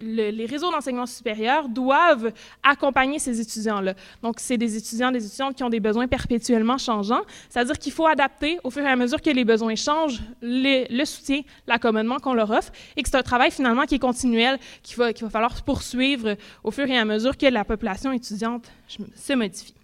les 0.00 0.46
réseaux 0.46 0.70
d'enseignement 0.70 1.06
supérieur 1.06 1.68
doivent 1.68 2.32
accompagner 2.62 3.18
ces 3.18 3.40
étudiants-là. 3.40 3.94
Donc, 4.22 4.36
c'est 4.38 4.56
des 4.56 4.76
étudiants, 4.76 5.10
des 5.10 5.24
étudiantes 5.24 5.56
qui 5.56 5.64
ont 5.64 5.70
des 5.70 5.80
besoins 5.80 6.06
perpétuellement 6.06 6.78
changeants, 6.78 7.22
c'est-à-dire 7.48 7.78
qu'il 7.78 7.92
faut 7.92 8.06
adapter 8.06 8.58
au 8.64 8.70
fur 8.70 8.82
et 8.82 8.88
à 8.88 8.96
mesure 8.96 9.20
que 9.20 9.30
les 9.30 9.44
besoins 9.44 9.74
changent 9.74 10.20
le 10.42 11.04
soutien, 11.04 11.42
l'accommodement 11.66 12.18
qu'on 12.18 12.34
leur 12.34 12.50
offre, 12.50 12.72
et 12.96 13.02
que 13.02 13.08
c'est 13.08 13.16
un 13.16 13.22
travail 13.22 13.50
finalement 13.50 13.84
qui 13.84 13.96
est 13.96 14.00
continuel, 14.00 14.58
qu'il 14.82 14.96
va, 14.96 15.12
va 15.12 15.30
falloir 15.30 15.62
poursuivre 15.62 16.36
au 16.64 16.70
fur 16.70 16.88
et 16.88 16.98
à 16.98 17.04
mesure 17.04 17.36
que 17.36 17.46
la 17.46 17.64
population 17.64 18.12
étudiante 18.12 18.70
se 18.88 19.32
modifie. 19.32 19.74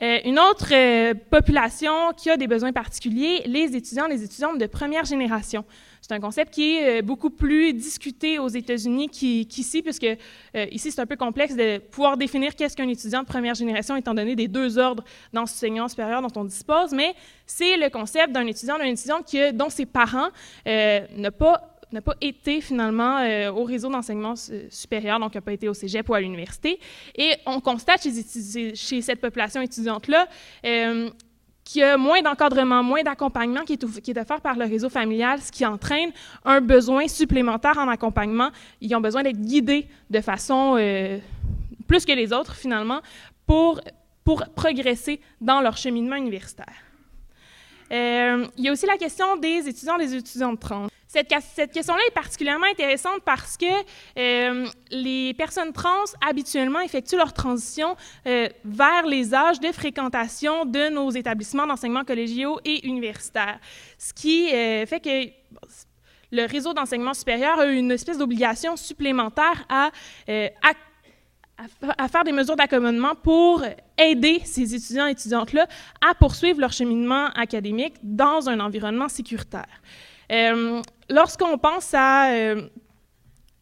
Euh, 0.00 0.18
une 0.24 0.38
autre 0.38 0.68
euh, 0.72 1.12
population 1.28 2.12
qui 2.16 2.30
a 2.30 2.36
des 2.36 2.46
besoins 2.46 2.72
particuliers, 2.72 3.42
les 3.46 3.74
étudiants, 3.74 4.06
les 4.06 4.22
étudiantes 4.22 4.58
de 4.58 4.66
première 4.66 5.04
génération. 5.04 5.64
C'est 6.00 6.14
un 6.14 6.20
concept 6.20 6.52
qui 6.52 6.76
est 6.76 7.00
euh, 7.00 7.02
beaucoup 7.02 7.30
plus 7.30 7.72
discuté 7.72 8.38
aux 8.38 8.48
États-Unis 8.48 9.08
qu'ici, 9.08 9.82
puisque 9.82 10.04
euh, 10.04 10.66
ici, 10.70 10.90
c'est 10.90 11.00
un 11.00 11.06
peu 11.06 11.16
complexe 11.16 11.54
de 11.54 11.78
pouvoir 11.78 12.16
définir 12.16 12.54
qu'est-ce 12.54 12.76
qu'un 12.76 12.88
étudiant 12.88 13.22
de 13.22 13.26
première 13.26 13.54
génération, 13.54 13.96
étant 13.96 14.14
donné 14.14 14.36
des 14.36 14.48
deux 14.48 14.78
ordres 14.78 15.04
d'enseignement 15.32 15.88
supérieur 15.88 16.22
dont 16.22 16.40
on 16.40 16.44
dispose, 16.44 16.92
mais 16.92 17.14
c'est 17.46 17.76
le 17.76 17.90
concept 17.90 18.32
d'un 18.32 18.46
étudiant, 18.46 18.78
d'un 18.78 18.84
étudiant 18.84 19.22
qui, 19.22 19.52
dont 19.52 19.70
ses 19.70 19.86
parents 19.86 20.28
euh, 20.66 21.00
n'ont 21.16 21.30
pas 21.30 21.74
pas 22.04 22.16
été 22.20 22.60
finalement 22.60 23.22
au 23.48 23.64
réseau 23.64 23.88
d'enseignement 23.88 24.34
supérieur, 24.68 25.18
donc 25.18 25.34
n'a 25.34 25.40
pas 25.40 25.54
été 25.54 25.70
au 25.70 25.74
cégep 25.74 26.06
ou 26.10 26.12
à 26.12 26.20
l'université. 26.20 26.78
Et 27.16 27.32
on 27.46 27.60
constate 27.60 28.02
chez, 28.02 28.74
chez 28.74 29.00
cette 29.00 29.22
population 29.22 29.62
étudiante-là 29.62 30.28
qu'il 31.68 31.82
y 31.82 31.84
a 31.84 31.98
moins 31.98 32.22
d'encadrement, 32.22 32.82
moins 32.82 33.02
d'accompagnement 33.02 33.62
qui, 33.62 33.74
est 33.74 34.18
offert 34.18 34.40
par 34.40 34.56
le 34.56 34.64
réseau 34.64 34.88
familial, 34.88 35.38
ce 35.42 35.52
qui 35.52 35.66
entraîne 35.66 36.12
un 36.46 36.62
besoin 36.62 37.06
supplémentaire 37.08 37.76
en 37.76 37.88
accompagnement. 37.88 38.48
Ils 38.80 38.94
ont 38.94 39.02
besoin 39.02 39.22
d'être 39.22 39.38
guidés 39.38 39.86
de 40.08 40.20
façon 40.22 40.76
euh, 40.78 41.18
plus 41.86 42.06
que 42.06 42.12
les 42.12 42.32
autres, 42.32 42.54
finalement, 42.54 43.00
pour, 43.46 43.82
pour 44.24 44.48
progresser 44.56 45.20
dans 45.42 45.60
leur 45.60 45.76
cheminement 45.76 46.16
universitaire. 46.16 46.74
Euh, 47.92 48.46
il 48.56 48.64
y 48.64 48.68
a 48.68 48.72
aussi 48.72 48.86
la 48.86 48.96
question 48.96 49.36
des 49.36 49.68
étudiants 49.68 49.98
et 49.98 50.06
des 50.06 50.14
étudiantes 50.14 50.60
trans. 50.60 50.86
Cette, 51.08 51.28
question-là 51.28 52.00
est 52.06 52.14
particulièrement 52.14 52.66
intéressante 52.66 53.22
parce 53.24 53.56
que 53.56 53.64
euh, 54.18 54.66
les 54.90 55.32
personnes 55.32 55.72
trans, 55.72 56.04
habituellement, 56.20 56.80
effectuent 56.80 57.16
leur 57.16 57.32
transition 57.32 57.96
euh, 58.26 58.46
vers 58.62 59.06
les 59.06 59.34
âges 59.34 59.58
de 59.58 59.72
fréquentation 59.72 60.66
de 60.66 60.90
nos 60.90 61.10
établissements 61.10 61.66
d'enseignement 61.66 62.04
collégiaux 62.04 62.60
et 62.62 62.86
universitaires. 62.86 63.58
Ce 63.96 64.12
qui 64.12 64.52
euh, 64.52 64.84
fait 64.84 65.00
que 65.00 65.32
le 66.30 66.44
réseau 66.44 66.74
d'enseignement 66.74 67.14
supérieur 67.14 67.58
a 67.58 67.64
une 67.64 67.90
espèce 67.90 68.18
d'obligation 68.18 68.76
supplémentaire 68.76 69.64
à, 69.70 69.90
à 70.28 70.72
à, 71.98 72.06
faire 72.06 72.22
des 72.22 72.30
mesures 72.30 72.54
d'accommodement 72.54 73.16
pour 73.16 73.64
aider 73.96 74.40
ces 74.44 74.76
étudiants 74.76 75.08
et 75.08 75.10
étudiantes-là 75.10 75.66
à 76.08 76.14
poursuivre 76.14 76.60
leur 76.60 76.72
cheminement 76.72 77.30
académique 77.34 77.94
dans 78.00 78.48
un 78.48 78.60
environnement 78.60 79.08
sécuritaire. 79.08 79.66
Euh, 80.30 80.82
lorsqu'on 81.08 81.58
pense 81.58 81.94
à, 81.94 82.30
euh, 82.32 82.68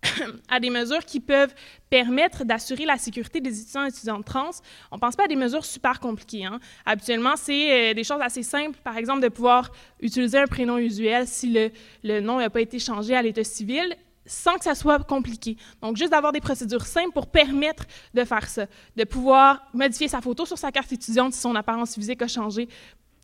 à 0.49 0.61
des 0.61 0.71
mesures 0.71 1.05
qui 1.05 1.21
peuvent 1.21 1.55
permettre 1.91 2.45
d'assurer 2.45 2.85
la 2.85 2.99
sécurité 2.99 3.41
des 3.41 3.61
étudiants 3.61 3.85
et 3.85 3.89
étudiantes 3.89 4.25
trans, 4.25 4.51
on 4.91 4.97
ne 4.97 5.01
pense 5.01 5.17
pas 5.17 5.25
à 5.25 5.29
des 5.29 5.37
mesures 5.37 5.65
super 5.65 6.01
compliquées. 6.01 6.45
Hein. 6.45 6.59
Habituellement, 6.85 7.37
c'est 7.37 7.91
euh, 7.91 7.95
des 7.95 8.05
choses 8.05 8.21
assez 8.21 8.43
simples, 8.43 8.79
par 8.83 8.97
exemple 8.97 9.21
de 9.21 9.29
pouvoir 9.29 9.71
utiliser 10.01 10.39
un 10.39 10.47
prénom 10.47 10.79
usuel 10.79 11.27
si 11.27 11.53
le, 11.53 11.71
le 12.03 12.21
nom 12.21 12.39
n'a 12.39 12.51
pas 12.51 12.61
été 12.61 12.79
changé 12.79 13.15
à 13.15 13.23
l'état 13.23 13.45
civil 13.45 13.95
sans 14.29 14.57
que 14.59 14.65
ça 14.65 14.75
soit 14.75 14.99
compliqué. 15.05 15.57
Donc, 15.81 15.97
juste 15.97 16.11
d'avoir 16.11 16.33
des 16.33 16.41
procédures 16.41 16.85
simples 16.85 17.13
pour 17.13 17.29
permettre 17.29 17.85
de 18.13 18.25
faire 18.25 18.49
ça, 18.49 18.67
de 18.97 19.05
pouvoir 19.05 19.65
modifier 19.73 20.09
sa 20.09 20.21
photo 20.21 20.45
sur 20.45 20.59
sa 20.59 20.73
carte 20.73 20.93
étudiante 20.93 21.33
si 21.33 21.39
son 21.39 21.55
apparence 21.55 21.95
physique 21.95 22.21
a 22.23 22.27
changé, 22.27 22.69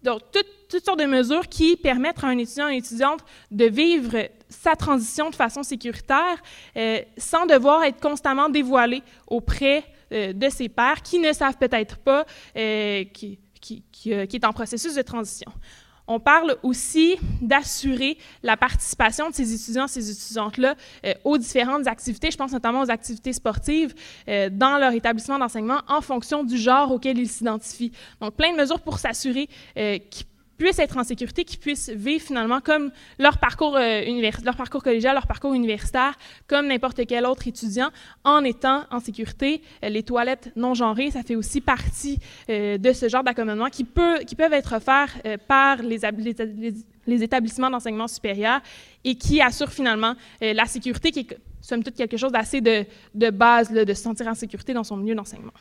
donc, 0.03 0.21
toutes 0.33 0.62
sortes 0.81 0.99
de 0.99 1.05
mesures 1.07 1.49
qui 1.49 1.77
permettent 1.77 2.23
à 2.23 2.29
un 2.29 2.39
étudiant 2.39 2.67
ou 2.67 2.71
une 2.71 2.79
étudiante 2.79 3.21
de 3.51 3.65
vivre 3.67 4.29
sa 4.49 4.77
transition 4.77 5.31
de 5.31 5.35
façon 5.35 5.63
sécuritaire 5.63 6.43
euh, 6.77 7.01
sans 7.17 7.47
devoir 7.47 7.85
être 7.85 8.01
constamment 8.01 8.49
dévoilé 8.49 9.03
auprès 9.27 9.85
euh, 10.13 10.33
de 10.33 10.49
ses 10.49 10.69
pairs 10.69 11.03
qui 11.03 11.19
ne 11.19 11.33
savent 11.33 11.57
peut-être 11.57 11.99
pas 11.99 12.27
euh, 12.57 13.05
qui, 13.13 13.39
qui, 13.61 13.83
qui, 13.91 14.27
qui 14.27 14.37
est 14.37 14.45
en 14.45 14.53
processus 14.53 14.95
de 14.95 15.03
transition. 15.03 15.53
On 16.09 16.19
parle 16.19 16.57
aussi 16.63 17.17
d'assurer 17.41 18.19
la 18.43 18.57
participation 18.57 19.31
de 19.31 19.35
ces 19.35 19.55
étudiants, 19.55 19.87
ces 19.87 20.11
étudiantes-là 20.11 20.75
euh, 21.07 21.15
aux 21.25 21.39
différentes 21.39 21.87
activités. 21.87 22.31
Je 22.31 22.37
pense 22.37 22.53
notamment 22.53 22.83
aux 22.83 22.91
activités 22.91 23.33
sportives 23.33 23.95
euh, 24.29 24.51
dans 24.51 24.79
leur 24.79 24.93
établissement 24.93 25.39
d'enseignement 25.39 25.81
en 25.89 26.01
fonction 26.01 26.43
du 26.45 26.59
genre 26.59 26.91
auquel 26.91 27.19
ils 27.19 27.29
s'identifient. 27.29 27.93
Donc, 28.21 28.35
plein 28.35 28.53
de 28.53 28.57
mesures 28.57 28.81
pour 28.81 28.99
s'assurer 28.99 29.49
euh, 29.79 29.99
qu'ils 29.99 30.27
puissent 30.63 30.79
être 30.79 30.97
en 30.97 31.03
sécurité, 31.03 31.45
qu'ils 31.45 31.59
puissent 31.59 31.91
vivre 31.91 32.25
finalement 32.25 32.61
comme 32.61 32.93
leur 33.19 33.39
parcours, 33.39 33.77
euh, 33.77 34.03
leur 34.45 34.57
parcours 34.57 34.83
collégial, 34.83 35.15
leur 35.15 35.27
parcours 35.27 35.55
universitaire, 35.55 36.15
comme 36.47 36.69
n'importe 36.69 37.05
quel 37.05 37.27
autre 37.27 37.49
étudiant, 37.49 37.91
en 38.23 38.45
étant 38.45 38.85
en 38.93 39.01
sécurité. 39.01 39.61
Euh, 39.85 39.89
les 39.89 40.05
toilettes 40.05 40.53
non 40.55 40.75
genrées, 40.75 41.11
ça 41.11 41.25
fait 41.25 41.35
aussi 41.35 41.61
partie 41.61 42.21
euh, 42.49 42.79
de 42.79 42.93
ce 42.93 43.09
genre 43.09 43.25
d'accommodement 43.25 43.71
qui, 43.71 43.85
qui 44.27 44.37
peuvent 44.37 44.53
être 44.53 44.77
offerts 44.77 45.19
par 45.49 45.79
les, 45.83 46.05
établissements 47.07 47.71
d'enseignement 47.71 48.07
supérieur 48.07 48.61
et 49.03 49.17
qui 49.17 49.41
assurent 49.41 49.73
finalement 49.73 50.15
la 50.41 50.67
sécurité, 50.67 51.11
qui 51.11 51.21
est 51.21 51.37
somme 51.61 51.83
toute 51.83 51.97
quelque 51.97 52.17
chose 52.17 52.31
d'assez 52.31 52.61
de, 52.61 52.85
de 53.15 53.31
base, 53.31 53.73
là, 53.73 53.85
de 53.85 53.95
se 53.95 54.03
sentir 54.03 54.29
en 54.29 54.35
sécurité 54.35 54.73
dans 54.75 54.85
son 54.85 54.97
milieu 54.97 55.15
d'enseignement. 55.15 55.53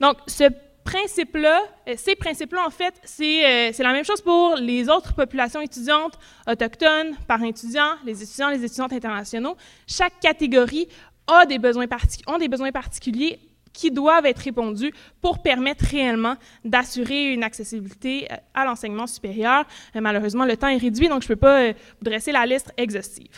Donc, 0.00 0.16
ce 0.26 0.44
principes-là, 0.84 1.62
euh, 1.88 1.94
ces 1.96 2.14
principes-là, 2.14 2.64
en 2.66 2.70
fait, 2.70 2.94
c'est 3.02 3.70
euh, 3.70 3.82
la 3.82 3.92
même 3.92 4.04
chose 4.04 4.20
pour 4.20 4.56
les 4.56 4.88
autres 4.88 5.14
populations 5.14 5.60
étudiantes 5.60 6.18
autochtones, 6.46 7.16
par 7.26 7.42
étudiants, 7.42 7.94
les 8.04 8.22
étudiants, 8.22 8.50
les 8.50 8.64
étudiantes 8.64 8.92
internationaux. 8.92 9.56
Chaque 9.86 10.20
catégorie 10.20 10.86
a 11.26 11.46
des 11.46 11.58
besoins, 11.58 11.86
ont 12.26 12.38
des 12.38 12.48
besoins 12.48 12.70
particuliers 12.70 13.40
qui 13.72 13.90
doivent 13.90 14.26
être 14.26 14.38
répondus 14.38 14.92
pour 15.20 15.42
permettre 15.42 15.84
réellement 15.84 16.36
d'assurer 16.64 17.32
une 17.32 17.42
accessibilité 17.42 18.28
euh, 18.30 18.36
à 18.54 18.64
l'enseignement 18.64 19.06
supérieur. 19.06 19.64
Malheureusement, 19.94 20.44
le 20.44 20.56
temps 20.56 20.68
est 20.68 20.76
réduit, 20.76 21.08
donc 21.08 21.22
je 21.22 21.26
ne 21.26 21.34
peux 21.34 21.40
pas 21.40 21.72
vous 21.72 22.04
dresser 22.04 22.30
la 22.30 22.46
liste 22.46 22.72
exhaustive. 22.76 23.36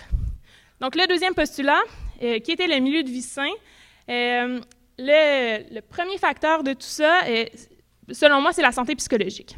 Donc, 0.81 0.95
le 0.95 1.07
deuxième 1.07 1.33
postulat, 1.33 1.81
qui 2.21 2.53
était 2.53 2.67
le 2.67 2.79
milieu 2.81 3.03
de 3.03 3.09
vie 3.09 3.23
sain, 3.23 3.49
le, 4.99 5.81
premier 5.81 6.19
facteur 6.19 6.63
de 6.63 6.73
tout 6.73 6.81
ça, 6.81 7.25
euh, 7.27 7.45
selon 8.13 8.41
moi, 8.41 8.53
c'est 8.53 8.63
la 8.63 8.73
santé 8.73 8.95
psychologique. 8.97 9.57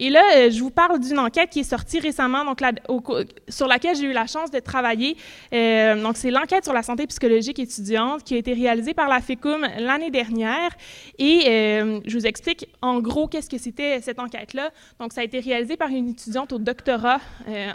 Et 0.00 0.10
là, 0.10 0.22
euh, 0.36 0.50
je 0.50 0.60
vous 0.60 0.70
parle 0.70 1.00
d'une 1.00 1.18
enquête 1.18 1.50
qui 1.50 1.60
est 1.60 1.64
sortie 1.64 1.98
récemment, 1.98 2.44
donc 2.44 2.60
sur 3.48 3.66
laquelle 3.66 3.96
j'ai 3.96 4.04
eu 4.04 4.12
la 4.12 4.26
chance 4.26 4.50
de 4.52 4.60
travailler. 4.60 5.16
Euh, 5.52 6.00
donc, 6.00 6.16
c'est 6.16 6.30
l'enquête 6.30 6.62
sur 6.62 6.72
la 6.72 6.84
santé 6.84 7.06
psychologique 7.08 7.58
étudiante 7.58 8.22
qui 8.22 8.34
a 8.34 8.38
été 8.38 8.52
réalisée 8.52 8.94
par 8.94 9.08
la 9.08 9.20
FECUM 9.20 9.66
l'année 9.80 10.10
dernière. 10.10 10.70
Et 11.18 11.42
euh, 11.48 12.00
je 12.06 12.16
vous 12.16 12.26
explique 12.26 12.68
en 12.80 13.00
gros 13.00 13.26
qu'est-ce 13.26 13.50
que 13.50 13.58
c'était 13.58 14.00
cette 14.00 14.20
enquête-là. 14.20 14.70
Donc, 15.00 15.12
ça 15.12 15.22
a 15.22 15.24
été 15.24 15.40
réalisé 15.40 15.76
par 15.76 15.88
une 15.88 16.10
étudiante 16.10 16.52
au 16.52 16.58
doctorat 16.58 17.20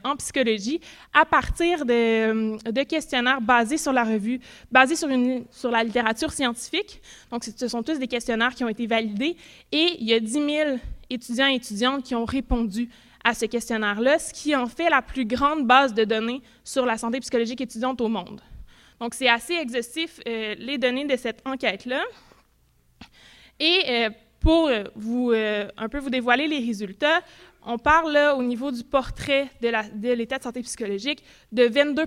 en 0.05 0.15
psychologie 0.15 0.79
à 1.13 1.25
partir 1.25 1.85
de, 1.85 2.83
questionnaires 2.83 3.41
basés 3.41 3.77
sur 3.77 3.91
la 3.91 4.05
revue, 4.05 4.39
basés 4.71 4.95
sur, 4.95 5.09
sur 5.51 5.71
la 5.71 5.83
littérature 5.83 6.31
scientifique. 6.31 7.01
Donc, 7.31 7.43
ce 7.43 7.67
sont 7.67 7.83
tous 7.83 7.99
des 7.99 8.07
questionnaires 8.07 8.55
qui 8.55 8.63
ont 8.63 8.69
été 8.69 8.87
validés. 8.87 9.35
Et 9.73 9.97
il 9.99 10.07
y 10.07 10.13
a 10.13 10.19
10 10.21 10.31
000 10.31 10.45
étudiants 11.13 11.47
et 11.47 11.55
étudiantes 11.55 12.03
qui 12.03 12.15
ont 12.15 12.25
répondu 12.25 12.89
à 13.23 13.33
ce 13.33 13.45
questionnaire-là, 13.45 14.19
ce 14.19 14.33
qui 14.33 14.55
en 14.55 14.67
fait 14.67 14.89
la 14.89 15.01
plus 15.01 15.25
grande 15.25 15.65
base 15.65 15.93
de 15.93 16.03
données 16.03 16.41
sur 16.63 16.85
la 16.85 16.97
santé 16.97 17.19
psychologique 17.19 17.61
étudiante 17.61 18.01
au 18.01 18.09
monde. 18.09 18.41
Donc, 18.99 19.13
c'est 19.13 19.29
assez 19.29 19.53
exhaustif, 19.53 20.19
euh, 20.27 20.55
les 20.57 20.77
données 20.77 21.05
de 21.05 21.15
cette 21.15 21.41
enquête-là. 21.45 22.03
Et 23.59 23.81
euh, 23.87 24.09
pour 24.39 24.69
vous, 24.95 25.31
euh, 25.31 25.67
un 25.77 25.89
peu 25.89 25.99
vous 25.99 26.09
dévoiler 26.09 26.47
les 26.47 26.59
résultats, 26.59 27.21
on 27.65 27.77
parle 27.77 28.17
au 28.37 28.43
niveau 28.43 28.71
du 28.71 28.83
portrait 28.83 29.49
de 29.61 30.13
l'état 30.13 30.37
de 30.37 30.43
santé 30.43 30.61
psychologique 30.61 31.23
de 31.51 31.63
22 31.63 32.05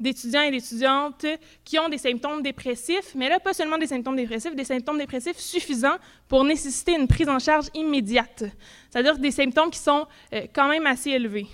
d'étudiants 0.00 0.42
et 0.42 0.50
d'étudiantes 0.50 1.26
qui 1.64 1.78
ont 1.78 1.88
des 1.88 1.98
symptômes 1.98 2.42
dépressifs, 2.42 3.14
mais 3.14 3.28
là, 3.28 3.38
pas 3.38 3.52
seulement 3.52 3.78
des 3.78 3.86
symptômes 3.86 4.16
dépressifs, 4.16 4.54
des 4.54 4.64
symptômes 4.64 4.98
dépressifs 4.98 5.38
suffisants 5.38 5.96
pour 6.26 6.42
nécessiter 6.44 6.94
une 6.94 7.06
prise 7.06 7.28
en 7.28 7.38
charge 7.38 7.66
immédiate, 7.74 8.44
c'est-à-dire 8.90 9.18
des 9.18 9.30
symptômes 9.30 9.70
qui 9.70 9.78
sont 9.78 10.06
euh, 10.32 10.46
quand 10.52 10.68
même 10.68 10.86
assez 10.86 11.10
élevés. 11.10 11.46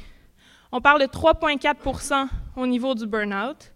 On 0.71 0.81
parle 0.81 1.01
de 1.01 1.07
3,4 1.07 2.29
au 2.57 2.67
niveau 2.67 2.95
du 2.95 3.07
burn-out. 3.07 3.73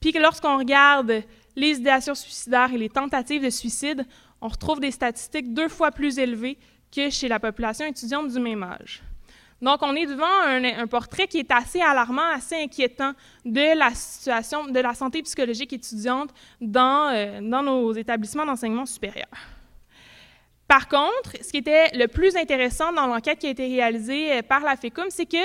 Puis 0.00 0.12
lorsqu'on 0.12 0.58
regarde 0.58 1.22
les 1.56 1.72
idéations 1.72 2.14
suicidaires 2.14 2.72
et 2.72 2.78
les 2.78 2.88
tentatives 2.88 3.42
de 3.44 3.50
suicide, 3.50 4.06
on 4.40 4.48
retrouve 4.48 4.80
des 4.80 4.90
statistiques 4.90 5.52
deux 5.52 5.68
fois 5.68 5.90
plus 5.90 6.18
élevées 6.18 6.58
que 6.94 7.10
chez 7.10 7.28
la 7.28 7.38
population 7.38 7.86
étudiante 7.86 8.28
du 8.28 8.40
même 8.40 8.62
âge. 8.62 9.02
Donc, 9.60 9.82
on 9.82 9.94
est 9.94 10.06
devant 10.06 10.24
un, 10.46 10.86
portrait 10.86 11.26
qui 11.26 11.38
est 11.38 11.50
assez 11.50 11.80
alarmant, 11.80 12.30
assez 12.34 12.56
inquiétant 12.56 13.12
de 13.44 13.76
la 13.76 13.90
situation 13.94 14.66
de 14.66 14.80
la 14.80 14.94
santé 14.94 15.22
psychologique 15.22 15.72
étudiante 15.72 16.30
dans, 16.60 17.10
euh, 17.12 17.40
dans 17.42 17.62
nos 17.62 17.92
établissements 17.92 18.46
d'enseignement 18.46 18.86
supérieur. 18.86 19.28
Par 20.70 20.88
contre, 20.88 21.32
ce 21.42 21.50
qui 21.50 21.56
était 21.56 21.90
le 21.96 22.06
plus 22.06 22.36
intéressant 22.36 22.92
dans 22.92 23.08
l'enquête 23.08 23.40
qui 23.40 23.48
a 23.48 23.50
été 23.50 23.66
réalisée 23.66 24.34
euh, 24.34 24.42
par 24.42 24.60
la 24.60 24.76
FECUM, 24.76 25.06
c'est 25.10 25.26
que 25.26 25.36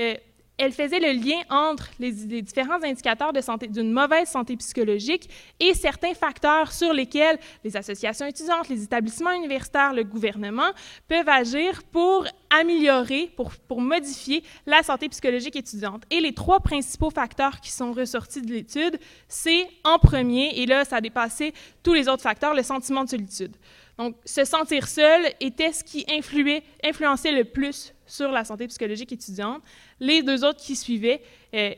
euh, 0.00 0.14
elle 0.58 0.72
faisait 0.72 1.00
le 1.00 1.12
lien 1.12 1.40
entre 1.50 1.88
les, 1.98 2.12
différents 2.42 2.82
indicateurs 2.82 3.32
d'une 3.32 3.92
mauvaise 3.92 4.28
santé 4.28 4.56
psychologique 4.56 5.28
et 5.58 5.74
certains 5.74 6.14
facteurs 6.14 6.72
sur 6.72 6.92
lesquels 6.92 7.38
les 7.64 7.76
associations 7.76 8.26
étudiantes, 8.26 8.68
les 8.68 8.82
établissements 8.84 9.32
universitaires, 9.32 9.92
le 9.92 10.04
gouvernement 10.04 10.70
peuvent 11.08 11.28
agir 11.28 11.82
pour 11.90 12.26
améliorer, 12.50 13.32
pour, 13.34 13.52
pour 13.66 13.80
modifier 13.80 14.44
la 14.66 14.82
santé 14.82 15.08
psychologique 15.08 15.56
étudiante. 15.56 16.04
Et 16.10 16.20
les 16.20 16.34
trois 16.34 16.60
principaux 16.60 17.10
facteurs 17.10 17.60
qui 17.60 17.70
sont 17.70 17.92
ressortis 17.92 18.42
de 18.42 18.52
l'étude, 18.52 18.98
c'est 19.28 19.66
en 19.84 19.98
premier, 19.98 20.60
et 20.60 20.66
là, 20.66 20.84
ça 20.84 20.96
a 20.96 21.00
dépassé 21.00 21.54
tous 21.82 21.94
les 21.94 22.08
autres 22.08 22.22
facteurs, 22.22 22.54
le 22.54 22.62
sentiment 22.62 23.04
de 23.04 23.08
solitude. 23.08 23.56
Donc, 23.98 24.16
se 24.24 24.44
sentir 24.44 24.88
seul 24.88 25.32
était 25.40 25.72
ce 25.72 25.84
qui 25.84 26.04
influait, 26.10 26.62
influençait 26.84 27.32
le 27.32 27.44
plus 27.44 27.92
sur 28.12 28.30
la 28.30 28.44
santé 28.44 28.66
psychologique 28.68 29.12
étudiante. 29.12 29.62
Les 29.98 30.22
deux 30.22 30.44
autres 30.44 30.60
qui 30.60 30.76
suivaient 30.76 31.22
euh, 31.54 31.72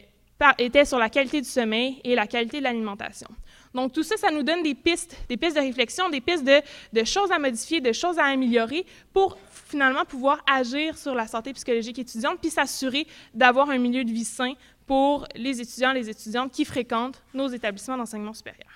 étaient 0.59 0.85
sur 0.85 0.99
la 0.99 1.09
qualité 1.09 1.41
du 1.41 1.49
sommeil 1.49 2.01
et 2.03 2.15
la 2.15 2.27
qualité 2.27 2.59
de 2.59 2.65
l'alimentation. 2.65 3.29
Donc, 3.73 3.93
tout 3.93 4.03
ça, 4.03 4.17
ça 4.17 4.31
nous 4.31 4.43
donne 4.43 4.63
des 4.63 4.75
pistes, 4.75 5.17
des 5.29 5.37
pistes 5.37 5.57
de 5.57 5.61
réflexion, 5.61 6.09
des 6.09 6.21
pistes 6.21 6.45
de, 6.45 7.05
choses 7.05 7.31
à 7.31 7.39
modifier, 7.39 7.81
de 7.81 7.93
choses 7.93 8.19
à 8.19 8.25
améliorer 8.25 8.85
pour 9.13 9.39
finalement 9.69 10.05
pouvoir 10.05 10.43
agir 10.49 10.99
sur 10.99 11.15
la 11.15 11.27
santé 11.27 11.53
psychologique 11.53 11.99
étudiante 11.99 12.39
puis 12.41 12.51
s'assurer 12.51 13.07
d'avoir 13.33 13.71
un 13.71 13.79
milieu 13.79 14.05
de 14.05 14.11
vie 14.11 14.25
sain 14.25 14.55
pour 14.87 15.27
les 15.35 15.61
étudiants 15.61 15.93
et 15.93 15.95
les 15.95 16.11
étudiantes 16.11 16.53
qui 16.53 16.65
fréquentent 16.65 17.23
nos 17.33 17.49
établissements 17.49 17.97
d'enseignement 17.97 18.35
supérieur. 18.35 18.71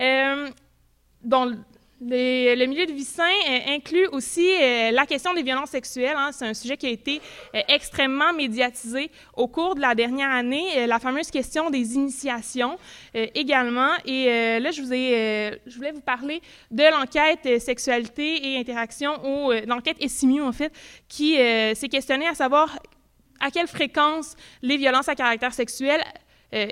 Euh, 0.00 0.50
les, 2.00 2.54
le 2.56 2.66
milieu 2.66 2.84
de 2.84 2.92
vie 2.92 3.04
sain 3.04 3.24
euh, 3.48 3.74
inclut 3.74 4.06
aussi 4.08 4.46
euh, 4.46 4.90
la 4.90 5.06
question 5.06 5.32
des 5.32 5.42
violences 5.42 5.70
sexuelles. 5.70 6.16
Hein. 6.16 6.30
C'est 6.32 6.46
un 6.46 6.54
sujet 6.54 6.76
qui 6.76 6.86
a 6.86 6.90
été 6.90 7.20
euh, 7.54 7.60
extrêmement 7.68 8.32
médiatisé 8.34 9.10
au 9.34 9.48
cours 9.48 9.74
de 9.74 9.80
la 9.80 9.94
dernière 9.94 10.30
année. 10.30 10.66
Euh, 10.76 10.86
la 10.86 10.98
fameuse 10.98 11.30
question 11.30 11.70
des 11.70 11.94
initiations 11.94 12.78
euh, 13.14 13.26
également. 13.34 13.92
Et 14.04 14.26
euh, 14.28 14.58
là, 14.58 14.70
je, 14.70 14.82
voulais 14.82 15.92
vous 15.92 16.00
parler 16.00 16.42
de 16.70 16.84
l'enquête 16.90 17.60
sexualité 17.60 18.52
et 18.52 18.58
interaction, 18.58 19.12
ou 19.24 19.52
l'enquête 19.66 19.96
SIMU 20.06 20.42
en 20.42 20.52
fait, 20.52 20.72
qui 21.08 21.36
s'est 21.36 21.88
questionnée 21.88 22.26
à 22.26 22.34
savoir 22.34 22.78
à 23.40 23.50
quelle 23.50 23.66
fréquence 23.66 24.34
les 24.62 24.76
violences 24.76 25.08
à 25.08 25.14
caractère 25.14 25.52
sexuel 25.52 26.02
euh, 26.54 26.68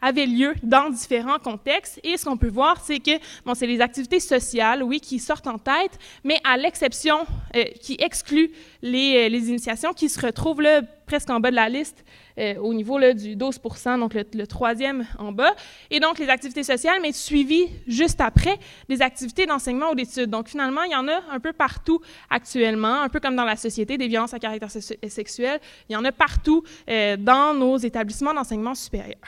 avait 0.00 0.26
lieu 0.26 0.54
dans 0.62 0.88
différents 0.90 1.38
contextes. 1.38 2.00
Et 2.04 2.16
ce 2.16 2.24
qu'on 2.24 2.36
peut 2.36 2.48
voir, 2.48 2.80
c'est 2.80 3.00
que 3.00 3.10
bon, 3.44 3.54
c'est 3.54 3.66
les 3.66 3.80
activités 3.80 4.20
sociales, 4.20 4.82
oui, 4.82 5.00
qui 5.00 5.18
sortent 5.18 5.48
en 5.48 5.58
tête, 5.58 5.98
mais 6.22 6.38
à 6.44 6.56
l'exception 6.56 7.26
euh, 7.56 7.64
qui 7.80 7.96
exclut 7.98 8.52
les, 8.82 9.28
les, 9.28 9.48
initiations 9.48 9.92
qui 9.92 10.08
se 10.08 10.24
retrouvent 10.24 10.62
là 10.62 10.82
presque 11.06 11.30
en 11.30 11.40
bas 11.40 11.50
de 11.50 11.56
la 11.56 11.68
liste 11.68 12.04
euh, 12.38 12.56
au 12.56 12.74
niveau 12.74 12.98
là, 12.98 13.14
du 13.14 13.36
12 13.36 13.60
donc 13.98 14.14
le, 14.14 14.46
troisième 14.46 15.06
en 15.18 15.32
bas. 15.32 15.54
Et 15.90 16.00
donc, 16.00 16.18
les 16.18 16.28
activités 16.28 16.62
sociales, 16.62 16.98
mais 17.00 17.12
suivies 17.12 17.68
juste 17.86 18.20
après 18.20 18.58
des 18.88 19.00
activités 19.02 19.46
d'enseignement 19.46 19.90
ou 19.92 19.94
d'études. 19.94 20.30
Donc, 20.30 20.48
finalement, 20.48 20.82
il 20.82 20.92
y 20.92 20.96
en 20.96 21.08
a 21.08 21.20
un 21.30 21.40
peu 21.40 21.52
partout 21.52 22.00
actuellement, 22.28 23.02
un 23.02 23.08
peu 23.08 23.20
comme 23.20 23.36
dans 23.36 23.44
la 23.44 23.56
société, 23.56 23.96
des 23.96 24.08
violences 24.08 24.34
à 24.34 24.38
caractère 24.38 24.70
sexuel. 24.70 25.60
Il 25.88 25.94
y 25.94 25.96
en 25.96 26.04
a 26.04 26.12
partout 26.12 26.62
euh, 26.88 27.16
dans 27.16 27.54
nos 27.54 27.76
établissements 27.78 28.34
d'enseignement 28.34 28.74
supérieur. 28.74 29.18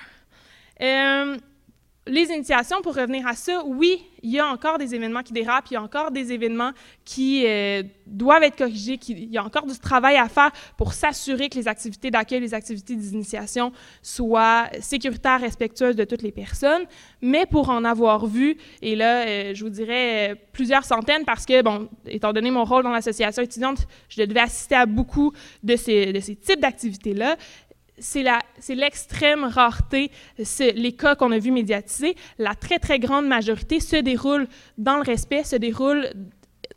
Euh, 0.80 1.36
les 2.08 2.30
initiations, 2.30 2.80
pour 2.82 2.94
revenir 2.94 3.26
à 3.26 3.34
ça, 3.34 3.62
oui, 3.64 4.02
il 4.22 4.30
y 4.30 4.38
a 4.38 4.46
encore 4.46 4.78
des 4.78 4.94
événements 4.94 5.22
qui 5.22 5.32
dérapent, 5.32 5.70
il 5.70 5.74
y 5.74 5.76
a 5.76 5.82
encore 5.82 6.10
des 6.10 6.32
événements 6.32 6.72
qui 7.04 7.44
euh, 7.46 7.82
doivent 8.06 8.42
être 8.42 8.56
corrigés, 8.56 8.98
il 9.08 9.30
y 9.32 9.38
a 9.38 9.44
encore 9.44 9.66
du 9.66 9.78
travail 9.78 10.16
à 10.16 10.28
faire 10.28 10.50
pour 10.76 10.92
s'assurer 10.92 11.48
que 11.48 11.56
les 11.56 11.68
activités 11.68 12.10
d'accueil, 12.10 12.40
les 12.40 12.54
activités 12.54 12.96
d'initiation 12.96 13.72
soient 14.02 14.68
sécuritaires, 14.80 15.40
respectueuses 15.40 15.96
de 15.96 16.04
toutes 16.04 16.22
les 16.22 16.32
personnes. 16.32 16.84
Mais 17.22 17.46
pour 17.46 17.68
en 17.68 17.84
avoir 17.84 18.26
vu, 18.26 18.56
et 18.82 18.96
là, 18.96 19.26
euh, 19.26 19.54
je 19.54 19.62
vous 19.62 19.70
dirais 19.70 20.30
euh, 20.30 20.34
plusieurs 20.52 20.84
centaines, 20.84 21.24
parce 21.24 21.46
que, 21.46 21.62
bon, 21.62 21.88
étant 22.06 22.32
donné 22.32 22.50
mon 22.50 22.64
rôle 22.64 22.82
dans 22.82 22.92
l'association 22.92 23.42
étudiante, 23.42 23.86
je 24.08 24.22
devais 24.22 24.40
assister 24.40 24.74
à 24.74 24.86
beaucoup 24.86 25.32
de 25.62 25.76
ces, 25.76 26.12
de 26.12 26.20
ces 26.20 26.34
types 26.34 26.60
d'activités-là 26.60 27.36
c'est 28.00 28.74
l'extrême 28.74 29.44
rareté, 29.44 30.10
les 30.58 30.92
cas 30.92 31.14
qu'on 31.14 31.32
a 31.32 31.38
vus 31.38 31.50
médiatisés. 31.50 32.16
La 32.38 32.54
très, 32.54 32.78
très 32.78 32.98
grande 32.98 33.26
majorité 33.26 33.80
se 33.80 33.96
déroule 33.96 34.46
dans 34.76 34.96
le 34.96 35.02
respect, 35.02 35.44
se 35.44 35.56
déroule 35.56 36.08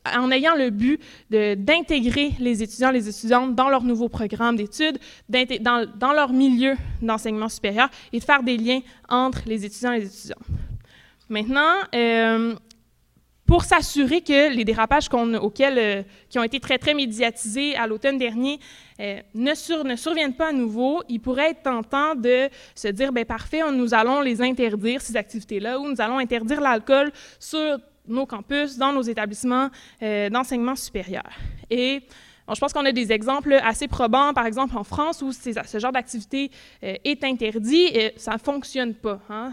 en 0.06 0.32
ayant 0.32 0.56
le 0.56 0.70
but 0.70 1.00
d'intégrer 1.30 2.32
les 2.40 2.64
étudiants 2.64 2.92
les 2.92 3.08
étudiantes 3.08 3.56
dans 3.56 3.70
leur 3.70 3.84
nouveau 3.84 4.10
programme 4.10 4.56
d'études, 4.56 4.98
dans, 5.30 6.14
leur 6.14 6.34
milieu 6.34 6.76
d'enseignement 7.02 7.50
supérieur 7.50 7.90
et 8.12 8.20
de 8.20 8.24
faire 8.24 8.44
des 8.44 8.58
liens 8.58 8.82
entre 9.10 9.42
les 9.46 9.66
étudiants 9.66 9.94
et 9.94 10.00
les 10.00 10.08
étudiantes. 10.08 10.46
Maintenant, 11.30 11.76
euh, 11.96 12.56
pour 13.52 13.66
s'assurer 13.66 14.22
que 14.22 14.56
les 14.56 14.64
dérapages 14.64 15.10
auxquels, 15.12 15.78
euh, 15.78 16.04
qui 16.30 16.40
ont 16.40 16.44
été 16.44 16.62
très, 16.62 16.78
très 16.78 16.94
médiatisés 16.94 17.76
à 17.76 17.86
l'automne 17.86 18.18
dernier 18.18 18.62
euh, 19.02 19.20
ne, 19.36 19.54
surviennent 19.54 20.36
pas 20.36 20.48
à 20.48 20.52
nouveau, 20.54 21.04
il 21.10 21.20
pourrait 21.20 21.50
être 21.50 21.64
tentant 21.64 22.16
de 22.16 22.48
se 22.74 22.88
dire, 22.88 23.12
bien 23.12 23.26
parfait, 23.26 23.60
nous 23.74 23.94
allons 23.94 24.22
les 24.22 24.42
interdire, 24.42 25.02
ces 25.02 25.18
activités-là, 25.18 25.82
ou 25.82 25.90
nous 25.90 26.00
allons 26.00 26.20
interdire 26.20 26.62
l'alcool 26.62 27.12
sur 27.42 27.78
nos 28.08 28.26
campus, 28.26 28.78
dans 28.78 28.94
nos 28.94 29.02
établissements 29.02 29.70
euh, 30.02 30.30
d'enseignement 30.30 30.78
supérieur. 30.78 31.30
Et 31.70 32.04
je 32.54 32.60
pense 32.60 32.72
qu'on 32.72 32.86
a 32.86 32.94
des 32.94 33.12
exemples 33.12 33.60
assez 33.62 33.90
probants, 33.90 34.34
par 34.34 34.46
exemple 34.46 34.78
en 34.78 34.86
France, 34.86 35.22
où 35.22 35.34
ce 35.34 35.78
genre 35.78 35.92
d'activité 35.92 36.52
est 36.82 37.24
interdit 37.26 37.84
et 37.94 38.14
ça 38.16 38.34
ne 38.34 38.40
fonctionne 38.40 38.94
pas. 38.94 39.20
Hein. 39.30 39.52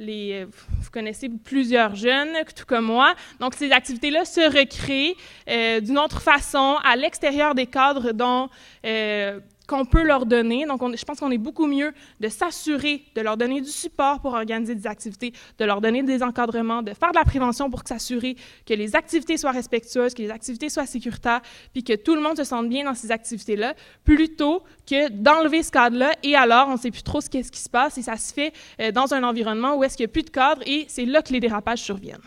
Euh, 0.00 0.46
vous 0.48 0.90
connaissez 0.90 1.28
plusieurs 1.28 1.96
jeunes, 1.96 2.28
tout 2.54 2.64
comme 2.66 2.84
moi. 2.84 3.14
Donc, 3.40 3.54
ces 3.54 3.72
activités-là 3.72 4.24
se 4.24 4.40
recréent 4.40 5.14
euh, 5.48 5.80
d'une 5.80 5.98
autre 5.98 6.22
façon 6.22 6.76
à 6.84 6.94
l'extérieur 6.94 7.54
des 7.54 7.66
cadres 7.66 8.12
dont 8.12 8.48
euh, 8.84 9.40
qu'on 9.68 9.84
peut 9.84 10.02
leur 10.02 10.26
donner. 10.26 10.66
Donc, 10.66 10.80
je 10.96 11.04
pense 11.04 11.20
qu'on 11.20 11.30
est 11.30 11.38
beaucoup 11.38 11.66
mieux 11.66 11.92
de 12.18 12.28
s'assurer 12.28 13.04
de 13.14 13.20
leur 13.20 13.36
donner 13.36 13.60
du 13.60 13.68
support 13.68 14.20
pour 14.20 14.32
organiser 14.32 14.74
des 14.74 14.86
activités, 14.86 15.32
de 15.58 15.64
leur 15.64 15.80
donner 15.80 16.02
des 16.02 16.22
encadrements, 16.22 16.82
de 16.82 16.94
faire 16.94 17.12
de 17.12 17.18
la 17.18 17.24
prévention 17.24 17.70
pour 17.70 17.82
s'assurer 17.86 18.34
que 18.66 18.74
les 18.74 18.96
activités 18.96 19.36
soient 19.36 19.52
respectueuses, 19.52 20.14
que 20.14 20.22
les 20.22 20.30
activités 20.30 20.70
soient 20.70 20.86
sécuritaires, 20.86 21.42
puis 21.72 21.84
que 21.84 21.92
tout 21.92 22.14
le 22.14 22.22
monde 22.22 22.36
se 22.36 22.44
sente 22.44 22.68
bien 22.68 22.84
dans 22.84 22.94
ces 22.94 23.12
activités-là, 23.12 23.74
plutôt 24.04 24.62
que 24.86 25.10
d'enlever 25.10 25.62
ce 25.62 25.70
cadre-là 25.70 26.12
et 26.22 26.34
alors 26.34 26.68
on 26.68 26.72
ne 26.72 26.78
sait 26.78 26.90
plus 26.90 27.02
trop 27.02 27.20
ce 27.20 27.28
qui 27.28 27.42
se 27.42 27.68
passe 27.68 27.98
et 27.98 28.02
ça 28.02 28.16
se 28.16 28.32
fait 28.32 28.52
euh, 28.80 28.90
dans 28.90 29.12
un 29.12 29.22
environnement 29.22 29.76
où 29.76 29.84
est-ce 29.84 29.96
qu'il 29.96 30.04
n'y 30.04 30.10
a 30.10 30.12
plus 30.12 30.22
de 30.22 30.30
cadre 30.30 30.62
et 30.66 30.86
c'est 30.88 31.04
là 31.04 31.20
que 31.20 31.32
les 31.32 31.40
dérapages 31.40 31.82
surviennent. 31.82 32.22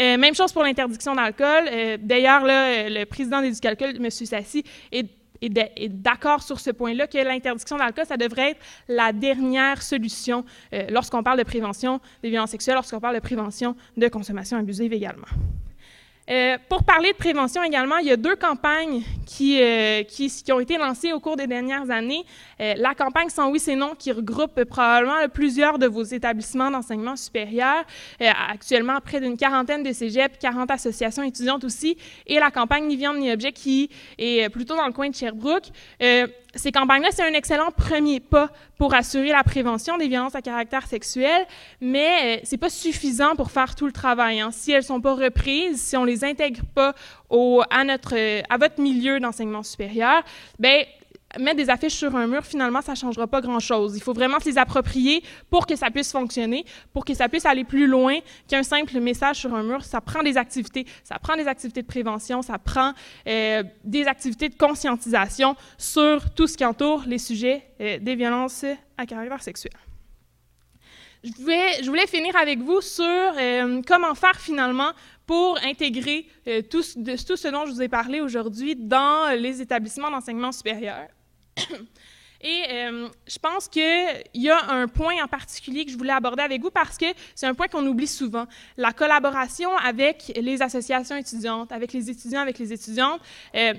Euh, 0.00 0.16
même 0.16 0.34
chose 0.34 0.52
pour 0.52 0.62
l'interdiction 0.62 1.14
d'alcool. 1.14 1.64
Euh, 1.70 1.98
d'ailleurs, 2.00 2.42
le 2.44 3.04
président 3.04 3.42
d'Éducalcool, 3.42 3.96
M. 3.96 4.10
Sassi, 4.10 4.64
est 4.90 5.06
est 5.42 5.88
d'accord 5.88 6.42
sur 6.42 6.60
ce 6.60 6.70
point-là, 6.70 7.06
que 7.06 7.18
l'interdiction 7.18 7.76
d'alcool, 7.76 8.06
ça 8.06 8.16
devrait 8.16 8.52
être 8.52 8.60
la 8.88 9.12
dernière 9.12 9.82
solution 9.82 10.44
euh, 10.72 10.86
lorsqu'on 10.90 11.22
parle 11.22 11.38
de 11.38 11.44
prévention 11.44 12.00
des 12.22 12.30
violences 12.30 12.50
sexuelles, 12.50 12.74
lorsqu'on 12.74 13.00
parle 13.00 13.16
de 13.16 13.20
prévention 13.20 13.76
de 13.96 14.08
consommation 14.08 14.56
abusive 14.56 14.92
également. 14.92 15.26
Euh, 16.30 16.56
pour 16.68 16.84
parler 16.84 17.10
de 17.12 17.16
prévention 17.16 17.64
également, 17.64 17.96
il 17.96 18.06
y 18.06 18.12
a 18.12 18.16
deux 18.16 18.36
campagnes 18.36 19.02
qui, 19.26 19.60
euh, 19.60 20.04
qui, 20.04 20.30
ont 20.52 20.60
été 20.60 20.78
lancées 20.78 21.12
au 21.12 21.18
cours 21.18 21.36
des 21.36 21.48
dernières 21.48 21.90
années. 21.90 22.24
Euh, 22.60 22.74
la 22.76 22.94
campagne 22.94 23.28
Sans 23.28 23.50
oui, 23.50 23.58
c'est 23.58 23.74
non, 23.74 23.94
qui 23.98 24.12
regroupe 24.12 24.62
probablement 24.64 25.28
plusieurs 25.32 25.78
de 25.80 25.86
vos 25.88 26.04
établissements 26.04 26.70
d'enseignement 26.70 27.16
supérieur, 27.16 27.84
actuellement 28.20 29.00
près 29.00 29.20
d'une 29.20 29.36
quarantaine 29.36 29.82
de 29.82 29.92
cégeps, 29.92 30.36
40 30.38 30.70
associations 30.70 31.24
étudiantes 31.24 31.64
aussi, 31.64 31.96
et 32.26 32.38
la 32.38 32.50
campagne 32.50 32.86
Ni 32.86 32.96
viande 32.96 33.18
ni 33.18 33.32
objet 33.32 33.52
qui 33.52 33.90
est 34.18 34.48
plutôt 34.48 34.76
dans 34.76 34.86
le 34.86 34.92
coin 34.92 35.08
de 35.08 35.14
Sherbrooke 35.14 35.70
ces 36.54 36.70
campagnes-là, 36.70 37.08
c'est 37.12 37.22
un 37.22 37.32
excellent 37.32 37.70
premier 37.70 38.20
pas 38.20 38.50
pour 38.78 38.94
assurer 38.94 39.28
la 39.28 39.42
prévention 39.42 39.96
des 39.96 40.08
violences 40.08 40.34
à 40.34 40.42
caractère 40.42 40.86
sexuel, 40.86 41.46
mais 41.80 42.38
euh, 42.38 42.40
c'est 42.44 42.58
pas 42.58 42.68
suffisant 42.68 43.36
pour 43.36 43.50
faire 43.50 43.74
tout 43.74 43.86
le 43.86 43.92
travail. 43.92 44.40
Hein. 44.40 44.50
Si 44.52 44.72
elles 44.72 44.82
sont 44.82 45.00
pas 45.00 45.14
reprises, 45.14 45.80
si 45.80 45.96
on 45.96 46.04
les 46.04 46.24
intègre 46.24 46.62
pas 46.74 46.94
au, 47.30 47.62
à 47.70 47.84
notre, 47.84 48.14
à 48.50 48.58
votre 48.58 48.80
milieu 48.80 49.18
d'enseignement 49.18 49.62
supérieur, 49.62 50.22
ben 50.58 50.84
mettre 51.38 51.56
des 51.56 51.70
affiches 51.70 51.94
sur 51.94 52.14
un 52.16 52.26
mur, 52.26 52.44
finalement, 52.44 52.82
ça 52.82 52.92
ne 52.92 52.96
changera 52.96 53.26
pas 53.26 53.40
grand-chose. 53.40 53.96
Il 53.96 54.02
faut 54.02 54.12
vraiment 54.12 54.38
se 54.40 54.48
les 54.48 54.58
approprier 54.58 55.22
pour 55.50 55.66
que 55.66 55.76
ça 55.76 55.90
puisse 55.90 56.12
fonctionner, 56.12 56.64
pour 56.92 57.04
que 57.04 57.14
ça 57.14 57.28
puisse 57.28 57.46
aller 57.46 57.64
plus 57.64 57.86
loin 57.86 58.18
qu'un 58.48 58.62
simple 58.62 58.98
message 59.00 59.36
sur 59.36 59.54
un 59.54 59.62
mur. 59.62 59.84
Ça 59.84 60.00
prend 60.00 60.22
des 60.22 60.36
activités, 60.36 60.86
ça 61.04 61.18
prend 61.18 61.36
des 61.36 61.46
activités 61.46 61.82
de 61.82 61.86
prévention, 61.86 62.42
ça 62.42 62.58
prend 62.58 62.92
euh, 63.26 63.62
des 63.84 64.06
activités 64.06 64.48
de 64.48 64.56
conscientisation 64.56 65.56
sur 65.78 66.30
tout 66.34 66.46
ce 66.46 66.56
qui 66.56 66.64
entoure 66.64 67.04
les 67.06 67.18
sujets 67.18 67.62
euh, 67.80 67.98
des 67.98 68.14
violences 68.14 68.64
à 68.96 69.06
caractère 69.06 69.42
sexuel. 69.42 69.72
Je 71.24 71.86
voulais, 71.86 72.06
finir 72.08 72.34
avec 72.34 72.58
vous 72.58 72.80
sur 72.80 73.04
euh, 73.04 73.80
comment 73.86 74.14
faire 74.16 74.40
finalement 74.40 74.90
pour 75.24 75.56
intégrer 75.64 76.26
tout 76.68 76.82
ce 76.82 77.48
dont 77.48 77.64
je 77.64 77.70
vous 77.70 77.80
ai 77.80 77.88
parlé 77.88 78.20
aujourd'hui 78.20 78.74
dans 78.74 79.38
les 79.38 79.62
établissements 79.62 80.10
d'enseignement 80.10 80.50
supérieur. 80.50 81.06
Et 82.42 82.64
euh, 82.70 83.08
je 83.28 83.38
pense 83.38 83.68
qu'il 83.68 83.82
y 84.34 84.50
a 84.50 84.70
un 84.70 84.88
point 84.88 85.22
en 85.22 85.28
particulier 85.28 85.84
que 85.84 85.92
je 85.92 85.96
voulais 85.96 86.12
aborder 86.12 86.42
avec 86.42 86.60
vous 86.60 86.72
parce 86.72 86.98
que 86.98 87.06
c'est 87.36 87.46
un 87.46 87.54
point 87.54 87.68
qu'on 87.68 87.86
oublie 87.86 88.08
souvent. 88.08 88.46
La 88.76 88.92
collaboration 88.92 89.76
avec 89.76 90.32
les 90.34 90.60
associations 90.60 91.14
étudiantes, 91.14 91.70
avec 91.70 91.92
les 91.92 92.10
étudiants, 92.10 92.40
avec 92.40 92.58
les 92.58 92.72
étudiantes. 92.72 93.20
Euh, 93.54 93.74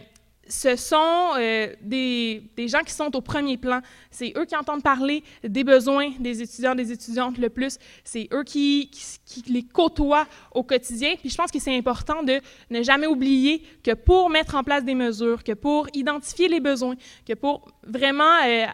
ce 0.47 0.75
sont 0.75 1.31
euh, 1.37 1.73
des, 1.81 2.43
gens 2.67 2.81
qui 2.81 2.93
sont 2.93 3.15
au 3.15 3.21
premier 3.21 3.57
plan. 3.57 3.81
C'est 4.11 4.33
eux 4.37 4.45
qui 4.45 4.55
entendent 4.55 4.83
parler 4.83 5.23
des 5.43 5.63
besoins 5.63 6.11
des 6.19 6.41
étudiants, 6.41 6.75
des 6.75 6.91
étudiantes 6.91 7.37
le 7.37 7.49
plus. 7.49 7.77
C'est 8.03 8.27
eux 8.33 8.43
qui, 8.43 8.91
les 9.47 9.63
côtoient 9.63 10.27
au 10.53 10.63
quotidien. 10.63 11.15
Puis 11.19 11.29
je 11.29 11.37
pense 11.37 11.51
que 11.51 11.59
c'est 11.59 11.75
important 11.75 12.23
de 12.23 12.41
ne 12.69 12.83
jamais 12.83 13.07
oublier 13.07 13.63
que 13.83 13.93
pour 13.93 14.29
mettre 14.29 14.55
en 14.55 14.63
place 14.63 14.83
des 14.83 14.95
mesures, 14.95 15.43
que 15.43 15.53
pour 15.53 15.87
identifier 15.93 16.47
les 16.47 16.59
besoins, 16.59 16.95
que 17.25 17.33
pour 17.33 17.71
vraiment 17.83 18.39
euh, 18.45 18.65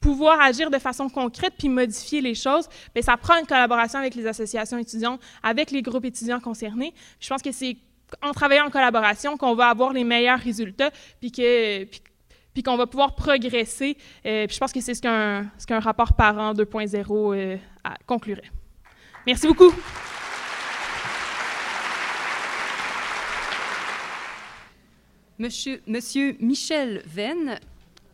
pouvoir 0.00 0.38
agir 0.40 0.70
de 0.70 0.78
façon 0.78 1.08
concrète 1.08 1.54
puis 1.58 1.70
modifier 1.70 2.20
les 2.20 2.34
choses, 2.34 2.68
bien, 2.94 3.02
ça 3.02 3.16
prend 3.16 3.38
une 3.38 3.46
collaboration 3.46 3.98
avec 3.98 4.14
les 4.14 4.26
associations 4.26 4.76
étudiantes, 4.76 5.20
avec 5.42 5.70
les 5.70 5.80
groupes 5.80 6.04
étudiants 6.04 6.40
concernés. 6.40 6.92
je 7.18 7.28
pense 7.28 7.40
que 7.40 7.52
c'est 7.52 7.78
en 8.22 8.32
travaillant 8.32 8.66
en 8.66 8.70
collaboration 8.70 9.36
qu'on 9.36 9.54
va 9.54 9.68
avoir 9.68 9.92
les 9.92 10.04
meilleurs 10.04 10.38
résultats, 10.38 10.90
puis 11.20 11.32
que 11.32 11.84
puis, 12.52 12.62
qu'on 12.62 12.76
va 12.76 12.86
pouvoir 12.86 13.16
progresser. 13.16 13.96
Euh, 14.24 14.46
puis 14.46 14.54
je 14.54 14.60
pense 14.60 14.72
que 14.72 14.80
c'est 14.80 14.94
ce 14.94 15.02
qu'un 15.02 15.50
ce 15.58 15.66
qu'un 15.66 15.80
rapport 15.80 16.12
parent 16.12 16.54
2.0 16.54 17.34
euh, 17.34 17.56
conclurait. 18.06 18.50
Merci 19.26 19.46
beaucoup. 19.48 19.72
Monsieur, 25.36 25.82
Monsieur 25.88 26.36
Michel 26.38 27.02
Venn 27.06 27.58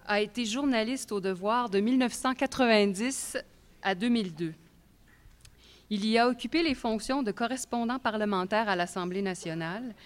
a 0.07 0.21
été 0.23 0.47
journaliste 0.47 1.13
au 1.13 1.21
devoir 1.21 1.69
de 1.69 1.81
1990 1.81 3.37
à 3.83 3.95
2002. 3.95 4.55
Il 5.93 6.07
y 6.07 6.19
a 6.19 6.29
occupé 6.29 6.63
les 6.63 6.77
fonctions 6.77 7.25
de 7.25 7.33
correspondant 7.33 7.99
parlementaire 7.99 8.69
à 8.69 8.77
l'Assemblée 8.77 9.23
nationale, 9.23 9.97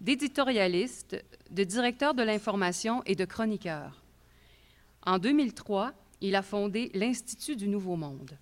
d'éditorialiste, 0.00 1.22
de 1.50 1.64
directeur 1.64 2.14
de 2.14 2.22
l'information 2.22 3.02
et 3.06 3.16
de 3.16 3.24
chroniqueur. 3.24 4.04
En 5.04 5.18
2003, 5.18 5.94
il 6.20 6.36
a 6.36 6.42
fondé 6.42 6.92
l'Institut 6.94 7.56
du 7.56 7.66
Nouveau 7.66 7.96
Monde. 7.96 8.38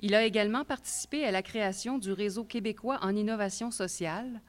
Il 0.00 0.14
a 0.14 0.24
également 0.24 0.64
participé 0.64 1.26
à 1.26 1.30
la 1.30 1.42
création 1.42 1.98
du 1.98 2.10
Réseau 2.10 2.44
québécois 2.44 2.98
en 3.02 3.14
innovation 3.14 3.70
sociale, 3.70 4.40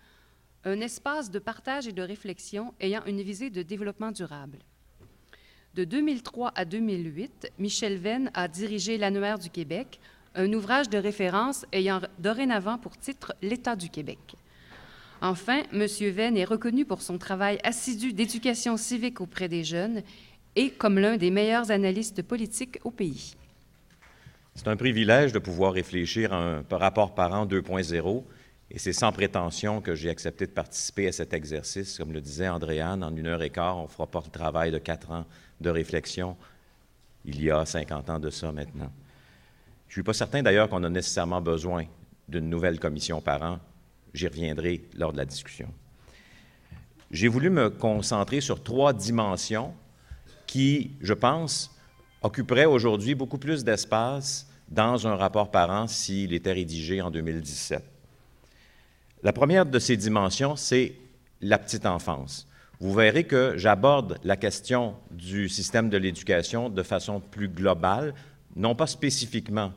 un 0.64 0.80
espace 0.80 1.30
de 1.30 1.40
partage 1.40 1.88
et 1.88 1.94
de 1.94 2.02
réflexion 2.02 2.74
ayant 2.80 3.04
une 3.06 3.22
visée 3.22 3.50
de 3.50 3.64
développement 3.64 4.14
durable. 4.14 4.60
De 5.74 5.84
2003 5.84 6.54
à 6.56 6.64
2008, 6.64 7.52
Michel 7.60 7.98
Venn 7.98 8.32
a 8.34 8.48
dirigé 8.48 8.98
l'Annuaire 8.98 9.40
du 9.40 9.50
Québec, 9.50 10.00
un 10.36 10.52
ouvrage 10.54 10.90
de 10.90 10.98
référence 10.98 11.66
ayant 11.72 12.02
dorénavant 12.20 12.78
pour 12.78 12.98
titre 12.98 13.34
L'État 13.42 13.76
du 13.76 13.90
Québec. 13.90 14.36
Enfin, 15.22 15.64
M. 15.72 15.86
Venn 16.12 16.38
est 16.38 16.46
reconnu 16.46 16.86
pour 16.86 17.02
son 17.02 17.18
travail 17.18 17.58
assidu 17.64 18.14
d'éducation 18.14 18.78
civique 18.78 19.22
auprès 19.22 19.48
des 19.48 19.64
jeunes 19.64 20.04
et 20.56 20.70
comme 20.72 21.00
l'un 21.00 21.18
des 21.18 21.32
meilleurs 21.32 21.72
analystes 21.72 22.22
politiques 22.22 22.80
au 22.84 22.92
pays. 22.92 23.36
C'est 24.54 24.68
un 24.68 24.76
privilège 24.76 25.32
de 25.32 25.40
pouvoir 25.40 25.74
réfléchir 25.74 26.34
à 26.34 26.38
un 26.38 26.64
rapport 26.70 27.16
parent 27.16 27.46
2.0 27.46 28.24
et 28.72 28.80
c'est 28.80 28.94
sans 28.94 29.12
prétention 29.12 29.82
que 29.82 29.96
j'ai 29.96 30.10
accepté 30.10 30.46
de 30.46 30.52
participer 30.52 31.08
à 31.08 31.12
cet 31.12 31.34
exercice. 31.34 31.98
Comme 31.98 32.14
le 32.14 32.22
disait 32.22 32.48
Andréane, 32.48 33.04
en 33.04 33.16
une 33.16 33.28
heure 33.28 33.44
et 33.44 33.50
quart, 33.50 33.78
on 33.78 33.88
fera 33.88 34.08
pas 34.08 34.22
le 34.24 34.32
travail 34.32 34.72
de 34.72 34.78
quatre 34.78 35.12
ans 35.12 35.26
de 35.62 35.70
réflexion 35.70 36.36
il 37.26 37.44
y 37.44 37.52
a 37.52 37.66
50 37.66 38.10
ans 38.10 38.20
de 38.20 38.30
ça 38.30 38.52
maintenant. 38.52 38.92
Je 39.88 39.92
ne 39.92 39.94
suis 39.94 40.04
pas 40.04 40.14
certain 40.14 40.44
d'ailleurs 40.44 40.70
qu'on 40.70 40.84
a 40.84 40.90
nécessairement 40.90 41.42
besoin 41.42 41.86
d'une 42.28 42.50
nouvelle 42.50 42.80
commission 42.80 43.22
parent. 43.22 43.60
J'y 44.14 44.28
reviendrai 44.28 44.84
lors 44.96 45.12
de 45.14 45.18
la 45.18 45.26
discussion. 45.26 45.68
J'ai 47.12 47.28
voulu 47.28 47.50
me 47.50 47.70
concentrer 47.70 48.42
sur 48.42 48.64
trois 48.64 48.94
dimensions 48.94 49.74
qui, 50.48 50.92
je 51.02 51.14
pense, 51.14 51.76
occuperaient 52.22 52.66
aujourd'hui 52.66 53.16
beaucoup 53.16 53.38
plus 53.38 53.64
d'espace 53.64 54.50
dans 54.70 55.08
un 55.08 55.16
rapport 55.16 55.52
parent 55.52 55.88
s'il 55.88 56.34
était 56.34 56.54
rédigé 56.54 57.02
en 57.02 57.12
2017. 57.12 57.84
La 59.24 59.34
première 59.34 59.66
de 59.66 59.80
ces 59.80 59.98
dimensions, 59.98 60.56
c'est 60.56 60.96
la 61.42 61.58
petite 61.58 61.86
enfance. 61.86 62.48
Vous 62.80 62.94
verrez 62.94 63.24
que 63.24 63.54
j'aborde 63.58 64.20
la 64.24 64.36
question 64.36 64.96
du 65.12 65.48
système 65.48 65.90
de 65.90 65.98
l'éducation 65.98 66.70
de 66.70 66.84
façon 66.84 67.20
plus 67.20 67.48
globale, 67.48 68.14
non 68.56 68.76
pas 68.76 68.88
spécifiquement 68.88 69.72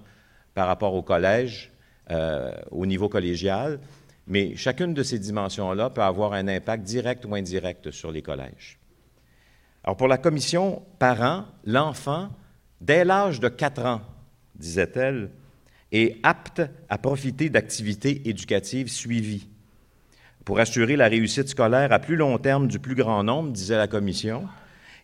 par 0.55 0.67
rapport 0.67 0.95
au 0.95 1.03
collège, 1.03 1.73
euh, 2.11 2.53
au 2.71 2.87
niveau 2.87 3.09
collégial, 3.09 3.81
mais 4.27 4.57
chacune 4.57 4.95
de 4.95 5.03
ces 5.03 5.19
dimensions-là 5.19 5.91
peut 5.91 6.03
avoir 6.03 6.33
un 6.33 6.49
impact 6.49 6.85
direct 6.85 7.25
ou 7.25 7.35
indirect 7.35 7.91
sur 7.91 8.13
les 8.13 8.23
collèges. 8.23 8.79
Alors 9.85 9.97
pour 9.97 10.09
la 10.09 10.19
commission 10.19 10.83
parents, 10.99 11.45
l'enfant, 11.65 12.31
dès 12.81 13.05
l'âge 13.05 13.41
de 13.41 13.49
4 13.49 13.87
ans, 13.87 14.01
disait-elle, 14.55 15.31
est 15.93 16.19
apte 16.23 16.63
à 16.89 16.99
profiter 16.99 17.49
d'activités 17.49 18.29
éducatives 18.29 18.89
suivies. 18.89 19.49
Pour 20.45 20.61
assurer 20.61 20.97
la 20.97 21.09
réussite 21.09 21.49
scolaire 21.49 21.93
à 21.93 21.99
plus 21.99 22.17
long 22.17 22.37
terme 22.39 22.69
du 22.69 22.79
plus 22.79 22.95
grand 22.95 23.23
nombre, 23.23 23.53
disait 23.53 23.77
la 23.77 23.89
Commission, 23.89 24.47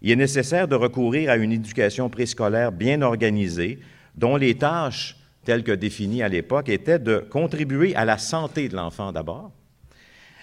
il 0.04 0.10
est 0.10 0.16
nécessaire 0.16 0.68
de 0.68 0.74
recourir 0.74 1.30
à 1.30 1.36
une 1.36 1.50
éducation 1.50 2.10
préscolaire 2.10 2.72
bien 2.72 3.00
organisée, 3.00 3.78
dont 4.14 4.36
les 4.36 4.54
tâches, 4.54 5.16
telles 5.46 5.64
que 5.64 5.72
définies 5.72 6.22
à 6.22 6.28
l'époque, 6.28 6.68
étaient 6.68 6.98
de 6.98 7.20
contribuer 7.30 7.96
à 7.96 8.04
la 8.04 8.18
santé 8.18 8.68
de 8.68 8.76
l'enfant 8.76 9.12
d'abord, 9.12 9.50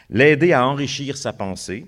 l'aider 0.09 0.51
à 0.51 0.66
enrichir 0.66 1.16
sa 1.16 1.32
pensée, 1.32 1.86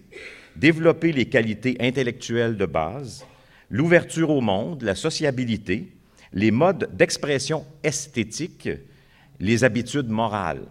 développer 0.56 1.12
les 1.12 1.26
qualités 1.26 1.76
intellectuelles 1.80 2.58
de 2.58 2.68
base, 2.68 3.26
l'ouverture 3.72 4.30
au 4.30 4.40
monde, 4.40 4.84
la 4.84 4.94
sociabilité, 4.94 5.92
les 6.32 6.52
modes 6.52 6.92
d'expression 6.94 7.66
esthétique, 7.82 8.70
les 9.40 9.64
habitudes 9.64 10.10
morales. 10.10 10.68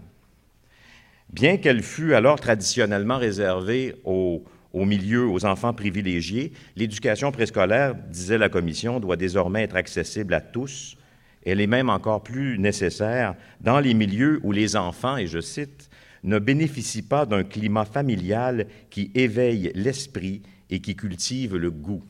Bien 1.31 1.57
qu'elle 1.57 1.83
fût 1.83 2.15
alors 2.15 2.39
traditionnellement 2.39 3.19
réservée 3.19 3.97
aux, 4.05 4.45
milieux, 4.75 5.27
aux 5.27 5.45
enfants 5.45 5.73
privilégiés, 5.73 6.53
l'éducation 6.77 7.31
préscolaire, 7.33 7.95
disait 7.95 8.39
la 8.39 8.49
Commission, 8.49 9.01
doit 9.01 9.17
désormais 9.17 9.63
être 9.63 9.77
accessible 9.77 10.35
à 10.35 10.41
tous. 10.41 10.97
Elle 11.45 11.61
est 11.61 11.67
même 11.67 11.91
encore 11.91 12.23
plus 12.23 12.59
nécessaire 12.59 13.35
dans 13.61 13.81
les 13.81 13.95
milieux 13.95 14.41
où 14.43 14.53
les 14.53 14.77
enfants, 14.77 15.17
et 15.17 15.27
je 15.27 15.41
cite, 15.41 15.91
ne 16.23 16.39
bénéficient 16.39 17.03
pas 17.03 17.27
d'un 17.27 17.43
climat 17.43 17.85
familial 17.85 18.67
qui 18.91 19.11
éveille 19.15 19.73
l'esprit 19.75 20.43
et 20.71 20.81
qui 20.81 20.95
cultive 20.95 21.57
le 21.57 21.71
goût. 21.71 22.03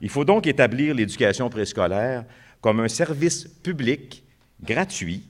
Il 0.00 0.08
faut 0.08 0.24
donc 0.24 0.46
établir 0.46 0.94
l'éducation 0.94 1.50
préscolaire 1.50 2.24
comme 2.60 2.80
un 2.80 2.88
service 2.88 3.46
public 3.46 4.24
gratuit 4.62 5.24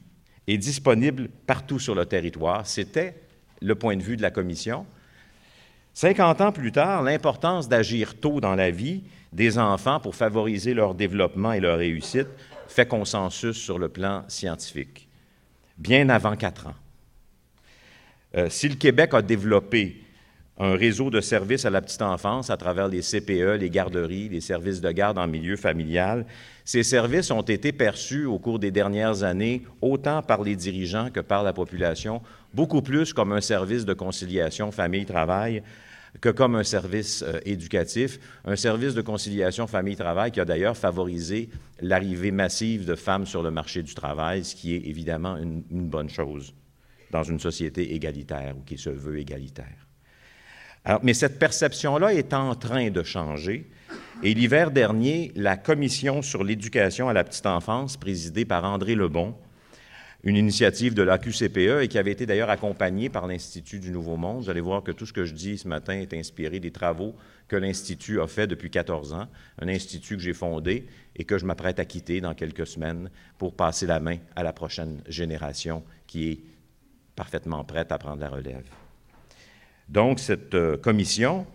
et 0.47 0.57
disponible 0.57 1.29
partout 1.47 1.79
sur 1.79 1.95
le 1.95 2.07
territoire. 2.07 2.67
C'était 2.67 3.15
le 3.61 3.75
point 3.75 3.97
de 3.97 4.03
vue 4.03 4.17
de 4.17 4.23
la 4.23 4.31
Commission. 4.31 4.87
50 5.99 6.41
ans 6.43 6.53
plus 6.53 6.71
tard, 6.71 7.03
l'importance 7.03 7.69
d'agir 7.69 8.15
tôt 8.21 8.41
dans 8.41 8.55
la 8.55 8.71
vie 8.71 9.03
des 9.33 9.59
enfants 9.59 9.99
pour 9.99 10.15
favoriser 10.15 10.73
leur 10.73 10.95
développement 10.95 11.53
et 11.53 11.59
leur 11.59 11.77
réussite 11.77 12.29
fait 12.69 12.87
consensus 12.87 13.57
sur 13.57 13.81
le 13.81 13.89
plan 13.89 14.23
scientifique, 14.29 15.09
bien 15.77 16.09
avant 16.09 16.37
quatre 16.37 16.69
ans. 16.69 16.77
Euh, 18.37 18.49
si 18.49 18.69
le 18.69 18.77
Québec 18.77 19.13
a 19.13 19.23
développé 19.23 20.05
un 20.61 20.77
réseau 20.77 21.11
de 21.11 21.21
services 21.21 21.65
à 21.65 21.71
la 21.71 21.83
petite 21.83 22.03
enfance 22.03 22.49
à 22.49 22.57
travers 22.57 22.87
les 22.87 23.01
CPE, 23.01 23.59
les 23.59 23.71
garderies, 23.71 24.29
les 24.29 24.41
services 24.41 24.81
de 24.81 24.93
garde 24.93 25.19
en 25.19 25.27
milieu 25.27 25.57
familial. 25.57 26.27
Ces 26.65 26.85
services 26.85 27.33
ont 27.33 27.43
été 27.43 27.73
perçus 27.73 28.25
au 28.25 28.39
cours 28.39 28.61
des 28.61 28.71
dernières 28.71 29.25
années, 29.25 29.63
autant 29.81 30.23
par 30.23 30.43
les 30.43 30.55
dirigeants 30.55 31.11
que 31.11 31.21
par 31.21 31.43
la 31.43 31.53
population, 31.53 32.23
beaucoup 32.55 32.83
plus 32.83 33.13
comme 33.13 33.33
un 33.33 33.41
service 33.41 33.85
de 33.85 33.95
conciliation 33.95 34.71
famille-travail 34.71 35.63
que 36.21 36.29
comme 36.29 36.55
un 36.55 36.65
service 36.65 37.23
euh, 37.23 37.41
éducatif, 37.45 38.19
un 38.45 38.57
service 38.57 38.95
de 38.95 39.03
conciliation 39.03 39.67
famille-travail 39.67 40.31
qui 40.31 40.41
a 40.41 40.45
d'ailleurs 40.45 40.77
favorisé 40.77 41.51
l'arrivée 41.81 42.31
massive 42.31 42.85
de 42.85 42.95
femmes 42.95 43.27
sur 43.27 43.43
le 43.43 43.51
marché 43.51 43.83
du 43.83 43.95
travail, 43.95 44.45
ce 44.45 44.55
qui 44.55 44.75
est 44.75 44.87
évidemment 44.87 45.37
une 45.37 45.63
bonne 45.89 46.11
chose 46.11 46.55
dans 47.11 47.23
une 47.23 47.41
société 47.41 47.95
égalitaire 47.95 48.57
ou 48.57 48.63
qui 48.63 48.77
se 48.77 48.91
veut 48.91 49.19
égalitaire 49.19 49.89
mais 51.03 51.15
cette 51.15 51.39
perception-là 51.39 52.15
est 52.15 52.33
en 52.33 52.55
train 52.55 52.91
de 52.91 53.03
changer. 53.03 53.69
Et 54.23 54.35
l'hiver 54.35 54.71
dernier, 54.71 55.33
la 55.37 55.57
Commission 55.57 56.23
sur 56.23 56.45
l'éducation 56.45 57.09
à 57.09 57.13
la 57.13 57.25
petite 57.25 57.47
enfance, 57.47 57.97
présidée 57.97 58.45
par 58.45 58.65
André 58.65 58.95
Lebon, 58.95 59.35
une 60.25 60.37
initiative 60.37 60.95
de 60.95 61.03
l'AQCPE 61.03 61.83
et 61.83 61.89
qui 61.89 61.97
avait 61.97 62.11
été 62.11 62.27
d'ailleurs 62.27 62.51
accompagnée 62.51 63.09
par 63.09 63.27
l'Institut 63.27 63.79
du 63.79 63.93
Nouveau 63.93 64.17
Monde. 64.17 64.43
Vous 64.43 64.51
allez 64.51 64.61
voir 64.61 64.83
que 64.83 64.91
tout 64.91 65.07
ce 65.07 65.13
que 65.13 65.25
je 65.25 65.33
dis 65.33 65.59
ce 65.59 65.69
matin 65.69 65.93
est 65.93 66.13
inspiré 66.13 66.59
des 66.59 66.73
travaux 66.73 67.15
que 67.47 67.55
l'Institut 67.57 68.21
a 68.21 68.27
fait 68.27 68.47
depuis 68.47 68.71
14 68.71 69.13
ans, 69.13 69.29
un 69.61 69.69
institut 69.69 70.17
que 70.17 70.23
j'ai 70.23 70.35
fondé 70.35 70.87
et 71.15 71.25
que 71.25 71.39
je 71.39 71.47
m'apprête 71.47 71.79
à 71.79 71.85
quitter 71.85 72.21
dans 72.21 72.35
quelques 72.35 72.67
semaines 72.67 73.11
pour 73.39 73.55
passer 73.55 73.87
la 73.87 74.01
main 74.01 74.17
à 74.35 74.43
la 74.43 74.53
prochaine 74.53 75.01
génération 75.09 75.85
qui 76.07 76.31
est 76.31 76.41
parfaitement 77.15 77.65
prête 77.65 77.93
à 77.93 77.99
prendre 77.99 78.21
la 78.21 78.29
relève. 78.29 78.65
Donc, 79.89 80.19
cette 80.19 80.55
euh, 80.55 80.77
commission 80.77 81.47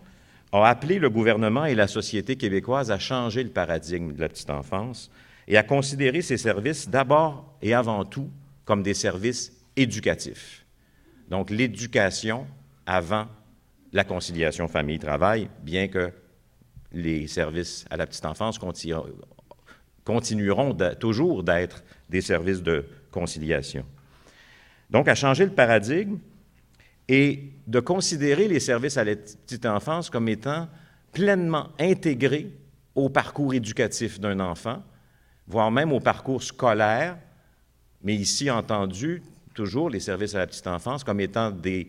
a 0.52 0.66
appelé 0.66 0.98
le 0.98 1.10
gouvernement 1.10 1.66
et 1.66 1.74
la 1.74 1.86
société 1.86 2.36
québécoise 2.36 2.90
à 2.90 2.98
changer 2.98 3.44
le 3.44 3.50
paradigme 3.50 4.12
de 4.12 4.20
la 4.20 4.28
petite 4.28 4.50
enfance 4.50 5.10
et 5.46 5.56
à 5.56 5.62
considérer 5.62 6.22
ces 6.22 6.36
services 6.36 6.88
d'abord 6.88 7.56
et 7.60 7.74
avant 7.74 8.04
tout 8.04 8.30
comme 8.64 8.82
des 8.82 8.94
services 8.94 9.52
éducatifs. 9.76 10.64
Donc, 11.28 11.50
l'éducation 11.50 12.46
avant 12.86 13.26
la 13.92 14.04
conciliation 14.04 14.68
famille-travail, 14.68 15.48
bien 15.62 15.88
que 15.88 16.12
les 16.92 17.26
services 17.26 17.84
à 17.90 17.96
la 17.96 18.06
petite 18.06 18.26
enfance 18.26 18.58
continueront 20.04 20.76
toujours 20.98 21.42
d'être 21.42 21.82
des 22.08 22.20
services 22.20 22.62
de 22.62 22.86
conciliation. 23.10 23.84
Donc, 24.90 25.08
à 25.08 25.14
changer 25.14 25.44
le 25.44 25.52
paradigme, 25.52 26.18
et 27.08 27.52
de 27.66 27.80
considérer 27.80 28.48
les 28.48 28.60
services 28.60 28.96
à 28.96 29.04
la 29.04 29.16
petite 29.16 29.66
enfance 29.66 30.10
comme 30.10 30.28
étant 30.28 30.68
pleinement 31.12 31.68
intégrés 31.78 32.50
au 32.94 33.08
parcours 33.08 33.54
éducatif 33.54 34.20
d'un 34.20 34.40
enfant, 34.40 34.82
voire 35.46 35.70
même 35.70 35.92
au 35.92 36.00
parcours 36.00 36.42
scolaire, 36.42 37.18
mais 38.04 38.14
ici 38.14 38.50
entendu 38.50 39.22
toujours 39.54 39.90
les 39.90 40.00
services 40.00 40.34
à 40.34 40.38
la 40.38 40.46
petite 40.46 40.66
enfance 40.66 41.02
comme 41.02 41.20
étant 41.20 41.50
des, 41.50 41.88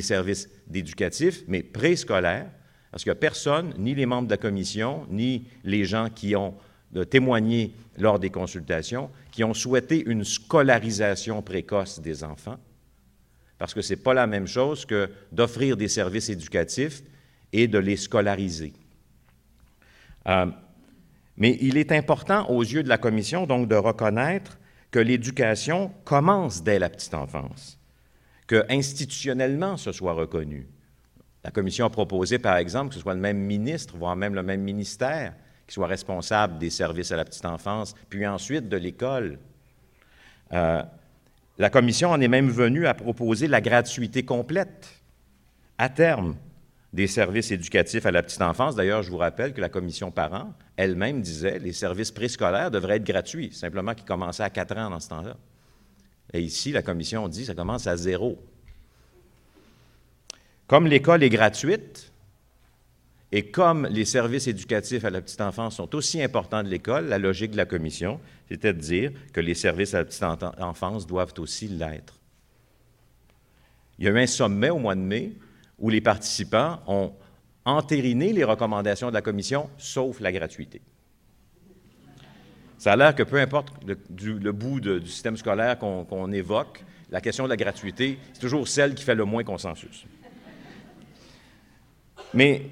services 0.00 0.48
d'éducatifs, 0.66 1.42
mais 1.48 1.62
préscolaires, 1.62 2.50
parce 2.90 3.02
qu'il 3.02 3.10
n'y 3.10 3.18
a 3.18 3.20
personne, 3.20 3.74
ni 3.78 3.94
les 3.94 4.06
membres 4.06 4.28
de 4.28 4.32
la 4.32 4.38
commission, 4.38 5.06
ni 5.10 5.46
les 5.64 5.84
gens 5.84 6.08
qui 6.08 6.34
ont 6.34 6.54
témoigné 7.10 7.74
lors 7.98 8.18
des 8.18 8.30
consultations, 8.30 9.10
qui 9.30 9.44
ont 9.44 9.54
souhaité 9.54 10.02
une 10.06 10.24
scolarisation 10.24 11.42
précoce 11.42 12.00
des 12.00 12.24
enfants 12.24 12.58
parce 13.60 13.74
que 13.74 13.82
ce 13.82 13.92
n'est 13.92 14.00
pas 14.00 14.14
la 14.14 14.26
même 14.26 14.46
chose 14.46 14.86
que 14.86 15.10
d'offrir 15.32 15.76
des 15.76 15.86
services 15.86 16.30
éducatifs 16.30 17.02
et 17.52 17.68
de 17.68 17.78
les 17.78 17.96
scolariser. 17.96 18.72
Euh, 20.26 20.46
mais 21.36 21.58
il 21.60 21.76
est 21.76 21.92
important 21.92 22.48
aux 22.48 22.62
yeux 22.62 22.82
de 22.82 22.88
la 22.88 22.96
Commission 22.96 23.46
donc 23.46 23.68
de 23.68 23.74
reconnaître 23.74 24.58
que 24.90 24.98
l'éducation 24.98 25.92
commence 26.04 26.62
dès 26.62 26.78
la 26.78 26.88
petite 26.88 27.14
enfance, 27.14 27.78
que 28.46 28.64
institutionnellement 28.68 29.76
ce 29.76 29.92
soit 29.92 30.12
reconnu. 30.12 30.66
La 31.44 31.50
Commission 31.50 31.86
a 31.86 31.90
proposé, 31.90 32.38
par 32.38 32.56
exemple, 32.56 32.88
que 32.90 32.94
ce 32.96 33.00
soit 33.00 33.14
le 33.14 33.20
même 33.20 33.38
ministre, 33.38 33.96
voire 33.96 34.16
même 34.16 34.34
le 34.34 34.42
même 34.42 34.60
ministère, 34.60 35.34
qui 35.66 35.74
soit 35.74 35.86
responsable 35.86 36.58
des 36.58 36.70
services 36.70 37.12
à 37.12 37.16
la 37.16 37.24
petite 37.24 37.46
enfance, 37.46 37.94
puis 38.08 38.26
ensuite 38.26 38.68
de 38.68 38.76
l'école. 38.76 39.38
Euh, 40.52 40.82
la 41.58 41.70
Commission 41.70 42.10
en 42.10 42.20
est 42.20 42.28
même 42.28 42.50
venue 42.50 42.86
à 42.86 42.94
proposer 42.94 43.46
la 43.46 43.60
gratuité 43.60 44.24
complète, 44.24 44.88
à 45.78 45.88
terme, 45.88 46.36
des 46.92 47.06
services 47.06 47.50
éducatifs 47.50 48.04
à 48.04 48.10
la 48.10 48.22
petite 48.22 48.42
enfance. 48.42 48.74
D'ailleurs, 48.74 49.02
je 49.02 49.10
vous 49.10 49.16
rappelle 49.16 49.52
que 49.52 49.60
la 49.60 49.68
commission 49.68 50.10
parents 50.10 50.52
elle-même 50.76 51.20
disait 51.20 51.58
les 51.58 51.72
services 51.72 52.10
préscolaires 52.10 52.70
devraient 52.70 52.96
être 52.96 53.04
gratuits, 53.04 53.52
simplement 53.52 53.94
qu'ils 53.94 54.06
commençaient 54.06 54.42
à 54.42 54.50
4 54.50 54.76
ans 54.78 54.90
dans 54.90 55.00
ce 55.00 55.08
temps-là. 55.10 55.36
Et 56.32 56.40
ici, 56.40 56.72
la 56.72 56.82
commission 56.82 57.28
dit 57.28 57.44
ça 57.44 57.54
commence 57.54 57.86
à 57.86 57.96
zéro. 57.96 58.42
Comme 60.66 60.86
l'école 60.86 61.22
est 61.22 61.30
gratuite 61.30 62.12
et 63.32 63.50
comme 63.50 63.86
les 63.86 64.04
services 64.04 64.48
éducatifs 64.48 65.04
à 65.04 65.10
la 65.10 65.20
petite 65.20 65.40
enfance 65.40 65.76
sont 65.76 65.94
aussi 65.94 66.22
importants 66.22 66.62
de 66.62 66.68
l'école, 66.68 67.06
la 67.06 67.18
logique 67.18 67.52
de 67.52 67.56
la 67.56 67.66
commission, 67.66 68.20
c'était 68.48 68.72
de 68.72 68.80
dire 68.80 69.12
que 69.32 69.40
les 69.40 69.54
services 69.54 69.94
à 69.94 69.98
la 69.98 70.04
petite 70.04 70.24
enfance 70.58 71.06
doivent 71.06 71.34
aussi 71.38 71.68
l'être. 71.68 72.18
Il 73.98 74.06
y 74.06 74.08
a 74.08 74.10
eu 74.12 74.18
un 74.18 74.26
sommet 74.26 74.70
au 74.70 74.78
mois 74.78 74.94
de 74.94 75.00
mai 75.00 75.32
où 75.80 75.88
les 75.88 76.00
participants 76.00 76.80
ont 76.86 77.12
entériné 77.64 78.32
les 78.32 78.44
recommandations 78.44 79.08
de 79.08 79.14
la 79.14 79.22
commission, 79.22 79.68
sauf 79.78 80.20
la 80.20 80.32
gratuité. 80.32 80.80
Ça 82.78 82.92
a 82.92 82.96
l'air 82.96 83.14
que 83.14 83.22
peu 83.22 83.38
importe 83.38 83.68
le, 83.86 84.52
bout 84.52 84.80
du 84.80 85.06
système 85.06 85.36
scolaire 85.36 85.78
qu'on 85.78 86.32
évoque, 86.32 86.84
la 87.10 87.20
question 87.20 87.44
de 87.44 87.50
la 87.50 87.56
gratuité, 87.56 88.18
c'est 88.32 88.40
toujours 88.40 88.66
celle 88.68 88.94
qui 88.94 89.04
fait 89.04 89.14
le 89.14 89.24
moins 89.24 89.44
consensus. 89.44 90.06
Mais 92.32 92.70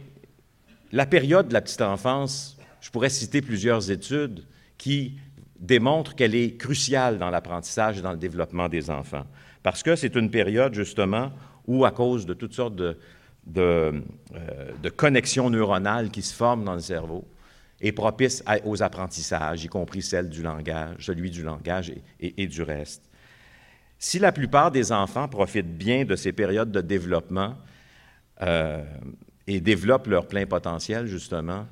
la 0.92 1.06
période 1.06 1.48
de 1.48 1.52
la 1.52 1.60
petite 1.60 1.82
enfance, 1.82 2.56
je 2.80 2.90
pourrais 2.90 3.10
citer 3.10 3.42
plusieurs 3.42 3.90
études 3.90 4.44
qui 4.78 5.18
démontrent 5.58 6.14
qu'elle 6.14 6.34
est 6.34 6.56
cruciale 6.56 7.18
dans 7.18 7.30
l'apprentissage 7.30 7.98
et 7.98 8.02
dans 8.02 8.12
le 8.12 8.18
développement 8.18 8.68
des 8.68 8.90
enfants. 8.90 9.26
Parce 9.62 9.82
que 9.82 9.96
c'est 9.96 10.14
une 10.14 10.30
période, 10.30 10.74
justement, 10.74 11.30
ou 11.66 11.84
à 11.84 11.90
cause 11.90 12.26
de 12.26 12.34
toutes 12.34 12.54
sortes 12.54 12.76
de, 12.76 12.96
euh, 13.56 14.00
de, 14.82 14.88
connexions 14.90 15.50
neuronales 15.50 16.10
qui 16.10 16.22
se 16.22 16.34
forment 16.34 16.64
dans 16.64 16.74
le 16.74 16.80
cerveau, 16.80 17.26
est 17.80 17.92
propice 17.92 18.42
aux 18.64 18.82
apprentissages, 18.82 19.64
y 19.64 19.68
compris 19.68 20.02
celle 20.02 20.28
du 20.28 20.42
langage, 20.42 20.96
celui 20.98 21.30
du 21.30 21.42
langage 21.42 21.92
et, 22.20 22.46
du 22.46 22.62
reste. 22.62 23.08
Si 23.98 24.18
la 24.18 24.32
plupart 24.32 24.70
des 24.70 24.92
enfants 24.92 25.28
profitent 25.28 25.78
bien 25.78 26.04
de 26.04 26.16
ces 26.16 26.32
périodes 26.32 26.72
de 26.72 26.80
développement 26.80 27.54
euh, 28.42 28.84
et 29.46 29.60
développent 29.60 30.08
leur 30.08 30.26
plein 30.26 30.44
potentiel, 30.44 31.06
justement, 31.06 31.66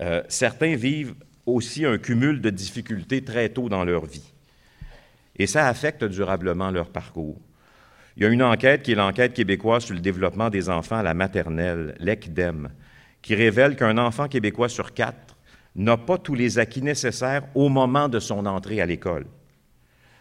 euh, 0.00 0.22
certains 0.28 0.76
vivent 0.76 1.14
aussi 1.48 1.84
un 1.84 1.98
cumul 1.98 2.40
de 2.40 2.50
difficultés 2.50 3.22
très 3.22 3.48
tôt 3.48 3.68
dans 3.68 3.84
leur 3.84 4.06
vie. 4.06 4.32
Et 5.36 5.46
ça 5.46 5.68
affecte 5.68 6.04
durablement 6.04 6.70
leur 6.70 6.90
parcours. 6.90 7.40
Il 8.16 8.22
y 8.22 8.26
a 8.26 8.30
une 8.30 8.42
enquête 8.42 8.82
qui 8.82 8.92
est 8.92 8.96
l'enquête 8.96 9.34
québécoise 9.34 9.84
sur 9.84 9.94
le 9.94 10.00
développement 10.00 10.50
des 10.50 10.68
enfants 10.68 10.96
à 10.96 11.02
la 11.02 11.14
maternelle, 11.14 11.94
l'ECDEM, 12.00 12.68
qui 13.22 13.34
révèle 13.34 13.76
qu'un 13.76 13.98
enfant 13.98 14.28
québécois 14.28 14.68
sur 14.68 14.92
quatre 14.92 15.36
n'a 15.76 15.96
pas 15.96 16.18
tous 16.18 16.34
les 16.34 16.58
acquis 16.58 16.82
nécessaires 16.82 17.44
au 17.54 17.68
moment 17.68 18.08
de 18.08 18.18
son 18.18 18.46
entrée 18.46 18.80
à 18.80 18.86
l'école. 18.86 19.26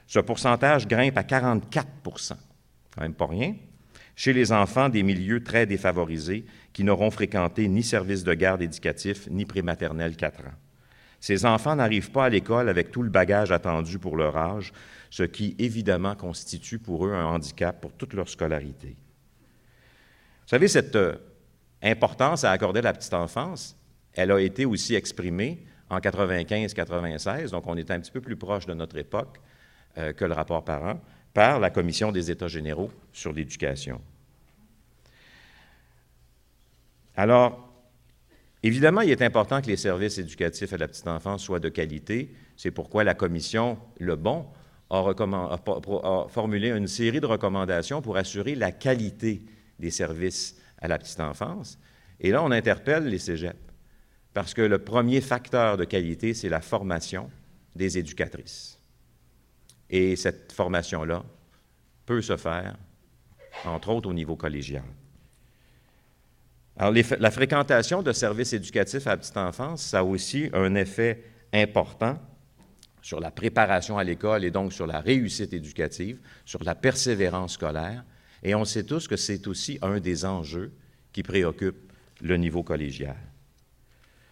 Ce 0.06 0.20
pourcentage 0.20 0.88
grimpe 0.88 1.18
à 1.18 1.24
44% 1.24 2.38
quand 2.98 3.04
même 3.04 3.14
pas 3.14 3.28
rien, 3.28 3.56
chez 4.16 4.34
les 4.34 4.52
enfants 4.52 4.90
des 4.90 5.04
milieux 5.04 5.44
très 5.44 5.68
défavorisés 5.68 6.46
qui 6.74 6.84
n'auront 6.84 7.12
fréquenté 7.12 7.68
ni 7.68 7.84
service 7.84 8.24
de 8.24 8.34
garde 8.34 8.64
éducatif 8.64 9.30
ni 9.30 9.46
prématernelle 9.46 10.16
4 10.16 10.40
ans. 10.42 10.67
Ces 11.20 11.46
enfants 11.46 11.76
n'arrivent 11.76 12.12
pas 12.12 12.26
à 12.26 12.30
l'école 12.30 12.70
avec 12.70 12.92
tout 12.92 13.02
le 13.02 13.10
bagage 13.10 13.52
attendu 13.52 14.00
pour 14.00 14.18
leur 14.18 14.38
âge, 14.38 14.72
ce 15.10 15.24
qui 15.24 15.56
évidemment 15.58 16.16
constitue 16.16 16.80
pour 16.80 17.08
eux 17.08 17.14
un 17.14 17.26
handicap 17.26 17.80
pour 17.82 17.94
toute 17.94 18.14
leur 18.14 18.30
scolarité. 18.30 18.90
Vous 18.90 20.52
savez, 20.52 20.68
cette 20.68 20.96
euh, 20.96 21.16
importance 21.82 22.44
à 22.44 22.52
accorder 22.52 22.80
à 22.80 22.84
la 22.84 22.94
petite 22.94 23.14
enfance, 23.14 23.76
elle 24.14 24.32
a 24.32 24.40
été 24.40 24.66
aussi 24.66 24.96
exprimée 24.96 25.66
en 25.90 26.00
95-96, 26.00 27.52
donc 27.52 27.66
on 27.68 27.78
est 27.78 27.92
un 27.92 28.00
petit 28.00 28.12
peu 28.12 28.22
plus 28.22 28.36
proche 28.36 28.66
de 28.66 28.74
notre 28.74 28.98
époque 28.98 29.40
euh, 29.98 30.14
que 30.14 30.26
le 30.26 30.34
rapport 30.34 30.64
parent, 30.64 31.00
par 31.34 31.60
la 31.60 31.70
Commission 31.70 32.12
des 32.12 32.32
États 32.32 32.48
généraux 32.48 32.92
sur 33.14 33.32
l'éducation. 33.32 34.02
Alors, 37.16 37.67
évidemment, 38.64 39.02
il 39.02 39.12
est 39.12 39.22
important 39.22 39.62
que 39.62 39.68
les 39.68 39.78
services 39.78 40.18
éducatifs 40.18 40.74
à 40.74 40.78
la 40.78 40.88
petite 40.88 41.08
enfance 41.08 41.44
soient 41.44 41.60
de 41.60 41.70
qualité. 41.70 42.34
C'est 42.56 42.72
pourquoi 42.72 43.04
la 43.04 43.14
Commission, 43.14 43.78
le 44.00 44.16
bon, 44.16 44.46
a, 44.90 46.28
formulé 46.30 46.70
une 46.70 46.88
série 46.88 47.20
de 47.20 47.26
recommandations 47.26 48.02
pour 48.02 48.18
assurer 48.18 48.56
la 48.56 48.72
qualité 48.72 49.44
des 49.80 49.92
services 49.92 50.58
à 50.80 50.88
la 50.88 50.98
petite 50.98 51.20
enfance. 51.20 51.78
Et 52.20 52.32
là, 52.32 52.44
on 52.44 52.52
interpelle 52.52 53.08
les 53.08 53.20
cégeps, 53.20 53.60
parce 54.34 54.54
que 54.54 54.62
le 54.62 54.80
premier 54.80 55.22
facteur 55.22 55.78
de 55.78 55.84
qualité, 55.84 56.34
c'est 56.34 56.50
la 56.50 56.62
formation 56.62 57.30
des 57.76 57.98
éducatrices. 57.98 58.80
Et 59.90 60.16
cette 60.16 60.52
formation-là 60.52 61.24
peut 62.06 62.22
se 62.22 62.38
faire, 62.38 62.76
entre 63.66 63.90
autres, 63.90 64.10
au 64.10 64.14
niveau 64.14 64.36
collégial. 64.36 64.84
Alors, 66.80 66.94
la 67.20 67.32
fréquentation 67.32 68.04
de 68.04 68.12
services 68.12 68.54
éducatifs 68.54 69.08
à 69.08 69.18
petite 69.18 69.38
enfance, 69.38 69.82
ça 69.82 70.00
a 70.00 70.04
aussi 70.04 70.50
un 70.54 70.76
effet 70.76 71.24
important 71.52 72.20
sur 73.02 73.20
la 73.20 73.32
préparation 73.32 73.98
à 73.98 74.04
l'école 74.04 74.46
et 74.46 74.52
donc 74.52 74.74
sur 74.74 74.86
la 74.86 75.00
réussite 75.00 75.54
éducative, 75.54 76.20
sur 76.46 76.64
la 76.64 76.76
persévérance 76.76 77.54
scolaire. 77.54 78.04
Et 78.44 78.54
on 78.54 78.64
sait 78.64 78.84
tous 78.84 79.08
que 79.08 79.16
c'est 79.16 79.48
aussi 79.48 79.80
un 79.82 80.00
des 80.00 80.26
enjeux 80.26 80.72
qui 81.14 81.24
préoccupe 81.24 81.92
le 82.22 82.38
niveau 82.38 82.62
collégial. 82.62 83.18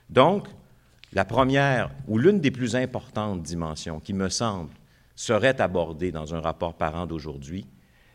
Donc, 0.09 0.47
la 1.13 1.25
première 1.25 1.89
ou 2.07 2.19
l'une 2.19 2.41
des 2.41 2.51
plus 2.51 2.75
importantes 2.75 3.41
dimensions 3.41 3.99
qui 3.99 4.13
me 4.13 4.29
semble 4.29 4.71
serait 5.15 5.61
abordée 5.61 6.11
dans 6.11 6.35
un 6.35 6.41
rapport 6.41 6.75
parent 6.75 7.07
d'aujourd'hui, 7.07 7.65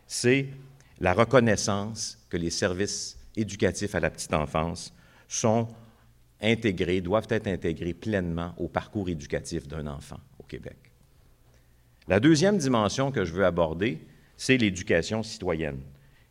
c'est 0.06 0.48
la 1.00 1.14
reconnaissance 1.14 2.18
que 2.28 2.36
les 2.36 2.50
services 2.50 3.19
éducatifs 3.40 3.94
à 3.94 4.00
la 4.00 4.10
petite 4.10 4.34
enfance 4.34 4.94
sont 5.28 5.68
intégrés, 6.40 7.00
doivent 7.00 7.26
être 7.30 7.46
intégrés 7.46 7.94
pleinement 7.94 8.54
au 8.56 8.68
parcours 8.68 9.08
éducatif 9.08 9.68
d'un 9.68 9.86
enfant. 9.86 10.18
Québec. 10.50 10.76
La 12.08 12.18
deuxième 12.18 12.58
dimension 12.58 13.12
que 13.12 13.24
je 13.24 13.32
veux 13.32 13.44
aborder, 13.44 14.04
c'est 14.36 14.56
l'éducation 14.56 15.22
citoyenne, 15.22 15.80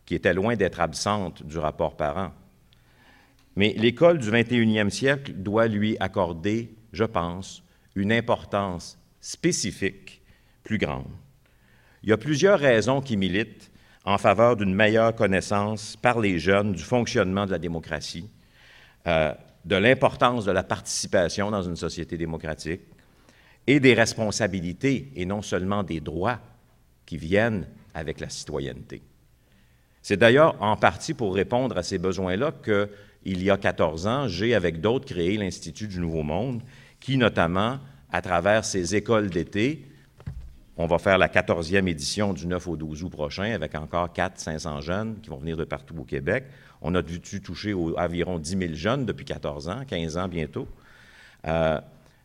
qui 0.05 0.13
était 0.13 0.33
loin 0.33 0.57
d'être 0.57 0.81
absente 0.81 1.43
du 1.43 1.57
rapport 1.57 1.95
parent. 1.95 2.33
Mais 3.55 3.73
l'école 3.77 4.19
du 4.19 4.29
21e 4.29 4.89
siècle 4.89 5.33
doit 5.33 5.67
lui 5.67 5.95
accorder, 5.99 6.75
je 6.91 7.05
pense, 7.05 7.63
une 7.95 8.11
importance 8.11 8.99
spécifique 9.21 10.21
plus 10.63 10.77
grande. 10.77 11.11
Il 12.03 12.09
y 12.09 12.13
a 12.13 12.17
plusieurs 12.17 12.59
raisons 12.59 13.01
qui 13.01 13.15
militent 13.15 13.68
en 14.09 14.17
faveur 14.17 14.55
d'une 14.55 14.73
meilleure 14.73 15.13
connaissance 15.13 15.95
par 15.95 16.19
les 16.19 16.39
jeunes 16.39 16.73
du 16.73 16.81
fonctionnement 16.81 17.45
de 17.45 17.51
la 17.51 17.59
démocratie, 17.59 18.27
euh, 19.05 19.31
de 19.65 19.75
l'importance 19.75 20.45
de 20.45 20.51
la 20.51 20.63
participation 20.63 21.51
dans 21.51 21.61
une 21.61 21.75
société 21.75 22.17
démocratique, 22.17 22.81
et 23.67 23.79
des 23.79 23.93
responsabilités 23.93 25.11
et 25.15 25.27
non 25.27 25.43
seulement 25.43 25.83
des 25.83 25.99
droits 25.99 26.39
qui 27.05 27.17
viennent 27.17 27.67
avec 27.93 28.19
la 28.19 28.29
citoyenneté. 28.29 29.03
C'est 30.01 30.17
d'ailleurs 30.17 30.59
en 30.59 30.75
partie 30.75 31.13
pour 31.13 31.35
répondre 31.35 31.77
à 31.77 31.83
ces 31.83 31.99
besoins-là 31.99 32.51
que, 32.51 32.89
il 33.25 33.43
y 33.43 33.51
a 33.51 33.57
14 33.57 34.07
ans, 34.07 34.27
j'ai, 34.27 34.55
avec 34.55 34.81
d'autres, 34.81 35.05
créé 35.05 35.37
l'Institut 35.37 35.87
du 35.87 35.99
Nouveau 35.99 36.23
Monde, 36.23 36.63
qui, 36.99 37.15
notamment, 37.15 37.77
à 38.11 38.23
travers 38.23 38.65
ses 38.65 38.95
écoles 38.95 39.29
d'été, 39.29 39.85
on 40.79 40.87
va 40.87 40.97
faire 40.97 41.17
la 41.17 41.27
14e 41.27 41.89
édition 41.89 42.31
du 42.31 42.47
9 42.47 42.69
au 42.69 42.77
12 42.77 43.03
août 43.03 43.09
prochain 43.09 43.51
avec 43.51 43.75
encore 43.75 44.07
400-500 44.13 44.81
jeunes 44.81 45.19
qui 45.21 45.29
vont 45.29 45.35
venir 45.35 45.57
de 45.57 45.65
partout 45.65 45.93
au 45.99 46.05
Québec. 46.05 46.45
On 46.81 46.95
a 46.95 47.01
dû 47.01 47.19
toucher 47.19 47.73
environ 47.73 48.39
10 48.39 48.57
000 48.57 48.73
jeunes 48.75 49.05
depuis 49.05 49.25
14 49.25 49.67
ans, 49.67 49.81
15 49.85 50.17
ans 50.17 50.29
bientôt. 50.29 50.69
Euh, 51.45 51.81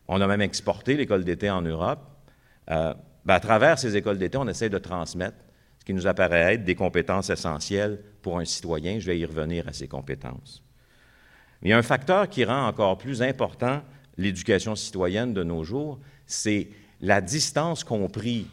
on 0.07 0.21
a 0.21 0.27
même 0.27 0.39
exporté 0.39 0.95
l'école 0.95 1.25
d'été 1.25 1.49
en 1.49 1.61
Europe. 1.63 1.99
Euh, 2.71 2.93
ben, 3.25 3.33
à 3.33 3.39
travers 3.41 3.77
ces 3.77 3.97
écoles 3.97 4.17
d'été, 4.17 4.37
on 4.37 4.47
essaie 4.47 4.69
de 4.69 4.77
transmettre 4.77 5.37
ce 5.79 5.83
qui 5.83 5.93
nous 5.93 6.07
apparaît 6.07 6.53
être 6.53 6.63
des 6.63 6.75
compétences 6.75 7.29
essentielles 7.29 7.99
pour 8.21 8.39
un 8.39 8.45
citoyen. 8.45 8.99
Je 8.99 9.05
vais 9.05 9.19
y 9.19 9.25
revenir 9.25 9.67
à 9.67 9.73
ces 9.73 9.89
compétences. 9.89 10.63
il 11.61 11.71
y 11.71 11.73
a 11.73 11.77
un 11.77 11.83
facteur 11.83 12.29
qui 12.29 12.45
rend 12.45 12.67
encore 12.67 12.97
plus 12.97 13.21
important 13.21 13.81
l'éducation 14.17 14.77
citoyenne 14.77 15.33
de 15.33 15.43
nos 15.43 15.65
jours, 15.65 15.99
c'est 16.25 16.69
la 17.01 17.21
distance 17.21 17.83
qu'ont 17.83 18.07
pris 18.07 18.47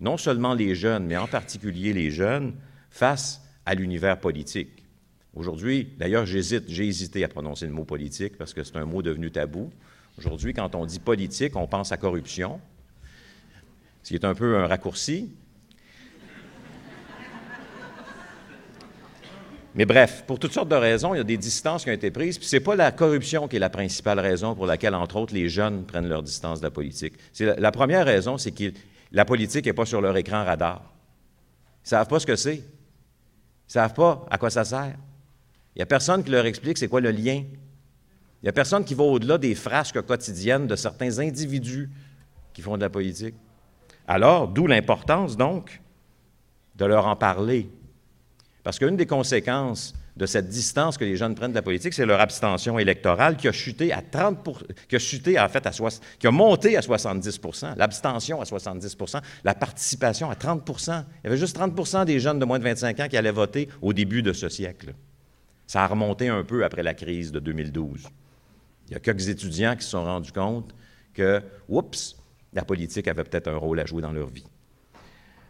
non 0.00 0.16
seulement 0.16 0.54
les 0.54 0.74
jeunes, 0.74 1.06
mais 1.06 1.16
en 1.16 1.26
particulier 1.26 1.92
les 1.92 2.10
jeunes, 2.10 2.54
face 2.90 3.42
à 3.64 3.74
l'univers 3.74 4.20
politique. 4.20 4.84
Aujourd'hui, 5.34 5.88
d'ailleurs, 5.98 6.24
j'hésite, 6.26 6.64
j'ai 6.68 6.86
hésité 6.86 7.24
à 7.24 7.28
prononcer 7.28 7.66
le 7.66 7.72
mot 7.72 7.84
politique 7.84 8.36
parce 8.38 8.54
que 8.54 8.64
c'est 8.64 8.76
un 8.76 8.86
mot 8.86 9.02
devenu 9.02 9.30
tabou. 9.30 9.70
Aujourd'hui, 10.18 10.54
quand 10.54 10.74
on 10.74 10.86
dit 10.86 10.98
politique, 10.98 11.56
on 11.56 11.66
pense 11.66 11.92
à 11.92 11.98
corruption, 11.98 12.60
ce 14.02 14.08
qui 14.08 14.14
est 14.14 14.24
un 14.24 14.34
peu 14.34 14.56
un 14.56 14.66
raccourci. 14.66 15.30
Mais 19.76 19.84
bref, 19.84 20.24
pour 20.26 20.38
toutes 20.38 20.54
sortes 20.54 20.70
de 20.70 20.74
raisons, 20.74 21.14
il 21.14 21.18
y 21.18 21.20
a 21.20 21.24
des 21.24 21.36
distances 21.36 21.84
qui 21.84 21.90
ont 21.90 21.94
été 21.94 22.10
prises. 22.10 22.38
Puis 22.38 22.46
c'est 22.46 22.60
pas 22.60 22.74
la 22.74 22.90
corruption 22.92 23.46
qui 23.46 23.56
est 23.56 23.60
la 23.60 23.68
principale 23.68 24.18
raison 24.18 24.54
pour 24.54 24.66
laquelle, 24.66 24.94
entre 24.94 25.16
autres, 25.16 25.34
les 25.34 25.50
jeunes 25.50 25.84
prennent 25.84 26.08
leur 26.08 26.22
distance 26.22 26.60
de 26.60 26.64
la 26.64 26.70
politique. 26.70 27.12
La, 27.40 27.56
la, 27.56 27.70
première 27.70 28.06
raison, 28.06 28.38
c'est 28.38 28.52
que 28.52 28.72
la 29.12 29.26
politique 29.26 29.66
n'est 29.66 29.74
pas 29.74 29.84
sur 29.84 30.00
leur 30.00 30.16
écran 30.16 30.44
radar. 30.44 30.82
Ils 31.84 31.90
savent 31.90 32.08
pas 32.08 32.18
ce 32.18 32.26
que 32.26 32.36
c'est. 32.36 32.56
Ils 32.56 33.72
savent 33.72 33.92
pas 33.92 34.24
à 34.30 34.38
quoi 34.38 34.48
ça 34.48 34.64
sert. 34.64 34.96
Il 35.74 35.80
n'y 35.80 35.82
a 35.82 35.86
personne 35.86 36.24
qui 36.24 36.30
leur 36.30 36.46
explique 36.46 36.78
c'est 36.78 36.88
quoi 36.88 37.02
le 37.02 37.10
lien. 37.10 37.44
Il 38.42 38.44
n'y 38.44 38.48
a 38.48 38.52
personne 38.52 38.82
qui 38.82 38.94
va 38.94 39.04
au-delà 39.04 39.36
des 39.36 39.54
frasques 39.54 40.00
quotidiennes 40.00 40.66
de 40.66 40.76
certains 40.76 41.18
individus 41.18 41.90
qui 42.54 42.62
font 42.62 42.76
de 42.76 42.82
la 42.82 42.88
politique. 42.88 43.34
Alors, 44.08 44.48
d'où 44.48 44.66
l'importance, 44.66 45.36
donc, 45.36 45.82
de 46.76 46.84
leur 46.86 47.06
en 47.06 47.16
parler, 47.16 47.68
parce 48.66 48.80
qu'une 48.80 48.96
des 48.96 49.06
conséquences 49.06 49.94
de 50.16 50.26
cette 50.26 50.48
distance 50.48 50.98
que 50.98 51.04
les 51.04 51.16
jeunes 51.16 51.36
prennent 51.36 51.52
de 51.52 51.54
la 51.54 51.62
politique, 51.62 51.94
c'est 51.94 52.04
leur 52.04 52.20
abstention 52.20 52.80
électorale 52.80 53.36
qui 53.36 53.46
a 53.46 53.52
chuté 53.52 53.92
à 53.92 54.02
30 54.02 54.38
qui 54.88 54.96
a 54.96 54.98
chuté 54.98 55.38
en 55.38 55.48
fait 55.48 55.64
à 55.68 55.70
qui 55.70 56.26
a 56.26 56.30
monté 56.32 56.76
à 56.76 56.80
70% 56.80 57.76
l'abstention 57.76 58.40
à 58.40 58.44
70% 58.44 59.20
la 59.44 59.54
participation 59.54 60.28
à 60.28 60.34
30 60.34 60.68
Il 60.68 60.92
y 61.22 61.26
avait 61.28 61.36
juste 61.36 61.56
30% 61.56 62.06
des 62.06 62.18
jeunes 62.18 62.40
de 62.40 62.44
moins 62.44 62.58
de 62.58 62.64
25 62.64 62.98
ans 62.98 63.06
qui 63.08 63.16
allaient 63.16 63.30
voter 63.30 63.68
au 63.82 63.92
début 63.92 64.24
de 64.24 64.32
ce 64.32 64.48
siècle. 64.48 64.94
Ça 65.68 65.84
a 65.84 65.86
remonté 65.86 66.26
un 66.26 66.42
peu 66.42 66.64
après 66.64 66.82
la 66.82 66.94
crise 66.94 67.30
de 67.30 67.38
2012. 67.38 68.08
Il 68.88 68.94
y 68.94 68.96
a 68.96 68.98
quelques 68.98 69.28
étudiants 69.28 69.76
qui 69.76 69.84
se 69.84 69.90
sont 69.90 70.04
rendus 70.04 70.32
compte 70.32 70.74
que, 71.14 71.40
oups, 71.68 72.16
la 72.52 72.64
politique 72.64 73.06
avait 73.06 73.22
peut-être 73.22 73.46
un 73.46 73.58
rôle 73.58 73.78
à 73.78 73.86
jouer 73.86 74.02
dans 74.02 74.12
leur 74.12 74.26
vie. 74.26 74.46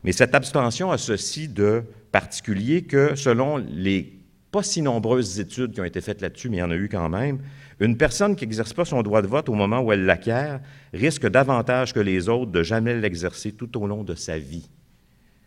Mais 0.06 0.12
cette 0.12 0.36
abstention 0.36 0.92
a 0.92 0.98
ceci 0.98 1.48
de 1.48 1.82
particulier 2.12 2.82
que, 2.82 3.16
selon 3.16 3.56
les 3.56 4.12
pas 4.52 4.62
si 4.62 4.80
nombreuses 4.80 5.40
études 5.40 5.72
qui 5.72 5.80
ont 5.80 5.84
été 5.84 6.00
faites 6.00 6.20
là-dessus, 6.20 6.48
mais 6.48 6.58
il 6.58 6.60
y 6.60 6.62
en 6.62 6.70
a 6.70 6.76
eu 6.76 6.88
quand 6.88 7.08
même, 7.08 7.40
une 7.80 7.96
personne 7.96 8.36
qui 8.36 8.46
n'exerce 8.46 8.72
pas 8.72 8.84
son 8.84 9.02
droit 9.02 9.20
de 9.20 9.26
vote 9.26 9.48
au 9.48 9.54
moment 9.54 9.80
où 9.80 9.92
elle 9.92 10.04
l'acquiert 10.04 10.60
risque 10.94 11.26
davantage 11.26 11.92
que 11.92 11.98
les 11.98 12.28
autres 12.28 12.52
de 12.52 12.62
jamais 12.62 12.94
l'exercer 12.94 13.50
tout 13.50 13.76
au 13.82 13.88
long 13.88 14.04
de 14.04 14.14
sa 14.14 14.38
vie. 14.38 14.70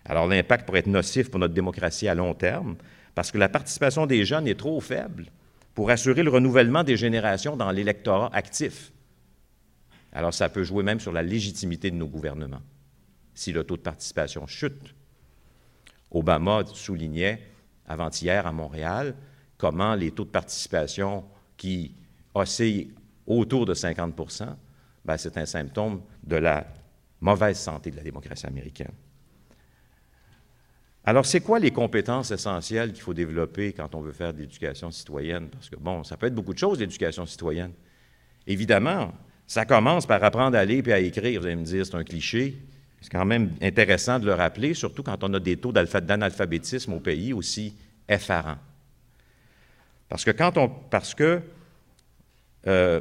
Alors 0.04 0.28
l'impact 0.28 0.66
pourrait 0.66 0.80
être 0.80 0.88
nocif 0.88 1.32
pour 1.32 1.40
notre 1.40 1.54
démocratie 1.54 2.10
à 2.10 2.14
long 2.14 2.34
terme, 2.34 2.76
parce 3.16 3.32
que 3.32 3.38
la 3.38 3.48
participation 3.48 4.08
des 4.08 4.26
jeunes 4.26 4.48
est 4.48 4.60
trop 4.60 4.82
faible 4.82 5.28
pour 5.74 5.90
assurer 5.90 6.22
le 6.22 6.32
renouvellement 6.32 6.84
des 6.84 6.98
générations 6.98 7.56
dans 7.56 7.72
l'électorat 7.72 8.30
actif. 8.34 8.92
Alors 10.12 10.34
ça 10.34 10.50
peut 10.50 10.64
jouer 10.64 10.84
même 10.84 11.00
sur 11.00 11.14
la 11.14 11.24
légitimité 11.24 11.92
de 11.92 11.96
nos 11.96 12.08
gouvernements 12.08 12.62
si 13.40 13.52
le 13.52 13.64
taux 13.64 13.78
de 13.78 13.82
participation 13.82 14.46
chute. 14.48 14.96
Obama 16.12 16.64
soulignait 16.74 17.42
avant-hier 17.88 18.46
à 18.46 18.52
Montréal 18.52 19.16
comment 19.58 19.96
les 19.96 20.12
taux 20.12 20.26
de 20.26 20.30
participation 20.30 21.24
qui 21.56 21.96
oscillent 22.34 22.92
autour 23.26 23.66
de 23.66 23.74
50% 23.74 24.56
ben, 25.06 25.18
c'est 25.18 25.38
un 25.38 25.46
symptôme 25.46 26.02
de 26.24 26.36
la 26.36 26.68
mauvaise 27.22 27.58
santé 27.58 27.92
de 27.92 27.96
la 27.96 28.04
démocratie 28.04 28.46
américaine. 28.46 28.92
Alors, 31.04 31.26
c'est 31.26 31.40
quoi 31.40 31.60
les 31.60 31.72
compétences 31.72 32.32
essentielles 32.32 32.94
qu'il 32.94 33.02
faut 33.02 33.14
développer 33.14 33.74
quand 33.74 33.96
on 33.96 34.02
veut 34.02 34.12
faire 34.12 34.34
de 34.34 34.40
l'éducation 34.40 34.92
citoyenne? 34.92 35.50
Parce 35.50 35.70
que, 35.70 35.78
bon, 35.78 36.04
ça 36.04 36.18
peut 36.18 36.28
être 36.28 36.36
beaucoup 36.36 36.54
de 36.54 36.60
choses, 36.60 36.80
l'éducation 36.80 37.26
citoyenne. 37.26 37.72
Évidemment, 38.46 39.14
ça 39.48 39.66
commence 39.66 40.06
par 40.06 40.24
apprendre 40.24 40.58
à 40.58 40.66
lire 40.66 40.88
et 40.88 40.94
à 40.94 41.00
écrire. 41.00 41.40
Vous 41.40 41.48
allez 41.48 41.56
me 41.56 41.64
dire, 41.64 41.86
c'est 41.86 41.96
un 41.96 42.04
cliché. 42.04 42.62
C'est 43.02 43.12
quand 43.12 43.26
même 43.26 43.52
intéressant 43.62 44.20
de 44.20 44.26
le 44.26 44.34
rappeler, 44.34 44.74
surtout 44.74 45.04
quand 45.04 45.24
on 45.24 45.34
a 45.34 45.40
des 45.40 45.58
taux 45.58 45.72
d'analphabétisme 45.72 46.94
au 46.94 47.00
pays 47.00 47.34
aussi 47.34 47.76
effarants. 48.08 48.58
Parce 50.10 50.26
que 50.26 50.32
quand 50.32 50.58
on, 50.58 50.68
parce 50.68 51.14
que 51.14 51.42
euh, 52.68 53.00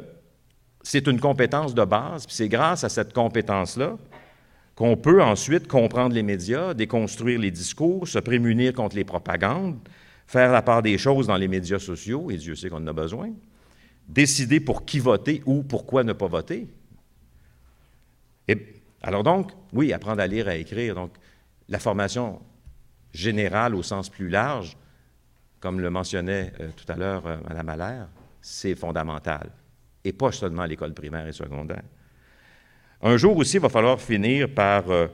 c'est 0.83 1.07
une 1.07 1.19
compétence 1.19 1.75
de 1.75 1.83
base, 1.83 2.25
puis 2.25 2.35
c'est 2.35 2.47
grâce 2.47 2.83
à 2.83 2.89
cette 2.89 3.13
compétence-là 3.13 3.97
qu'on 4.75 4.95
peut 4.95 5.21
ensuite 5.21 5.67
comprendre 5.67 6.15
les 6.15 6.23
médias, 6.23 6.73
déconstruire 6.73 7.39
les 7.39 7.51
discours, 7.51 8.07
se 8.07 8.19
prémunir 8.19 8.73
contre 8.73 8.95
les 8.95 9.03
propagandes, 9.03 9.77
faire 10.25 10.53
la 10.53 10.61
part 10.61 10.81
des 10.81 10.97
choses 10.97 11.27
dans 11.27 11.35
les 11.35 11.49
médias 11.49 11.79
sociaux, 11.79 12.31
et 12.31 12.37
Dieu 12.37 12.55
sait 12.55 12.69
qu'on 12.69 12.77
en 12.77 12.87
a 12.87 12.93
besoin, 12.93 13.31
décider 14.07 14.61
pour 14.61 14.85
qui 14.85 14.99
voter 14.99 15.43
ou 15.45 15.63
pourquoi 15.63 16.05
ne 16.05 16.13
pas 16.13 16.27
voter. 16.27 16.67
Et 18.47 18.78
alors 19.01 19.23
donc, 19.23 19.51
oui, 19.73 19.93
apprendre 19.93 20.21
à 20.21 20.27
lire, 20.27 20.47
à 20.47 20.55
écrire. 20.55 20.95
Donc, 20.95 21.11
la 21.69 21.79
formation 21.79 22.41
générale 23.13 23.75
au 23.75 23.83
sens 23.83 24.09
plus 24.09 24.29
large, 24.29 24.75
comme 25.59 25.79
le 25.79 25.89
mentionnait 25.89 26.53
euh, 26.59 26.69
tout 26.75 26.91
à 26.91 26.95
l'heure 26.95 27.25
euh, 27.25 27.37
Mme 27.47 27.69
Allaire, 27.69 28.07
c'est 28.41 28.75
fondamental. 28.75 29.49
Et 30.03 30.13
pas 30.13 30.31
seulement 30.31 30.65
l'école 30.65 30.93
primaire 30.93 31.27
et 31.27 31.33
secondaire. 31.33 31.83
Un 33.01 33.17
jour 33.17 33.35
aussi, 33.37 33.57
il 33.57 33.61
va 33.61 33.69
falloir 33.69 33.99
finir 33.99 34.53
par 34.53 34.89
euh, 34.89 35.07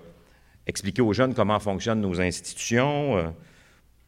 expliquer 0.66 1.02
aux 1.02 1.14
jeunes 1.14 1.34
comment 1.34 1.60
fonctionnent 1.60 2.02
nos 2.02 2.20
institutions 2.20 3.34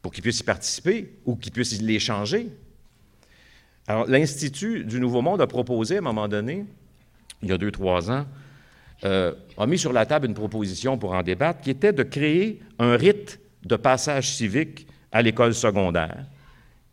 pour 0.01 0.11
qu'ils 0.11 0.23
puissent 0.23 0.39
y 0.39 0.43
participer 0.43 1.19
ou 1.25 1.35
qu'ils 1.35 1.51
puissent 1.51 1.81
les 1.81 1.99
changer. 1.99 2.49
Alors, 3.87 4.07
l'Institut 4.07 4.83
du 4.83 4.99
Nouveau 4.99 5.21
Monde 5.21 5.41
a 5.41 5.47
proposé 5.47 5.95
à 5.95 5.99
un 5.99 6.01
moment 6.01 6.27
donné, 6.27 6.65
il 7.41 7.49
y 7.49 7.51
a 7.51 7.57
deux, 7.57 7.71
trois 7.71 8.11
ans, 8.11 8.25
euh, 9.03 9.33
a 9.57 9.67
mis 9.67 9.77
sur 9.77 9.93
la 9.93 10.05
table 10.05 10.27
une 10.27 10.33
proposition 10.33 10.97
pour 10.97 11.13
en 11.13 11.21
débattre 11.21 11.61
qui 11.61 11.69
était 11.69 11.93
de 11.93 12.03
créer 12.03 12.61
un 12.79 12.95
rite 12.95 13.39
de 13.65 13.75
passage 13.75 14.31
civique 14.31 14.87
à 15.11 15.21
l'école 15.21 15.53
secondaire 15.53 16.25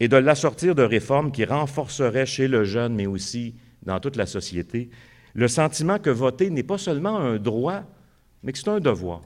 et 0.01 0.09
de 0.09 0.17
l'assortir 0.17 0.75
de 0.75 0.83
réformes 0.83 1.33
qui 1.33 1.45
renforceraient 1.45 2.27
chez 2.27 2.49
le 2.49 2.65
jeune, 2.65 2.95
mais 2.95 3.07
aussi 3.07 3.55
dans 3.85 4.01
toute 4.01 4.17
la 4.17 4.27
société, 4.27 4.91
le 5.35 5.49
sentiment 5.49 5.99
que 5.99 6.11
voter 6.11 6.51
n'est 6.51 6.63
pas 6.63 6.79
seulement 6.79 7.19
un 7.19 7.37
droit, 7.37 7.83
mais 8.43 8.53
que 8.53 8.59
c'est 8.59 8.69
un 8.69 8.81
devoir. 8.81 9.23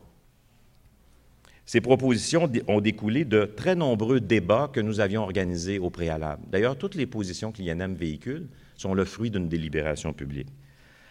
Ces 1.67 1.81
propositions 1.83 2.51
ont 2.67 2.81
découlé 2.81 3.25
de 3.27 3.45
très 3.45 3.75
nombreux 3.75 4.21
débats 4.21 4.71
que 4.73 4.81
nous 4.81 5.01
avions 5.01 5.23
organisés 5.23 5.79
au 5.79 5.91
préalable. 5.91 6.43
D'ailleurs, 6.51 6.79
toutes 6.79 6.95
les 6.95 7.07
positions 7.07 7.53
que 7.53 7.61
l'INM 7.61 7.95
véhicule 7.95 8.49
sont 8.75 8.95
le 8.95 9.05
fruit 9.05 9.31
d'une 9.31 9.49
délibération 9.49 10.15
publique. 10.15 10.49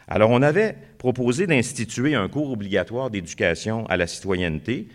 Alors, 0.08 0.30
on 0.30 0.41
avait 0.41 0.78
proposé 0.97 1.47
d'instituer 1.47 2.16
un 2.16 2.30
cours 2.30 2.51
obligatoire 2.51 3.10
d'éducation 3.10 3.86
à 3.88 3.97
la 3.97 4.08
citoyenneté, 4.08 4.88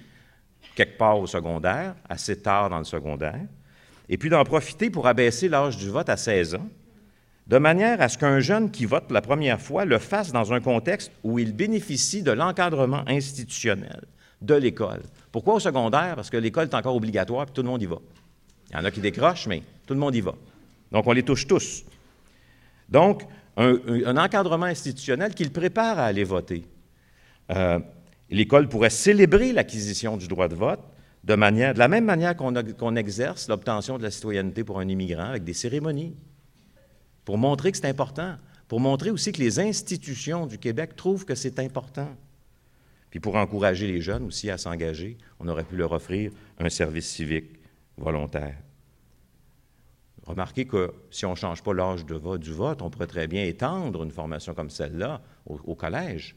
quelque 0.75 0.97
part 0.97 1.19
au 1.19 1.27
secondaire, 1.27 1.95
assez 2.09 2.41
tard 2.41 2.71
dans 2.71 2.79
le 2.79 2.85
secondaire, 2.85 3.41
et 4.09 4.17
puis 4.17 4.31
d'en 4.31 4.45
profiter 4.45 4.89
pour 4.91 5.07
abaisser 5.07 5.49
l'âge 5.49 5.77
du 5.77 5.91
vote 5.91 6.09
à 6.09 6.17
16 6.17 6.55
ans, 6.55 6.69
de 7.47 7.59
manière 7.59 8.01
à 8.01 8.09
ce 8.09 8.17
qu'un 8.17 8.41
jeune 8.41 8.71
qui 8.71 8.87
vote 8.87 9.11
la 9.11 9.21
première 9.21 9.61
fois 9.61 9.85
le 9.85 9.99
fasse 9.99 10.33
dans 10.33 10.53
un 10.53 10.61
contexte 10.61 11.13
où 11.25 11.39
il 11.39 11.55
bénéficie 11.55 12.23
de 12.23 12.31
l'encadrement 12.31 13.03
institutionnel 13.07 14.05
de 14.41 14.55
l'école. 14.55 15.03
Pourquoi 15.31 15.55
au 15.55 15.61
secondaire? 15.61 16.15
Parce 16.17 16.31
que 16.31 16.37
l'école 16.37 16.69
est 16.69 16.75
encore 16.75 16.97
obligatoire 16.97 17.47
et 17.49 17.53
tout 17.53 17.63
le 17.63 17.69
monde 17.69 17.83
y 17.83 17.87
va. 17.87 17.99
Il 18.71 18.77
y 18.77 18.79
en 18.79 18.85
a 18.85 18.91
qui 18.91 19.01
décrochent, 19.01 19.47
mais 19.47 19.63
tout 19.87 19.95
le 19.95 20.01
monde 20.01 20.15
y 20.15 20.21
va. 20.21 20.35
Donc, 20.91 21.07
on 21.07 21.13
les 21.13 21.23
touche 21.23 21.47
tous. 21.47 21.85
Donc, 22.89 23.25
un, 23.57 24.17
encadrement 24.17 24.67
institutionnel 24.67 25.35
qui 25.35 25.45
le 25.45 25.51
prépare 25.51 25.99
à 25.99 26.07
aller 26.07 26.25
voter. 26.25 26.65
Euh, 27.51 27.79
l'école 28.31 28.69
pourrait 28.69 28.91
célébrer 28.91 29.53
l'acquisition 29.53 30.17
du 30.17 30.29
droit 30.29 30.49
de 30.49 30.55
vote 30.55 30.81
de, 31.25 31.35
la 31.35 31.89
même 31.89 32.05
manière 32.05 32.37
qu'on 32.37 32.97
exerce 32.97 33.49
l'obtention 33.49 33.99
de 33.99 34.03
la 34.03 34.11
citoyenneté 34.11 34.65
pour 34.65 34.81
un 34.81 34.89
immigrant 34.89 35.31
avec 35.31 35.45
des 35.45 35.53
cérémonies, 35.53 36.17
pour 37.25 37.39
montrer 37.39 37.71
que 37.71 37.79
c'est 37.79 37.89
important, 37.89 38.37
pour 38.67 38.81
montrer 38.81 39.11
aussi 39.11 39.33
que 39.33 39.41
les 39.41 39.61
institutions 39.61 40.47
du 40.47 40.59
Québec 40.59 40.97
trouvent 40.97 41.25
que 41.25 41.35
c'est 41.35 41.59
important. 41.59 42.09
Puis 43.11 43.21
pour 43.21 43.37
encourager 43.37 43.87
les 43.87 44.01
jeunes 44.01 44.25
aussi 44.25 44.51
à 44.51 44.59
s'engager, 44.59 45.19
on 45.39 45.47
aurait 45.47 45.65
pu 45.65 45.77
leur 45.77 45.93
offrir 45.93 46.33
un 46.59 46.71
service 46.71 47.09
civique 47.09 47.61
volontaire. 47.97 48.57
Remarquez 50.33 50.64
que 50.64 50.95
si 51.11 51.26
on 51.26 51.33
ne 51.33 51.37
change 51.37 51.62
pas 51.62 51.74
l'âge 51.74 52.07
du 52.07 52.53
vote, 52.53 52.80
on 52.80 52.89
pourrait 52.89 53.07
très 53.07 53.26
bien 53.26 53.45
étendre 53.45 54.03
une 54.03 54.11
formation 54.11 54.55
comme 54.55 54.70
celle-là 54.70 55.20
au, 55.45 55.74
collège, 55.74 56.37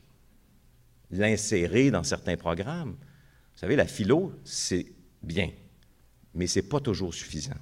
l'insérer 1.11 1.91
dans 1.91 2.03
certains 2.03 2.35
programmes. 2.35 2.89
Vous 2.89 3.59
savez, 3.61 3.77
la 3.77 3.87
philo, 3.87 4.33
c'est 4.43 4.87
bien, 5.23 5.49
mais 6.33 6.45
ce 6.45 6.59
n'est 6.59 6.65
pas 6.67 6.81
toujours 6.81 7.13
suffisant. 7.13 7.55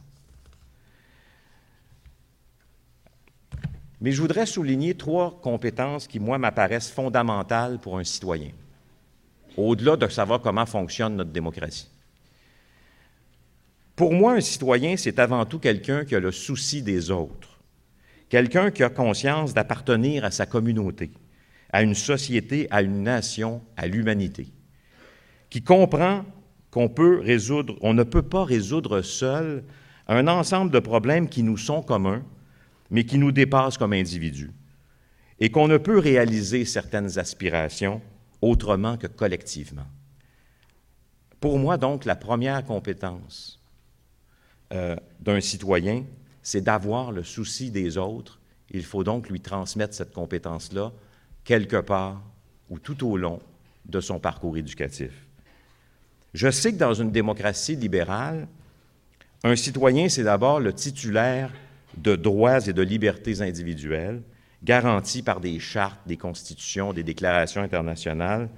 Mais 4.01 4.11
je 4.11 4.19
voudrais 4.19 4.47
souligner 4.47 4.95
trois 4.95 5.39
compétences 5.39 6.07
qui, 6.07 6.19
moi, 6.19 6.39
m'apparaissent 6.39 6.89
fondamentales 6.89 7.79
pour 7.79 7.99
un 7.99 8.03
citoyen, 8.03 8.53
au-delà 9.55 9.97
de 9.97 10.07
savoir 10.07 10.41
comment 10.41 10.65
fonctionne 10.65 11.15
notre 11.15 11.31
démocratie. 11.31 11.92
Pour 13.95 14.13
moi, 14.13 14.33
un 14.33 14.41
citoyen, 14.41 14.97
c'est 14.97 15.19
avant 15.19 15.45
tout 15.45 15.59
quelqu'un 15.59 16.03
qui 16.03 16.15
a 16.15 16.19
le 16.19 16.31
souci 16.31 16.81
des 16.81 17.11
autres, 17.11 17.59
quelqu'un 18.27 18.71
qui 18.71 18.83
a 18.83 18.89
conscience 18.89 19.53
d'appartenir 19.53 20.25
à 20.25 20.31
sa 20.31 20.47
communauté, 20.47 21.11
à 21.71 21.83
une 21.83 21.93
société, 21.93 22.67
à 22.71 22.81
une 22.81 23.03
nation, 23.03 23.61
à 23.77 23.85
l'humanité, 23.85 24.47
qui 25.51 25.61
comprend 25.61 26.25
qu'on 26.71 26.89
peut 26.89 27.19
résoudre, 27.19 27.77
on 27.81 27.93
ne 27.93 28.01
peut 28.01 28.23
pas 28.23 28.43
résoudre 28.43 29.03
seul 29.03 29.63
un 30.07 30.27
ensemble 30.27 30.71
de 30.71 30.79
problèmes 30.79 31.29
qui 31.29 31.43
nous 31.43 31.57
sont 31.57 31.83
communs, 31.83 32.23
mais 32.89 33.05
qui 33.05 33.19
nous 33.19 33.31
dépassent 33.31 33.77
comme 33.77 33.93
individus, 33.93 34.51
et 35.39 35.51
qu'on 35.51 35.67
ne 35.67 35.77
peut 35.77 35.99
réaliser 35.99 36.65
certaines 36.65 37.19
aspirations 37.19 38.01
autrement 38.41 38.97
que 38.97 39.07
collectivement. 39.07 39.85
Pour 41.39 41.59
moi, 41.59 41.77
donc, 41.77 42.05
la 42.05 42.15
première 42.15 42.63
compétence 42.63 43.62
euh, 44.73 44.95
d'un 45.19 45.39
citoyen, 45.39 46.03
c'est 46.41 46.61
d'avoir 46.61 47.11
le 47.11 47.23
souci 47.23 47.71
des 47.71 47.97
autres. 47.97 48.39
Il 48.71 48.83
faut 48.83 49.03
donc 49.03 49.29
lui 49.29 49.39
transmettre 49.39 49.93
cette 49.93 50.13
compétence-là 50.13 50.91
quelque 51.43 51.77
part 51.77 52.21
ou 52.69 52.79
tout 52.79 53.07
au 53.07 53.17
long 53.17 53.39
de 53.85 53.99
son 53.99 54.19
parcours 54.19 54.57
éducatif. 54.57 55.11
Je 56.33 56.49
sais 56.49 56.73
que 56.73 56.77
dans 56.77 56.93
une 56.93 57.11
démocratie 57.11 57.75
libérale, 57.75 58.47
un 59.43 59.55
citoyen, 59.55 60.09
c'est 60.09 60.23
d'abord 60.23 60.59
le 60.59 60.73
titulaire 60.73 61.51
de 61.97 62.15
droits 62.15 62.65
et 62.67 62.73
de 62.73 62.81
libertés 62.81 63.41
individuelles 63.41 64.21
garantis 64.63 65.21
par 65.21 65.39
des 65.39 65.59
chartes, 65.59 65.99
des 66.07 66.17
constitutions, 66.17 66.93
des 66.93 67.03
déclarations 67.03 67.61
internationales, 67.61 68.49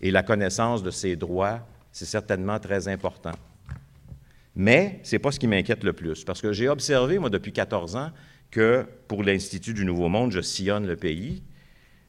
et 0.00 0.10
la 0.10 0.22
connaissance 0.22 0.82
de 0.82 0.90
ces 0.90 1.16
droits, 1.16 1.60
c'est 1.92 2.06
certainement 2.06 2.58
très 2.58 2.88
important. 2.88 3.32
Mais 4.56 5.00
ce 5.02 5.14
n'est 5.14 5.20
pas 5.20 5.32
ce 5.32 5.40
qui 5.40 5.46
m'inquiète 5.46 5.84
le 5.84 5.92
plus, 5.92 6.24
parce 6.24 6.40
que 6.40 6.52
j'ai 6.52 6.68
observé, 6.68 7.18
moi, 7.18 7.30
depuis 7.30 7.52
14 7.52 7.96
ans, 7.96 8.10
que 8.50 8.86
pour 9.08 9.24
l'Institut 9.24 9.74
du 9.74 9.84
Nouveau 9.84 10.08
Monde, 10.08 10.30
je 10.30 10.40
sillonne 10.40 10.86
le 10.86 10.96
pays 10.96 11.42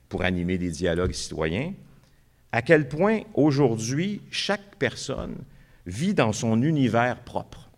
pour 0.10 0.24
animer 0.24 0.58
des 0.58 0.70
dialogues 0.70 1.14
citoyens, 1.14 1.74
à 2.52 2.62
quel 2.62 2.88
point 2.88 3.22
aujourd'hui, 3.34 4.22
chaque 4.30 4.76
personne 4.78 5.36
vit 5.86 6.14
dans 6.14 6.34
son 6.34 6.62
univers 6.62 7.20
propre, 7.24 7.70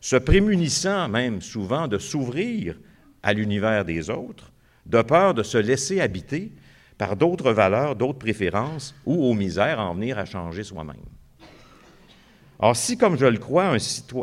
se 0.00 0.16
prémunissant 0.16 1.08
même 1.08 1.42
souvent 1.42 1.88
de 1.88 1.98
s'ouvrir 1.98 2.78
à 3.22 3.32
l'univers 3.32 3.84
des 3.84 4.08
autres, 4.08 4.52
de 4.86 5.02
peur 5.02 5.34
de 5.34 5.42
se 5.42 5.58
laisser 5.58 6.00
habiter 6.00 6.52
par 6.96 7.16
d'autres 7.16 7.52
valeurs, 7.52 7.96
d'autres 7.96 8.18
préférences, 8.18 8.94
ou 9.04 9.24
aux 9.24 9.34
misères 9.34 9.80
en 9.80 9.94
venir 9.94 10.18
à 10.18 10.24
changer 10.24 10.62
soi-même. 10.62 10.96
Or, 12.60 12.76
si, 12.76 12.96
comme 12.96 13.18
je 13.18 13.26
le 13.26 13.38
crois, 13.38 13.76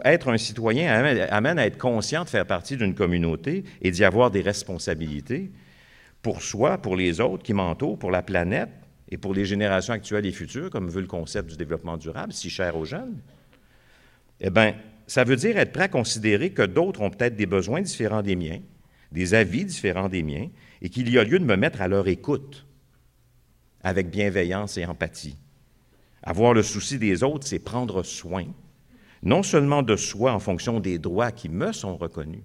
être 0.06 0.30
un 0.30 0.38
citoyen 0.38 0.92
amène, 1.30 1.60
à 1.60 1.66
être 1.66 1.78
conscient 1.78 2.24
de 2.24 2.30
faire 2.30 2.46
partie 2.46 2.78
d'une 2.78 2.96
communauté 2.96 3.64
et 3.82 3.92
d'y 3.92 4.04
avoir 4.04 4.32
des 4.32 4.42
responsabilités, 4.42 5.52
pour 6.22 6.42
soi, 6.42 6.78
pour 6.78 6.96
les 6.96 7.20
autres 7.20 7.44
qui 7.44 7.54
m'entourent, 7.54 8.00
pour 8.00 8.12
la 8.12 8.22
planète 8.22 8.70
et 9.10 9.18
pour 9.18 9.34
les 9.34 9.46
générations 9.46 9.94
actuelles 9.94 10.26
et 10.26 10.32
futures, 10.32 10.70
comme 10.70 10.90
veut 10.90 11.02
le 11.02 11.08
concept 11.08 11.50
du 11.50 11.58
développement 11.58 11.98
durable, 11.98 12.32
si 12.32 12.50
cher 12.50 12.78
aux 12.78 12.86
jeunes, 12.86 13.18
eh 14.40 14.50
bien, 14.50 14.76
ça 15.08 15.24
veut 15.24 15.36
dire 15.36 15.58
être 15.58 15.74
prêt 15.74 15.84
à 15.84 15.88
considérer 15.90 16.52
que 16.52 16.62
d'autres 16.62 17.02
ont 17.02 17.10
peut-être 17.10 17.36
des 17.36 17.46
besoins 17.46 17.82
différents 17.82 18.22
des 18.22 18.36
miens, 18.36 18.60
des 19.12 19.34
avis 19.34 19.66
différents 19.66 20.10
des 20.10 20.24
miens, 20.24 20.48
et 20.82 20.90
qu'il 20.90 21.10
y 21.10 21.20
a 21.20 21.24
lieu 21.24 21.38
de 21.38 21.44
me 21.44 21.58
mettre 21.58 21.82
à 21.82 21.88
leur 21.88 22.08
écoute 22.08 22.66
avec 23.84 24.10
bienveillance 24.10 24.78
et 24.78 24.86
empathie. 24.86 25.41
Avoir 26.24 26.54
le 26.54 26.64
souci 26.64 27.00
des 27.00 27.24
autres, 27.24 27.48
c'est 27.48 27.60
prendre 27.60 28.04
soin, 28.04 28.46
non 29.24 29.44
seulement 29.44 29.82
de 29.82 29.96
soi 29.96 30.34
en 30.34 30.40
fonction 30.40 30.80
des 30.80 31.00
droits 31.00 31.32
qui 31.32 31.50
me 31.50 31.72
sont 31.72 31.98
reconnus, 31.98 32.44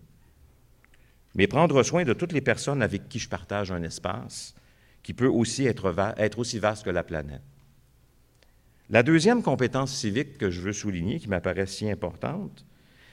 mais 1.35 1.47
prendre 1.47 1.83
soin 1.83 2.05
de 2.05 2.15
toutes 2.15 2.33
les 2.33 2.41
personnes 2.41 2.83
avec 2.83 3.09
qui 3.09 3.19
je 3.19 3.29
partage 3.29 3.71
un 3.71 3.83
espace 3.83 4.55
qui 5.03 5.13
peut 5.13 5.29
aussi 5.29 5.67
être, 5.67 6.39
aussi 6.39 6.59
vaste 6.59 6.85
que 6.85 6.91
la 6.91 7.05
planète. 7.05 7.43
La 8.89 9.03
deuxième 9.03 9.43
compétence 9.43 9.95
civique 9.95 10.39
que 10.39 10.51
je 10.51 10.61
veux 10.61 10.73
souligner, 10.73 11.19
qui 11.19 11.29
m'apparaît 11.29 11.67
si 11.67 11.91
importante, 11.91 12.65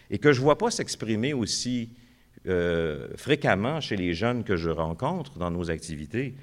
et 0.10 0.18
que 0.18 0.32
je 0.32 0.40
ne 0.40 0.44
vois 0.44 0.58
pas 0.58 0.72
s'exprimer 0.72 1.34
aussi 1.34 1.92
euh, 2.48 3.10
fréquemment 3.16 3.82
chez 3.82 3.96
les 3.96 4.14
jeunes 4.14 4.44
que 4.44 4.56
je 4.56 4.70
rencontre 4.70 5.38
dans 5.38 5.52
nos 5.52 5.70
activités, 5.70 6.36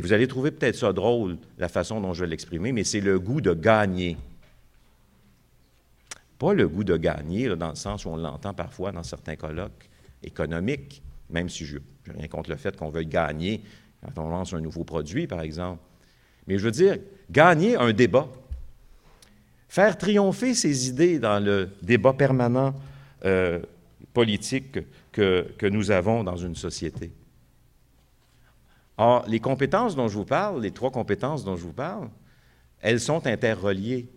vous 0.00 0.12
allez 0.12 0.26
trouver 0.26 0.50
peut-être 0.50 0.76
ça 0.76 0.92
drôle, 0.92 1.36
la 1.58 1.68
façon 1.68 2.00
dont 2.00 2.12
je 2.12 2.24
vais 2.24 2.30
l'exprimer, 2.30 2.72
mais 2.72 2.84
c'est 2.84 3.00
le 3.00 3.18
goût 3.18 3.40
de 3.40 3.52
gagner. 3.52 4.16
Pas 6.38 6.54
le 6.54 6.68
goût 6.68 6.84
de 6.84 6.96
gagner, 6.96 7.54
dans 7.56 7.70
le 7.70 7.74
sens 7.74 8.04
où 8.04 8.10
on 8.10 8.16
l'entend 8.16 8.54
parfois 8.54 8.92
dans 8.92 9.02
certains 9.02 9.36
colloques 9.36 9.88
économiques, 10.22 11.02
même 11.28 11.48
si 11.48 11.64
je 11.64 11.76
n'ai 11.76 12.18
rien 12.18 12.28
contre 12.28 12.50
le 12.50 12.56
fait 12.56 12.76
qu'on 12.76 12.90
veuille 12.90 13.06
gagner 13.06 13.62
quand 14.14 14.22
on 14.24 14.30
lance 14.30 14.54
un 14.54 14.60
nouveau 14.60 14.84
produit, 14.84 15.26
par 15.26 15.42
exemple. 15.42 15.82
Mais 16.46 16.58
je 16.58 16.64
veux 16.64 16.70
dire, 16.70 16.96
gagner 17.30 17.76
un 17.76 17.92
débat, 17.92 18.28
faire 19.68 19.98
triompher 19.98 20.54
ses 20.54 20.88
idées 20.88 21.18
dans 21.18 21.44
le 21.44 21.70
débat 21.82 22.12
permanent 22.12 22.74
euh, 23.24 23.60
politique 24.14 24.78
que, 25.12 25.46
que 25.58 25.66
nous 25.66 25.90
avons 25.90 26.24
dans 26.24 26.36
une 26.36 26.54
société. 26.54 27.12
Or, 29.02 29.24
les 29.26 29.40
compétences 29.40 29.96
dont 29.96 30.08
je 30.08 30.18
vous 30.18 30.26
parle, 30.26 30.60
les 30.60 30.72
trois 30.72 30.90
compétences 30.90 31.42
dont 31.42 31.56
je 31.56 31.62
vous 31.62 31.72
parle, 31.72 32.10
elles 32.82 33.00
sont 33.00 33.26
interreliées. 33.26 34.10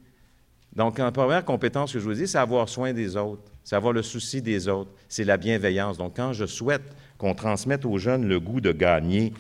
Donc, 0.76 0.98
la 0.98 1.10
première 1.10 1.46
compétence 1.46 1.94
que 1.94 2.00
je 2.00 2.04
vous 2.04 2.14
dis, 2.14 2.28
c'est 2.28 2.38
avoir 2.38 2.68
soin 2.68 2.92
des 2.92 3.16
autres, 3.16 3.50
c'est 3.64 3.78
avoir 3.78 3.94
le 3.94 4.02
souci 4.02 4.42
des 4.42 4.68
autres, 4.68 4.92
c'est 5.08 5.24
la 5.24 5.38
bienveillance. 5.38 5.98
Donc, 5.98 6.18
quand 6.18 6.34
je 6.34 6.46
souhaite 6.46 6.84
qu'on 7.18 7.34
transmette 7.34 7.86
aux 7.86 7.98
jeunes 7.98 8.28
le 8.28 8.42
goût 8.42 8.60
de 8.60 8.74
gagner, 8.74 9.32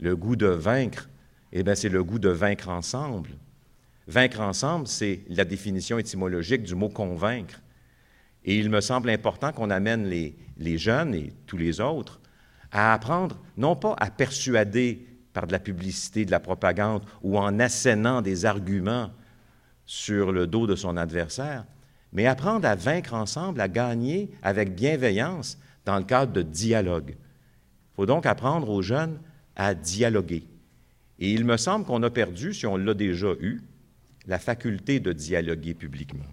le 0.00 0.16
goût 0.16 0.34
de 0.34 0.48
vaincre, 0.48 1.08
eh 1.52 1.62
bien, 1.62 1.76
c'est 1.76 1.90
le 1.90 2.02
goût 2.02 2.18
de 2.18 2.30
vaincre 2.30 2.68
ensemble. 2.68 3.30
Vaincre 4.08 4.40
ensemble, 4.40 4.88
c'est 4.88 5.20
la 5.28 5.44
définition 5.44 6.00
étymologique 6.00 6.64
du 6.64 6.74
mot 6.74 6.88
convaincre. 6.88 7.60
Et 8.44 8.58
il 8.58 8.68
me 8.68 8.80
semble 8.80 9.10
important 9.10 9.52
qu'on 9.52 9.70
amène 9.70 10.06
les, 10.06 10.34
les, 10.56 10.76
jeunes 10.76 11.14
et 11.14 11.32
tous 11.46 11.56
les 11.56 11.80
autres 11.80 12.18
à 12.72 12.92
apprendre 12.92 13.38
non 13.56 13.76
pas 13.76 13.94
à 13.98 14.10
persuader 14.10 15.06
par 15.32 15.46
de 15.46 15.52
la 15.52 15.58
publicité, 15.58 16.24
de 16.24 16.30
la 16.30 16.40
propagande 16.40 17.02
ou 17.22 17.38
en 17.38 17.58
assénant 17.60 18.22
des 18.22 18.44
arguments 18.44 19.10
sur 19.86 20.32
le 20.32 20.46
dos 20.46 20.66
de 20.66 20.76
son 20.76 20.96
adversaire, 20.96 21.64
mais 22.12 22.26
apprendre 22.26 22.66
à 22.66 22.74
vaincre 22.74 23.14
ensemble, 23.14 23.60
à 23.60 23.68
gagner 23.68 24.30
avec 24.42 24.74
bienveillance 24.74 25.58
dans 25.84 25.98
le 25.98 26.04
cadre 26.04 26.32
de 26.32 26.42
dialogue. 26.42 27.14
Il 27.16 27.96
faut 27.96 28.06
donc 28.06 28.26
apprendre 28.26 28.68
aux 28.68 28.82
jeunes 28.82 29.18
à 29.56 29.74
dialoguer. 29.74 30.44
Et 31.18 31.32
il 31.32 31.44
me 31.44 31.56
semble 31.56 31.84
qu'on 31.84 32.02
a 32.02 32.10
perdu, 32.10 32.54
si 32.54 32.66
on 32.66 32.76
l'a 32.76 32.94
déjà 32.94 33.32
eu, 33.40 33.60
la 34.26 34.38
faculté 34.38 35.00
de 35.00 35.12
dialoguer 35.12 35.74
publiquement. 35.74 36.24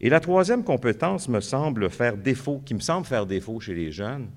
Et 0.00 0.10
la 0.10 0.20
troisième 0.20 0.62
compétence 0.62 1.28
me 1.28 1.40
semble 1.40 1.88
faire 1.90 2.16
défaut, 2.16 2.60
qui 2.64 2.74
me 2.74 2.80
semble 2.80 3.06
faire 3.06 3.26
défaut 3.26 3.58
chez 3.60 3.74
les 3.74 3.90
jeunes, 3.90 4.28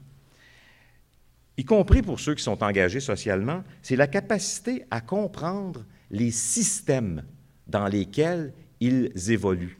y 1.58 1.66
compris 1.66 2.02
pour 2.02 2.20
ceux 2.20 2.36
qui 2.36 2.44
sont 2.44 2.64
engagés 2.64 3.00
socialement, 3.00 3.64
c'est 3.82 3.96
la 3.96 4.08
capacité 4.08 4.86
à 4.92 5.02
comprendre 5.02 5.86
les 6.12 6.32
systèmes 6.32 7.24
dans 7.68 7.88
lesquels 7.88 8.54
ils 8.80 9.12
évoluent, 9.32 9.80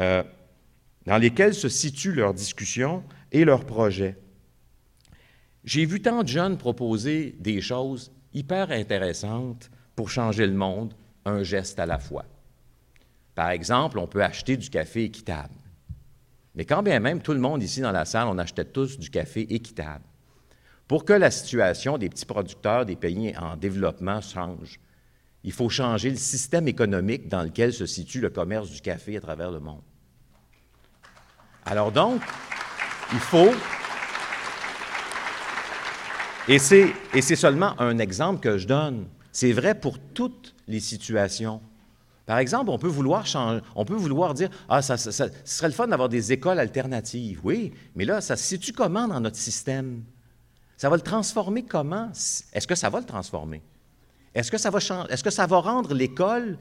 euh, 0.00 0.22
dans 1.04 1.18
lesquels 1.18 1.54
se 1.54 1.68
situent 1.68 2.14
leurs 2.14 2.34
discussions 2.34 3.02
et 3.32 3.44
leurs 3.44 3.66
projets. 3.66 4.16
J'ai 5.64 5.84
vu 5.84 6.00
tant 6.00 6.22
de 6.22 6.28
jeunes 6.28 6.56
proposer 6.56 7.34
des 7.40 7.60
choses 7.60 8.12
hyper 8.32 8.70
intéressantes 8.70 9.70
pour 9.96 10.10
changer 10.10 10.46
le 10.46 10.54
monde, 10.54 10.94
un 11.24 11.42
geste 11.42 11.80
à 11.80 11.86
la 11.86 11.98
fois. 11.98 12.24
Par 13.34 13.50
exemple, 13.50 13.98
on 13.98 14.06
peut 14.06 14.22
acheter 14.22 14.56
du 14.56 14.70
café 14.70 15.04
équitable. 15.04 15.54
Mais 16.54 16.64
quand 16.64 16.82
bien 16.82 17.00
même 17.00 17.20
tout 17.20 17.32
le 17.32 17.40
monde 17.40 17.62
ici 17.62 17.80
dans 17.80 17.92
la 17.92 18.04
salle, 18.04 18.28
on 18.28 18.38
achetait 18.38 18.64
tous 18.64 18.98
du 18.98 19.10
café 19.10 19.42
équitable. 19.52 20.04
Pour 20.88 21.04
que 21.04 21.12
la 21.12 21.30
situation 21.30 21.98
des 21.98 22.08
petits 22.08 22.26
producteurs 22.26 22.86
des 22.86 22.96
pays 22.96 23.34
en 23.36 23.56
développement 23.56 24.20
change, 24.20 24.78
il 25.42 25.52
faut 25.52 25.68
changer 25.68 26.10
le 26.10 26.16
système 26.16 26.68
économique 26.68 27.28
dans 27.28 27.42
lequel 27.42 27.72
se 27.72 27.86
situe 27.86 28.20
le 28.20 28.30
commerce 28.30 28.70
du 28.70 28.80
café 28.80 29.16
à 29.16 29.20
travers 29.20 29.50
le 29.50 29.60
monde. 29.60 29.82
Alors 31.64 31.90
donc, 31.90 32.20
il 33.12 33.18
faut... 33.18 33.52
Et 36.48 36.58
c'est 36.58 37.36
seulement 37.36 37.80
un 37.80 37.98
exemple 37.98 38.40
que 38.40 38.56
je 38.56 38.68
donne. 38.68 39.06
C'est 39.32 39.52
vrai 39.52 39.74
pour 39.74 39.98
toutes 39.98 40.54
les 40.68 40.78
situations. 40.78 41.60
Par 42.24 42.38
exemple, 42.38 42.70
on 42.70 42.78
peut 42.78 42.86
vouloir, 42.88 43.26
changer, 43.26 43.60
on 43.74 43.84
peut 43.84 43.94
vouloir 43.94 44.34
dire 44.34 44.48
Ah, 44.68 44.80
ça, 44.80 44.96
serait 44.96 45.68
le 45.68 45.74
fun 45.74 45.88
d'avoir 45.88 46.08
des 46.08 46.32
écoles 46.32 46.60
alternatives. 46.60 47.40
Oui, 47.42 47.72
mais 47.96 48.04
là, 48.04 48.20
ça 48.20 48.36
se 48.36 48.44
situe 48.44 48.72
comment 48.72 49.08
dans 49.08 49.20
notre 49.20 49.36
système? 49.36 50.02
Ça 50.76 50.88
va 50.88 50.96
le 50.96 51.02
transformer 51.02 51.62
comment? 51.62 52.10
Est-ce 52.10 52.66
que 52.66 52.74
ça 52.74 52.90
va 52.90 53.00
le 53.00 53.06
transformer? 53.06 53.62
Est-ce 54.34 54.50
que 54.50 54.58
ça 54.58 54.70
va, 54.70 54.78
est-ce 55.08 55.24
que 55.24 55.30
ça 55.30 55.46
va 55.46 55.58
rendre 55.58 55.94
l'école 55.94 56.58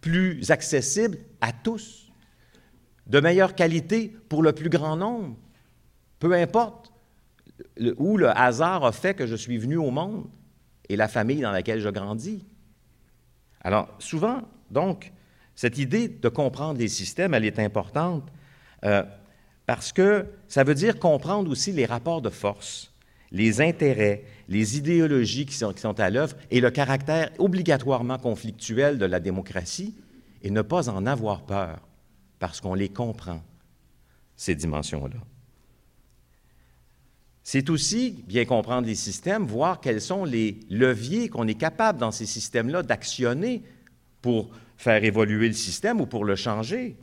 plus 0.00 0.50
accessible 0.50 1.18
à 1.40 1.52
tous, 1.52 2.12
de 3.06 3.20
meilleure 3.20 3.54
qualité 3.54 4.14
pour 4.28 4.42
le 4.42 4.52
plus 4.52 4.68
grand 4.68 4.96
nombre? 4.96 5.36
Peu 6.18 6.32
importe 6.34 6.92
où 7.96 8.16
le 8.18 8.28
hasard 8.36 8.84
a 8.84 8.92
fait 8.92 9.14
que 9.14 9.26
je 9.26 9.36
suis 9.36 9.56
venu 9.58 9.76
au 9.76 9.90
monde 9.90 10.26
et 10.88 10.96
la 10.96 11.08
famille 11.08 11.40
dans 11.40 11.52
laquelle 11.52 11.80
je 11.80 11.88
grandis. 11.88 12.44
Alors, 13.62 13.88
souvent, 13.98 14.42
donc, 14.70 15.12
cette 15.54 15.78
idée 15.78 16.08
de 16.08 16.28
comprendre 16.28 16.78
les 16.78 16.88
systèmes, 16.88 17.34
elle 17.34 17.44
est 17.44 17.58
importante 17.58 18.30
Euh, 18.84 19.02
parce 19.64 19.90
que 19.90 20.26
ça 20.48 20.62
veut 20.62 20.74
dire 20.74 20.98
comprendre 20.98 21.50
aussi 21.50 21.72
les 21.72 21.86
rapports 21.86 22.22
de 22.22 22.30
force, 22.30 22.92
les 23.36 23.60
intérêts, 23.60 24.24
les 24.48 24.78
idéologies 24.78 25.44
qui 25.44 25.54
sont, 25.54 26.00
à 26.00 26.10
l'œuvre 26.10 26.36
et 26.50 26.60
le 26.60 26.70
caractère 26.70 27.30
obligatoirement 27.38 28.18
conflictuel 28.18 28.96
de 28.96 29.04
la 29.04 29.20
démocratie 29.20 29.94
et 30.42 30.50
ne 30.50 30.62
pas 30.62 30.88
en 30.88 31.04
avoir 31.04 31.44
peur 31.44 31.86
parce 32.38 32.62
qu'on 32.62 32.74
les 32.74 32.88
comprend, 32.88 33.42
ces 34.36 34.54
dimensions-là. 34.54 35.18
C'est 37.42 37.68
aussi 37.68 38.24
bien 38.26 38.46
comprendre 38.46 38.86
les 38.86 38.94
systèmes, 38.94 39.44
voir 39.44 39.80
quels 39.80 40.00
sont 40.00 40.24
les 40.24 40.58
leviers 40.70 41.28
qu'on 41.28 41.46
est 41.46 41.54
capable 41.54 41.98
dans 41.98 42.10
ces 42.12 42.26
systèmes-là 42.26 42.82
d'actionner 42.82 43.62
pour 44.22 44.50
faire 44.78 45.04
évoluer 45.04 45.48
le 45.48 45.54
système 45.54 46.00
ou 46.00 46.06
pour 46.06 46.24
le 46.24 46.36
changer. 46.36 46.96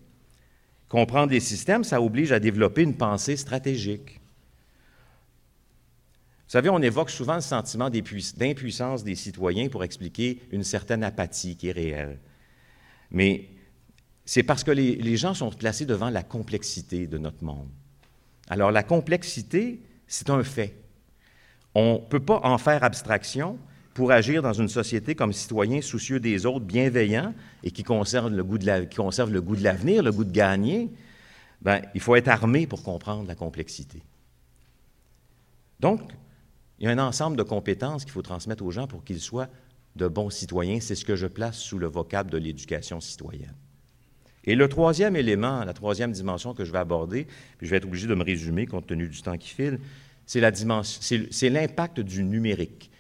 Comprendre 0.89 1.31
les 1.31 1.39
systèmes, 1.39 1.84
ça 1.84 2.01
oblige 2.01 2.31
à 2.31 2.39
développer 2.39 2.81
une 2.81 2.97
pensée 2.97 3.38
stratégique. 3.38 4.19
Vous 6.54 6.60
savez, 6.60 6.70
on 6.70 6.84
évoque 6.84 7.10
souvent 7.10 7.34
le 7.34 7.41
sentiment 7.41 7.89
d'impuissance 7.89 9.04
des 9.04 9.16
citoyens 9.16 9.70
pour 9.70 9.84
expliquer 9.84 10.39
une 10.51 10.64
certaine 10.64 11.04
apathie 11.04 11.58
qui 11.58 11.70
est 11.70 11.72
réelle. 11.72 12.20
Mais 13.10 13.49
c'est 14.24 14.43
parce 14.43 14.64
que 14.64 14.70
les, 14.70 15.18
gens 15.18 15.34
sont 15.34 15.49
placés 15.49 15.88
devant 15.88 16.12
la 16.12 16.22
complexité 16.22 17.08
de 17.08 17.18
notre 17.18 17.43
monde. 17.43 17.70
Alors 18.51 18.70
la 18.70 18.84
complexité, 18.84 19.82
c'est 20.06 20.30
un 20.30 20.43
fait. 20.43 20.76
On 21.74 21.93
ne 21.93 22.08
peut 22.08 22.20
pas 22.20 22.41
en 22.43 22.60
faire 22.60 22.84
abstraction 22.84 23.58
pour 23.95 24.12
agir 24.12 24.43
dans 24.43 24.54
une 24.54 24.70
société 24.70 25.16
comme 25.16 25.34
citoyen 25.34 25.82
soucieux 25.82 26.20
des 26.20 26.45
autres, 26.45 26.66
bienveillant 26.66 27.34
et 27.64 27.72
qui 27.72 27.82
conserve 27.82 28.30
le 28.30 28.43
goût 28.43 28.60
de, 28.60 28.68
la, 28.68 28.86
qui 28.86 28.97
conserve 28.97 29.32
le 29.32 29.41
goût 29.41 29.56
de 29.56 29.64
l'avenir, 29.64 30.04
le 30.04 30.12
goût 30.12 30.24
de 30.24 30.32
gagner. 30.32 30.91
Bien, 31.64 31.82
il 31.95 31.99
faut 31.99 32.16
être 32.16 32.28
armé 32.28 32.68
pour 32.68 32.84
comprendre 32.84 33.28
la 33.28 33.34
complexité. 33.34 34.04
Donc, 35.80 36.12
il 36.84 36.88
y 36.88 36.89
a 36.89 36.91
un 36.91 36.99
ensemble 36.99 37.38
de 37.38 37.43
compétences 37.43 38.03
qu'il 38.03 38.11
faut 38.11 38.21
transmettre 38.21 38.61
aux 38.61 38.71
gens 38.71 38.88
pour 38.88 39.05
qu'ils 39.05 39.21
soient 39.21 39.47
de 39.95 40.05
bons 40.09 40.29
citoyens. 40.29 40.81
C'est 40.81 40.95
ce 40.95 41.05
que 41.05 41.15
je 41.15 41.27
place 41.27 41.57
sous 41.57 41.79
le 41.79 41.88
vocable 41.88 42.29
de 42.29 42.38
l'éducation 42.38 42.99
citoyenne. 42.99 43.55
Et 44.43 44.53
le 44.53 44.67
troisième 44.67 45.15
élément, 45.15 45.63
la 45.63 45.71
troisième 45.71 46.11
dimension 46.11 46.53
que 46.53 46.65
je 46.65 46.73
vais 46.73 46.79
aborder, 46.79 47.25
puis 47.57 47.67
je 47.67 47.71
vais 47.71 47.77
être 47.77 47.86
obligé 47.86 48.05
de 48.05 48.15
me 48.15 48.23
résumer 48.25 48.65
compte 48.65 48.86
tenu 48.86 49.07
du 49.07 49.21
temps 49.21 49.38
qui 49.38 49.47
file, 49.47 49.79
c'est 50.25 50.41
l'impact 51.49 52.01
du 52.01 52.21
numérique, 52.21 52.91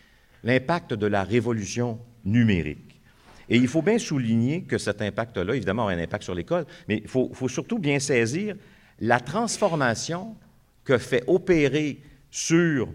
l'impact 0.45 0.93
de 0.93 1.05
la 1.05 1.25
révolution 1.25 1.99
numérique. 2.23 3.01
Et 3.49 3.57
il 3.57 3.67
faut 3.67 3.81
bien 3.81 3.99
souligner 3.99 4.63
que 4.63 4.77
cet 4.77 5.01
impact-là, 5.01 5.55
évidemment, 5.55 5.89
a 5.89 5.91
un 5.91 5.99
impact 5.99 6.23
sur 6.23 6.35
l'école, 6.35 6.65
mais 6.87 6.99
il 7.03 7.09
faut, 7.09 7.31
faut, 7.33 7.49
surtout 7.49 7.79
bien 7.79 7.99
saisir 7.99 8.55
la 9.01 9.19
transformation 9.19 10.37
que 10.85 10.97
fait 10.97 11.25
opérer 11.27 11.99
sur 12.31 12.87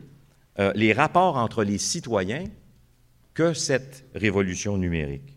euh, 0.61 0.73
les 0.75 0.93
rapports 0.93 1.37
entre 1.37 1.65
les 1.65 1.79
citoyens 1.79 2.45
que 3.35 3.55
cette 3.55 4.05
révolution 4.15 4.77
numérique. 4.77 5.37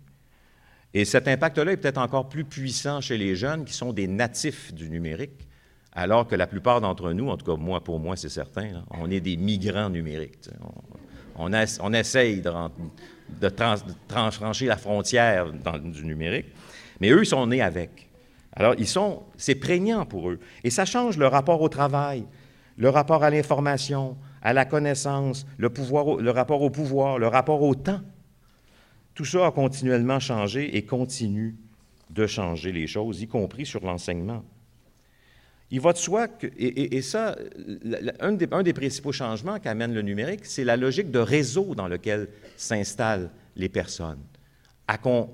Et 0.93 1.05
cet 1.05 1.27
impact-là 1.27 1.73
est 1.73 1.77
peut-être 1.77 1.99
encore 1.99 2.27
plus 2.27 2.43
puissant 2.43 2.99
chez 2.99 3.17
les 3.17 3.35
jeunes 3.35 3.63
qui 3.63 3.73
sont 3.73 3.93
des 3.93 4.07
natifs 4.07 4.73
du 4.73 4.89
numérique, 4.89 5.47
alors 5.93 6.27
que 6.27 6.35
la 6.35 6.47
plupart 6.47 6.81
d'entre 6.81 7.13
nous, 7.13 7.29
en 7.29 7.37
tout 7.37 7.45
cas 7.45 7.57
moi 7.61 7.83
pour 7.83 7.99
moi 7.99 8.15
c'est 8.15 8.29
certain, 8.29 8.83
on 8.89 9.09
est 9.09 9.19
des 9.19 9.37
migrants 9.37 9.89
numériques. 9.89 10.49
On, 11.37 11.51
on, 11.79 11.93
essaye 11.93 12.41
de, 12.41 12.51
de, 13.39 13.49
trans, 13.49 13.75
de 13.75 13.93
trancher 14.07 14.65
la 14.65 14.77
frontière 14.77 15.51
du 15.51 16.03
numérique, 16.03 16.47
mais 16.99 17.09
eux 17.09 17.21
ils 17.21 17.27
sont 17.27 17.47
nés 17.47 17.61
avec. 17.61 18.09
Alors 18.53 18.75
ils 18.77 18.87
sont, 18.87 19.23
c'est 19.37 19.55
prégnant 19.55 20.05
pour 20.05 20.29
eux, 20.29 20.39
et 20.63 20.69
ça 20.69 20.85
change 20.85 21.17
le 21.17 21.27
rapport 21.27 21.61
au 21.61 21.69
travail, 21.69 22.25
le 22.75 22.89
rapport 22.89 23.23
à 23.23 23.29
l'information, 23.29 24.17
à 24.41 24.53
la 24.53 24.65
connaissance, 24.65 25.45
le, 25.57 25.67
rapport 26.29 26.61
au 26.61 26.69
pouvoir, 26.69 27.19
le 27.19 27.27
rapport 27.27 27.61
au 27.61 27.75
temps. 27.75 28.01
Tout 29.13 29.25
ça 29.25 29.45
a 29.45 29.51
continuellement 29.51 30.19
changé 30.19 30.75
et 30.77 30.83
continue 30.83 31.55
de 32.09 32.27
changer 32.27 32.71
les 32.71 32.87
choses, 32.87 33.21
y 33.21 33.27
compris 33.27 33.65
sur 33.65 33.85
l'enseignement. 33.85 34.43
Il 35.69 35.79
va 35.79 35.93
de 35.93 35.97
soi 35.97 36.27
que, 36.27 36.47
et, 36.57 37.01
ça, 37.01 37.37
un 38.19 38.33
des, 38.33 38.73
principaux 38.73 39.13
changements 39.13 39.57
qu'amène 39.59 39.93
le 39.93 40.01
numérique, 40.01 40.45
c'est 40.45 40.65
la 40.65 40.75
logique 40.75 41.11
de 41.11 41.19
réseau 41.19 41.75
dans 41.75 41.87
lequel 41.87 42.27
s'installent 42.57 43.29
les 43.55 43.69
personnes, 43.69 44.19
à 44.87 44.97
con, 44.97 45.29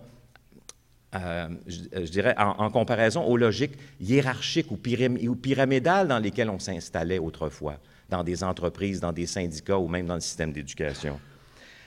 euh, 1.16 1.47
je, 1.66 1.80
je, 1.91 2.12
dirais 2.12 2.36
en, 2.38 2.70
comparaison 2.70 3.24
aux 3.24 3.38
logiques 3.38 3.78
hiérarchiques 3.99 4.70
ou 4.70 5.36
pyramidales 5.36 6.08
dans 6.08 6.20
lesquelles 6.20 6.49
on 6.49 6.60
s'installait 6.60 7.18
autrefois, 7.18 7.80
dans 8.10 8.24
des 8.24 8.43
entreprises, 8.43 8.99
dans 8.99 9.12
des 9.12 9.26
syndicats 9.26 9.78
ou 9.78 9.88
même 9.88 10.05
dans 10.05 10.16
le 10.16 10.22
système 10.22 10.51
d'éducation. 10.51 11.20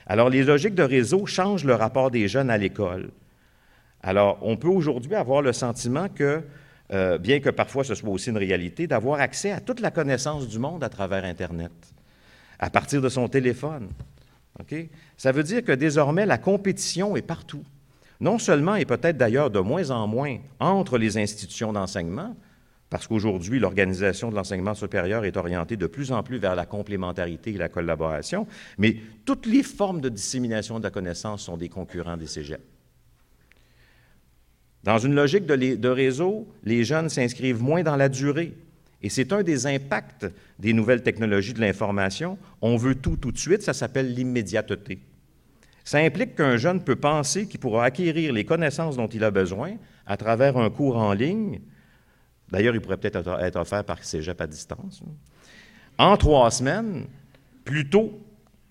Alors, 0.06 0.28
les 0.28 0.42
logiques 0.42 0.74
de 0.74 0.82
réseau 0.82 1.26
changent 1.26 1.64
le 1.64 1.74
rapport 1.74 2.10
des 2.10 2.28
jeunes 2.28 2.50
à 2.50 2.58
l'école. 2.58 3.10
Alors, 4.02 4.38
on 4.42 4.56
peut 4.56 4.68
aujourd'hui 4.68 5.14
avoir 5.14 5.42
le 5.42 5.52
sentiment 5.52 6.08
que, 6.08 6.42
euh, 6.92 7.18
bien 7.18 7.40
que 7.40 7.50
parfois 7.50 7.84
ce 7.84 7.94
soit 7.94 8.10
aussi 8.10 8.30
une 8.30 8.38
réalité, 8.38 8.86
d'avoir 8.86 9.20
accès 9.20 9.52
à 9.52 9.60
toute 9.60 9.80
la 9.80 9.90
connaissance 9.90 10.48
du 10.48 10.58
monde 10.58 10.82
à 10.82 10.88
travers 10.88 11.24
Internet, 11.24 11.72
à 12.58 12.70
partir 12.70 13.00
de 13.00 13.08
son 13.08 13.28
téléphone. 13.28 13.88
Okay? 14.60 14.90
Ça 15.16 15.32
veut 15.32 15.42
dire 15.42 15.62
que 15.62 15.72
désormais, 15.72 16.26
la 16.26 16.38
compétition 16.38 17.16
est 17.16 17.22
partout. 17.22 17.62
Non 18.20 18.38
seulement, 18.38 18.74
et 18.74 18.84
peut-être 18.84 19.16
d'ailleurs 19.16 19.50
de 19.50 19.60
moins 19.60 19.90
en 19.90 20.06
moins, 20.06 20.38
entre 20.58 20.98
les 20.98 21.16
institutions 21.16 21.72
d'enseignement, 21.72 22.34
parce 22.90 23.06
qu'aujourd'hui, 23.06 23.60
l'organisation 23.60 24.30
de 24.30 24.34
l'enseignement 24.34 24.74
supérieur 24.74 25.24
est 25.24 25.36
orientée 25.36 25.76
de 25.76 25.86
plus 25.86 26.10
en 26.10 26.24
plus 26.24 26.38
vers 26.38 26.56
la 26.56 26.66
complémentarité 26.66 27.50
et 27.50 27.56
la 27.56 27.68
collaboration, 27.68 28.48
mais 28.78 28.96
toutes 29.24 29.46
les 29.46 29.62
formes 29.62 30.00
de 30.00 30.08
dissémination 30.08 30.78
de 30.78 30.84
la 30.84 30.90
connaissance 30.90 31.42
sont 31.42 31.56
des 31.56 31.68
concurrents 31.68 32.16
des 32.16 32.26
cégeps. 32.26 32.64
Dans 34.82 34.98
une 34.98 35.14
logique 35.14 35.46
de, 35.46 35.76
de 35.76 35.88
réseau, 35.88 36.48
les 36.64 36.84
jeunes 36.84 37.08
s'inscrivent 37.08 37.62
moins 37.62 37.84
dans 37.84 37.96
la 37.96 38.08
durée, 38.08 38.54
et 39.02 39.08
c'est 39.08 39.32
un 39.32 39.42
des 39.42 39.66
impacts 39.66 40.26
des 40.58 40.72
nouvelles 40.72 41.02
technologies 41.02 41.54
de 41.54 41.60
l'information. 41.60 42.38
On 42.60 42.76
veut 42.76 42.96
tout 42.96 43.16
tout 43.16 43.32
de 43.32 43.38
suite, 43.38 43.62
ça 43.62 43.72
s'appelle 43.72 44.12
l'immédiateté. 44.12 44.98
Ça 45.84 45.98
implique 45.98 46.34
qu'un 46.34 46.56
jeune 46.56 46.82
peut 46.82 46.96
penser 46.96 47.46
qu'il 47.46 47.60
pourra 47.60 47.84
acquérir 47.84 48.32
les 48.32 48.44
connaissances 48.44 48.96
dont 48.96 49.06
il 49.06 49.24
a 49.24 49.30
besoin 49.30 49.76
à 50.06 50.16
travers 50.16 50.56
un 50.56 50.70
cours 50.70 50.96
en 50.96 51.14
ligne, 51.14 51.60
D'ailleurs, 52.50 52.74
il 52.74 52.80
pourrait 52.80 52.96
peut-être 52.96 53.26
être 53.40 53.56
offert 53.56 53.84
par 53.84 54.02
cégep 54.02 54.40
à 54.40 54.46
distance. 54.46 55.02
En 55.98 56.16
trois 56.16 56.50
semaines, 56.50 57.06
plutôt 57.64 58.18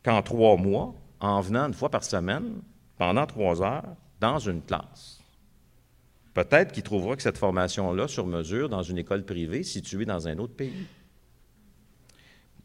qu'en 0.04 0.22
trois 0.22 0.58
mois, 0.58 0.94
en 1.20 1.42
venant 1.42 1.68
une 1.68 1.74
fois 1.74 1.90
par 1.90 2.04
semaine, 2.04 2.62
pendant 2.98 3.26
trois 3.26 3.62
heures, 3.62 3.96
dans 4.20 4.40
une 4.40 4.62
classe. 4.62 5.20
Peut-être 6.34 6.72
qu'il 6.72 6.84
trouvera 6.84 7.16
que 7.16 7.22
cette 7.22 7.38
formation-là, 7.38 8.08
sur 8.08 8.26
mesure, 8.28 8.70
dans 8.70 8.84
une 8.84 8.98
école 8.98 9.24
privée 9.24 9.64
située 9.64 10.06
dans 10.06 10.28
un 10.28 10.38
autre 10.38 10.56
pays. 10.56 10.88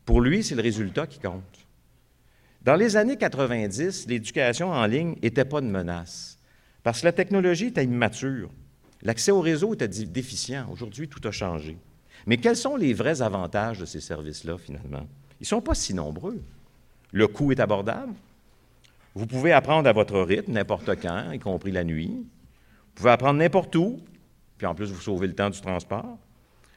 Pour 0.04 0.20
lui, 0.20 0.42
c'est 0.42 0.54
le 0.54 0.62
résultat 0.62 1.06
qui 1.06 1.18
compte. 1.18 1.42
Dans 2.62 2.76
les 2.76 2.96
années 2.96 3.16
90, 3.16 4.06
l'éducation 4.06 4.70
en 4.70 4.86
ligne 4.86 5.16
n'était 5.22 5.44
pas 5.44 5.60
une 5.60 5.70
menace, 5.70 6.38
parce 6.82 7.00
que 7.00 7.06
la 7.06 7.12
technologie 7.12 7.66
était 7.66 7.84
immature. 7.84 8.50
L'accès 9.04 9.30
au 9.30 9.40
réseau 9.40 9.74
était 9.74 9.88
déficient. 9.88 10.66
Aujourd'hui, 10.70 11.08
tout 11.08 11.20
a 11.28 11.30
changé. 11.30 11.76
Mais 12.26 12.38
quels 12.38 12.56
sont 12.56 12.76
les 12.76 12.94
vrais 12.94 13.20
avantages 13.20 13.78
de 13.78 13.84
ces 13.84 14.00
services-là, 14.00 14.56
finalement? 14.56 15.06
Ils 15.40 15.44
ne 15.44 15.46
sont 15.46 15.60
pas 15.60 15.74
si 15.74 15.92
nombreux. 15.92 16.42
Le 17.12 17.28
coût 17.28 17.52
est 17.52 17.60
abordable. 17.60 18.14
Vous 19.14 19.26
pouvez 19.26 19.52
apprendre 19.52 19.88
à 19.88 19.92
votre 19.92 20.18
rythme, 20.20 20.52
n'importe 20.52 20.90
quand, 21.00 21.32
y 21.32 21.38
compris 21.38 21.70
la 21.70 21.84
nuit. 21.84 22.08
Vous 22.16 22.94
pouvez 22.94 23.10
apprendre 23.10 23.38
n'importe 23.38 23.76
où, 23.76 24.00
puis 24.56 24.66
en 24.66 24.74
plus, 24.74 24.90
vous 24.90 25.00
sauvez 25.00 25.26
le 25.26 25.34
temps 25.34 25.50
du 25.50 25.60
transport. 25.60 26.18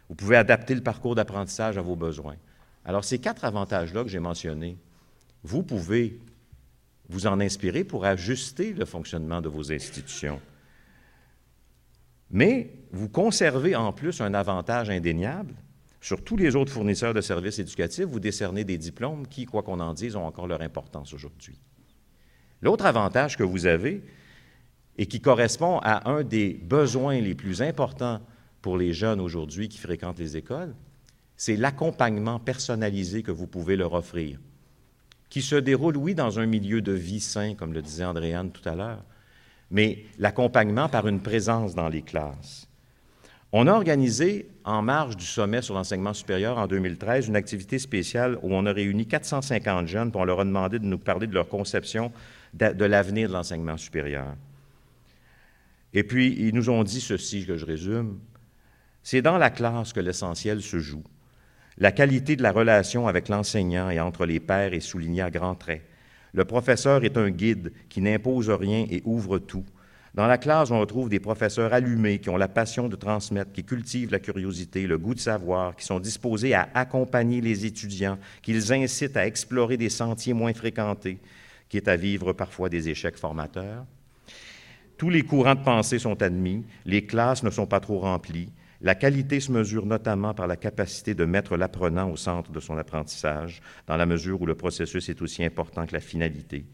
Vous 0.09 0.15
pouvez 0.15 0.35
adapter 0.35 0.75
le 0.75 0.81
parcours 0.81 1.15
d'apprentissage 1.15 1.77
à 1.77 1.81
vos 1.81 1.95
besoins. 1.95 2.35
Alors, 2.85 3.03
ces 3.03 3.19
quatre 3.19 3.45
avantages-là 3.45 4.03
que 4.03 4.09
j'ai 4.09 4.19
mentionnés, 4.19 4.77
vous 5.43 5.63
pouvez 5.63 6.19
vous 7.09 7.25
en 7.25 7.39
inspirer 7.39 7.83
pour 7.83 8.05
ajuster 8.05 8.73
le 8.73 8.85
fonctionnement 8.85 9.41
de 9.41 9.49
vos 9.49 9.71
institutions. 9.71 10.39
Mais 12.31 12.73
vous 12.91 13.09
conservez 13.09 13.75
en 13.75 13.93
plus 13.93 14.21
un 14.21 14.33
avantage 14.33 14.89
indéniable. 14.89 15.55
Sur 16.01 16.23
tous 16.23 16.37
les 16.37 16.55
autres 16.55 16.71
fournisseurs 16.71 17.13
de 17.13 17.21
services 17.21 17.59
éducatifs, 17.59 18.05
vous 18.05 18.19
décernez 18.19 18.63
des 18.63 18.77
diplômes 18.77 19.27
qui, 19.27 19.45
quoi 19.45 19.63
qu'on 19.63 19.79
en 19.79 19.93
dise, 19.93 20.15
ont 20.15 20.25
encore 20.25 20.47
leur 20.47 20.61
importance 20.61 21.13
aujourd'hui. 21.13 21.59
L'autre 22.61 22.85
avantage 22.85 23.37
que 23.37 23.43
vous 23.43 23.65
avez, 23.65 24.03
et 24.97 25.05
qui 25.05 25.21
correspond 25.21 25.79
à 25.83 26.09
un 26.09 26.23
des 26.23 26.53
besoins 26.53 27.19
les 27.19 27.35
plus 27.35 27.61
importants 27.61 28.21
pour 28.61 28.77
les 28.77 28.93
jeunes 28.93 29.19
aujourd'hui 29.19 29.69
qui 29.69 29.77
fréquentent 29.77 30.19
les 30.19 30.37
écoles, 30.37 30.73
c'est 31.35 31.55
l'accompagnement 31.55 32.39
personnalisé 32.39 33.21
que 33.21 33.31
vous 33.31 33.45
pouvez 33.45 33.75
leur 33.75 33.93
offrir, 33.93 34.39
qui 35.29 35.41
se 35.41 35.55
déroule, 35.55 35.97
oui, 35.97 36.15
dans 36.15 36.39
un 36.39 36.47
milieu 36.47 36.81
de 36.81 36.93
vie 36.93 37.19
sain, 37.19 37.53
comme 37.53 37.73
le 37.73 37.81
disait 37.81 38.05
Andréane 38.05 38.51
tout 38.51 38.67
à 38.67 38.75
l'heure, 38.75 39.03
mais 39.71 40.05
l'accompagnement 40.17 40.89
par 40.89 41.07
une 41.07 41.21
présence 41.21 41.75
dans 41.75 41.89
les 41.89 42.01
classes. 42.01 42.67
On 43.53 43.65
a 43.67 43.71
organisé, 43.71 44.49
en 44.65 44.81
marge 44.81 45.15
du 45.15 45.25
sommet 45.25 45.61
sur 45.61 45.73
l'enseignement 45.73 46.13
supérieur 46.13 46.57
en 46.57 46.67
2013, 46.67 47.27
une 47.27 47.37
activité 47.37 47.79
spéciale 47.79 48.37
où 48.41 48.53
on 48.53 48.65
a 48.65 48.73
réuni 48.73 49.07
450 49.07 49.87
jeunes, 49.87 50.11
puis 50.11 50.19
on 50.19 50.25
leur 50.25 50.41
a 50.41 50.45
demandé 50.45 50.79
de 50.79 50.85
nous 50.85 50.97
parler 50.97 51.27
de 51.27 51.33
leur 51.33 51.47
conception 51.47 52.11
de, 52.53 52.85
l'avenir 52.85 53.29
de 53.29 53.33
l'enseignement 53.33 53.77
supérieur. 53.77 54.35
Et 55.93 56.03
puis, 56.03 56.35
ils 56.37 56.53
nous 56.53 56.69
ont 56.69 56.83
dit 56.83 56.99
ceci, 56.99 57.45
que 57.45 57.55
je 57.55 57.65
résume, 57.65 58.19
c'est 59.01 59.21
dans 59.21 59.37
la 59.37 59.49
classe 59.49 59.93
que 59.93 60.01
l'essentiel 60.01 60.61
se 60.61 60.79
joue. 60.79 61.03
La 61.77 61.93
qualité 61.93 62.35
de 62.35 62.43
la 62.43 62.51
relation 62.51 63.07
avec 63.07 63.29
l'enseignant 63.29 63.89
et 63.89 64.01
entre 64.01 64.25
les 64.25 64.41
pairs 64.41 64.73
est 64.73 64.81
soulignée 64.81 65.21
à 65.21 65.31
grands 65.31 65.55
traits. 65.55 65.86
Le 66.37 66.45
professeur 66.45 67.03
est 67.03 67.17
un 67.17 67.31
guide 67.31 67.73
qui 67.89 67.99
n'impose 67.99 68.51
rien 68.51 68.85
et 68.91 69.01
ouvre 69.05 69.39
tout. 69.39 69.65
Dans 70.13 70.27
la 70.27 70.37
classe, 70.37 70.69
on 70.69 70.79
retrouve 70.79 71.09
des 71.09 71.19
professeurs 71.19 71.73
allumés 71.73 72.19
qui 72.19 72.29
ont 72.29 72.37
la 72.37 72.47
passion 72.47 72.87
de 72.87 72.95
transmettre, 72.95 73.51
qui 73.51 73.63
cultivent 73.63 74.11
la 74.11 74.19
curiosité, 74.19 74.85
le 74.85 74.99
goût 74.99 75.15
de 75.15 75.19
savoir, 75.19 75.75
qui 75.75 75.83
sont 75.83 75.99
disposés 75.99 76.53
à 76.53 76.69
accompagner 76.75 77.41
les 77.41 77.65
étudiants, 77.65 78.19
qui 78.43 78.53
les 78.53 78.71
incitent 78.71 79.17
à 79.17 79.25
explorer 79.25 79.77
des 79.77 79.89
sentiers 79.89 80.33
moins 80.33 80.53
fréquentés, 80.53 81.17
qui 81.69 81.77
est 81.77 81.87
à 81.87 81.95
vivre 81.95 82.33
parfois 82.33 82.69
des 82.69 82.87
échecs 82.87 83.17
formateurs. 83.17 83.87
Tous 84.95 85.09
les 85.09 85.23
courants 85.23 85.55
de 85.55 85.63
pensée 85.63 85.97
sont 85.97 86.21
admis, 86.21 86.63
les 86.85 87.07
classes 87.07 87.41
ne 87.41 87.49
sont 87.49 87.65
pas 87.65 87.79
trop 87.79 87.97
remplies, 87.97 88.49
la 88.81 88.95
qualité 88.95 89.39
se 89.39 89.51
mesure 89.51 89.85
notamment 89.85 90.33
par 90.33 90.47
la 90.47 90.55
capacité 90.55 91.15
de 91.15 91.25
mettre 91.25 91.57
l'apprenant 91.57 92.11
au 92.11 92.15
centre 92.15 92.51
de 92.51 92.59
son 92.59 92.77
apprentissage, 92.77 93.61
dans 93.87 93.97
la 93.97 94.05
mesure 94.05 94.41
où 94.41 94.45
le 94.45 94.55
processus 94.55 95.09
est 95.09 95.21
aussi 95.21 95.43
important 95.43 95.85
que 95.85 95.93
la 95.93 95.99
finalité. 95.99 96.65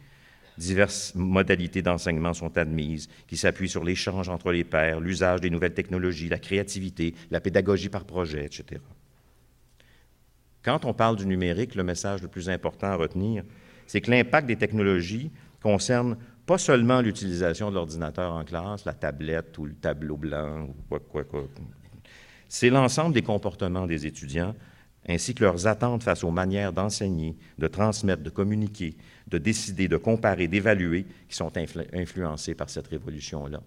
Diverses 0.57 1.15
modalités 1.15 1.81
d'enseignement 1.81 2.33
sont 2.33 2.57
admises, 2.57 3.07
qui 3.27 3.37
s'appuient 3.37 3.69
sur 3.69 3.83
l'échange 3.83 4.29
entre 4.29 4.51
les 4.51 4.63
pairs, 4.63 4.99
l'usage 4.99 5.41
des 5.41 5.49
nouvelles 5.49 5.73
technologies, 5.73 6.29
la 6.29 6.39
créativité, 6.39 7.15
la 7.31 7.39
pédagogie 7.39 7.89
par 7.89 8.05
projet, 8.05 8.45
etc. 8.45 8.81
Quand 10.61 10.85
on 10.85 10.93
parle 10.93 11.15
du 11.15 11.25
numérique, 11.25 11.75
le 11.75 11.83
message 11.83 12.21
le 12.21 12.27
plus 12.27 12.49
important 12.49 12.87
à 12.87 12.95
retenir, 12.95 13.43
c'est 13.87 14.01
que 14.01 14.11
l'impact 14.11 14.47
des 14.47 14.55
technologies 14.55 15.31
concerne 15.61 16.17
pas 16.45 16.57
seulement 16.57 17.01
l'utilisation 17.01 17.69
de 17.69 17.75
l'ordinateur 17.75 18.33
en 18.33 18.43
classe, 18.43 18.85
la 18.85 18.93
tablette 18.93 19.57
ou 19.57 19.65
le 19.65 19.73
tableau 19.73 20.17
blanc, 20.17 20.67
ou 20.67 20.75
quoi, 20.87 20.99
quoi, 20.99 21.23
quoi. 21.23 21.47
C'est 22.53 22.69
l'ensemble 22.69 23.15
des 23.15 23.23
comportements 23.23 23.87
des 23.87 24.05
étudiants, 24.05 24.53
ainsi 25.09 25.33
que 25.33 25.43
leurs 25.43 25.65
attentes 25.65 26.03
face 26.03 26.23
aux 26.23 26.29
manières 26.29 26.71
d'enseigner, 26.71 27.35
de 27.57 27.65
transmettre, 27.65 28.21
de 28.21 28.29
communiquer, 28.29 28.95
de 29.27 29.39
décider, 29.39 29.87
de 29.87 29.97
comparer, 29.97 30.47
d'évaluer, 30.47 31.07
qui 31.27 31.35
sont 31.35 31.51
influencés 31.93 32.53
par 32.53 32.69
cette 32.69 32.85
révolution-là. 32.89 33.59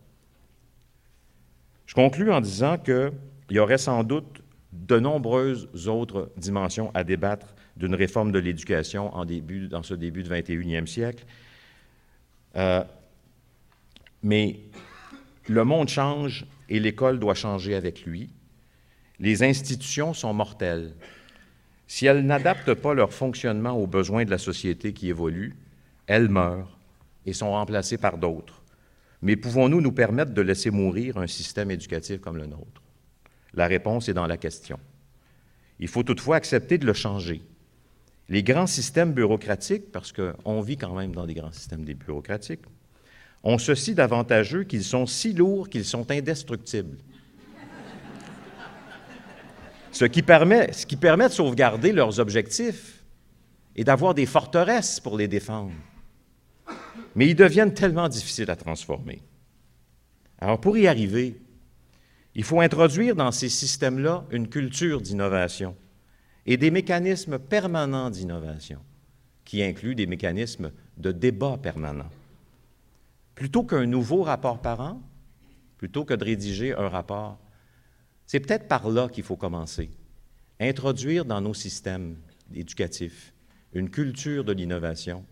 Je 1.86 1.94
conclus 1.94 2.30
en 2.30 2.40
disant 2.40 2.78
qu'il 2.78 3.10
y 3.50 3.58
aurait 3.58 3.76
sans 3.76 4.04
doute 4.04 4.40
de 4.70 5.00
nombreuses 5.00 5.68
autres 5.88 6.30
dimensions 6.36 6.92
à 6.94 7.02
débattre 7.02 7.56
d'une 7.76 7.96
réforme 7.96 8.30
de 8.30 8.38
l'éducation 8.38 9.12
en 9.16 9.24
dans 9.24 9.82
ce 9.82 9.94
début 9.94 10.22
du 10.22 10.30
21e 10.30 10.86
siècle. 10.86 11.24
Euh, 12.54 12.84
mais 14.22 14.60
le 15.48 15.64
monde 15.64 15.88
change 15.88 16.46
et 16.68 16.78
l'école 16.78 17.18
doit 17.18 17.34
changer 17.34 17.74
avec 17.74 18.06
lui. 18.06 18.30
Les 19.18 19.42
institutions 19.42 20.12
sont 20.12 20.34
mortelles. 20.34 20.94
Si 21.86 22.06
elles 22.06 22.24
n'adaptent 22.26 22.74
pas 22.74 22.94
leur 22.94 23.12
fonctionnement 23.12 23.72
aux 23.72 23.86
besoins 23.86 24.24
de 24.24 24.30
la 24.30 24.38
société 24.38 24.92
qui 24.92 25.08
évolue, 25.08 25.56
elles 26.06 26.28
meurent 26.28 26.78
et 27.24 27.32
sont 27.32 27.50
remplacées 27.50 27.98
par 27.98 28.18
d'autres. 28.18 28.62
Mais 29.22 29.36
pouvons-nous 29.36 29.80
nous 29.80 29.92
permettre 29.92 30.32
de 30.32 30.42
laisser 30.42 30.70
mourir 30.70 31.16
un 31.16 31.26
système 31.26 31.70
éducatif 31.70 32.20
comme 32.20 32.36
le 32.36 32.46
nôtre? 32.46 32.82
La 33.54 33.66
réponse 33.66 34.08
est 34.08 34.14
dans 34.14 34.26
la 34.26 34.36
question. 34.36 34.78
Il 35.78 35.88
faut 35.88 36.02
toutefois 36.02 36.36
accepter 36.36 36.76
de 36.76 36.86
le 36.86 36.92
changer. 36.92 37.42
Les 38.28 38.42
grands 38.42 38.66
systèmes 38.66 39.12
bureaucratiques, 39.12 39.92
parce 39.92 40.12
qu'on 40.12 40.60
vit 40.60 40.76
quand 40.76 40.94
même 40.94 41.14
dans 41.14 41.26
des 41.26 41.34
grands 41.34 41.52
systèmes 41.52 41.84
bureaucratiques, 41.84 42.62
ont 43.42 43.58
ceci 43.58 43.94
d'avantageux 43.94 44.64
qu'ils 44.64 44.84
sont 44.84 45.06
si 45.06 45.32
lourds 45.32 45.68
qu'ils 45.68 45.84
sont 45.84 46.10
indestructibles 46.10 46.98
ce 49.96 50.04
qui 50.04 50.22
permet, 50.22 50.68
de 50.68 51.32
sauvegarder 51.32 51.92
leurs 51.92 52.20
objectifs 52.20 53.02
et 53.74 53.82
d'avoir 53.82 54.12
des 54.12 54.26
forteresses 54.26 55.00
pour 55.00 55.16
les 55.16 55.26
défendre. 55.26 55.72
Mais 57.14 57.28
ils 57.28 57.34
deviennent 57.34 57.72
tellement 57.72 58.08
difficiles 58.08 58.50
à 58.50 58.56
transformer. 58.56 59.22
Alors 60.38 60.60
pour 60.60 60.76
y 60.76 60.86
arriver, 60.86 61.40
il 62.34 62.44
faut 62.44 62.60
introduire 62.60 63.16
dans 63.16 63.32
ces 63.32 63.48
systèmes-là 63.48 64.26
une 64.30 64.48
culture 64.48 65.00
d'innovation 65.00 65.74
et 66.44 66.58
des 66.58 66.70
mécanismes 66.70 67.38
permanents 67.38 68.10
d'innovation, 68.10 68.80
qui 69.46 69.62
incluent 69.62 69.94
des 69.94 70.06
mécanismes 70.06 70.72
de 70.98 71.10
débat 71.10 71.56
permanent. 71.56 72.10
Plutôt 73.34 73.62
qu'un 73.62 73.86
nouveau 73.86 74.22
rapport 74.22 74.60
par 74.60 74.80
an, 74.80 75.00
plutôt 75.78 76.04
que 76.04 76.14
de 76.14 76.24
rédiger 76.24 76.74
un 76.74 76.88
rapport 76.88 77.38
c'est 78.26 78.40
peut-être 78.40 78.68
par 78.68 78.88
là 78.88 79.08
qu'il 79.08 79.24
faut 79.24 79.36
commencer. 79.36 79.90
Introduire 80.60 81.24
dans 81.24 81.40
nos 81.40 81.54
systèmes 81.54 82.16
éducatifs 82.54 83.32
une 83.72 83.90
culture 83.90 84.44
de 84.44 84.52
l'innovation 84.52 85.24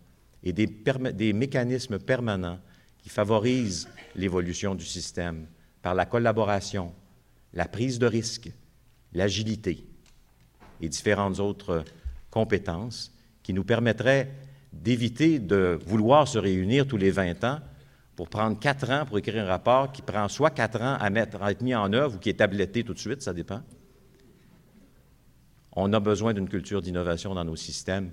et 0.43 0.53
des, 0.53 1.33
mécanismes 1.33 1.99
permanents 1.99 2.59
qui 2.99 3.09
favorisent 3.09 3.89
l'évolution 4.15 4.75
du 4.75 4.85
système 4.85 5.47
par 5.81 5.95
la 5.95 6.05
collaboration, 6.05 6.93
la 7.53 7.67
prise 7.67 7.99
de 7.99 8.05
risque, 8.05 8.51
l'agilité 9.13 9.85
et 10.81 10.89
différentes 10.89 11.39
autres 11.39 11.83
compétences 12.29 13.11
qui 13.41 13.53
nous 13.53 13.63
permettraient 13.63 14.31
d'éviter 14.71 15.39
de 15.39 15.79
vouloir 15.85 16.27
se 16.27 16.37
réunir 16.37 16.85
tous 16.85 16.97
les 16.97 17.11
20 17.11 17.43
ans 17.43 17.59
pour 18.15 18.29
prendre 18.29 18.59
quatre 18.59 18.89
ans 18.89 19.05
pour 19.05 19.17
écrire 19.17 19.43
un 19.43 19.47
rapport 19.47 19.91
qui 19.91 20.01
prend 20.01 20.27
soit 20.27 20.51
quatre 20.51 20.81
ans 20.81 20.97
à, 20.99 21.09
être 21.09 21.61
mis 21.61 21.75
en 21.75 21.91
œuvre 21.93 22.15
ou 22.15 22.19
qui 22.19 22.29
est 22.29 22.35
tabletté 22.35 22.83
tout 22.83 22.93
de 22.93 22.99
suite, 22.99 23.21
ça 23.21 23.33
dépend. 23.33 23.61
On 25.73 25.91
a 25.91 25.99
besoin 25.99 26.33
d'une 26.33 26.47
culture 26.47 26.81
d'innovation 26.81 27.35
dans 27.35 27.43
nos 27.43 27.57
systèmes. 27.57 28.11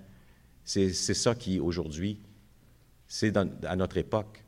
C'est 0.65 0.93
ça 0.93 1.35
qui, 1.35 1.61
aujourd'hui, 1.61 2.21
c'est 3.07 3.37
à 3.37 3.77
notre 3.77 3.99
époque, 3.99 4.45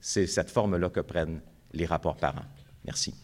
c'est 0.00 0.26
cette 0.26 0.50
forme-là 0.50 0.90
que 0.90 1.00
prennent 1.00 1.40
les 1.72 1.86
rapports 1.86 2.16
parents. 2.16 2.44
Merci. 2.84 3.14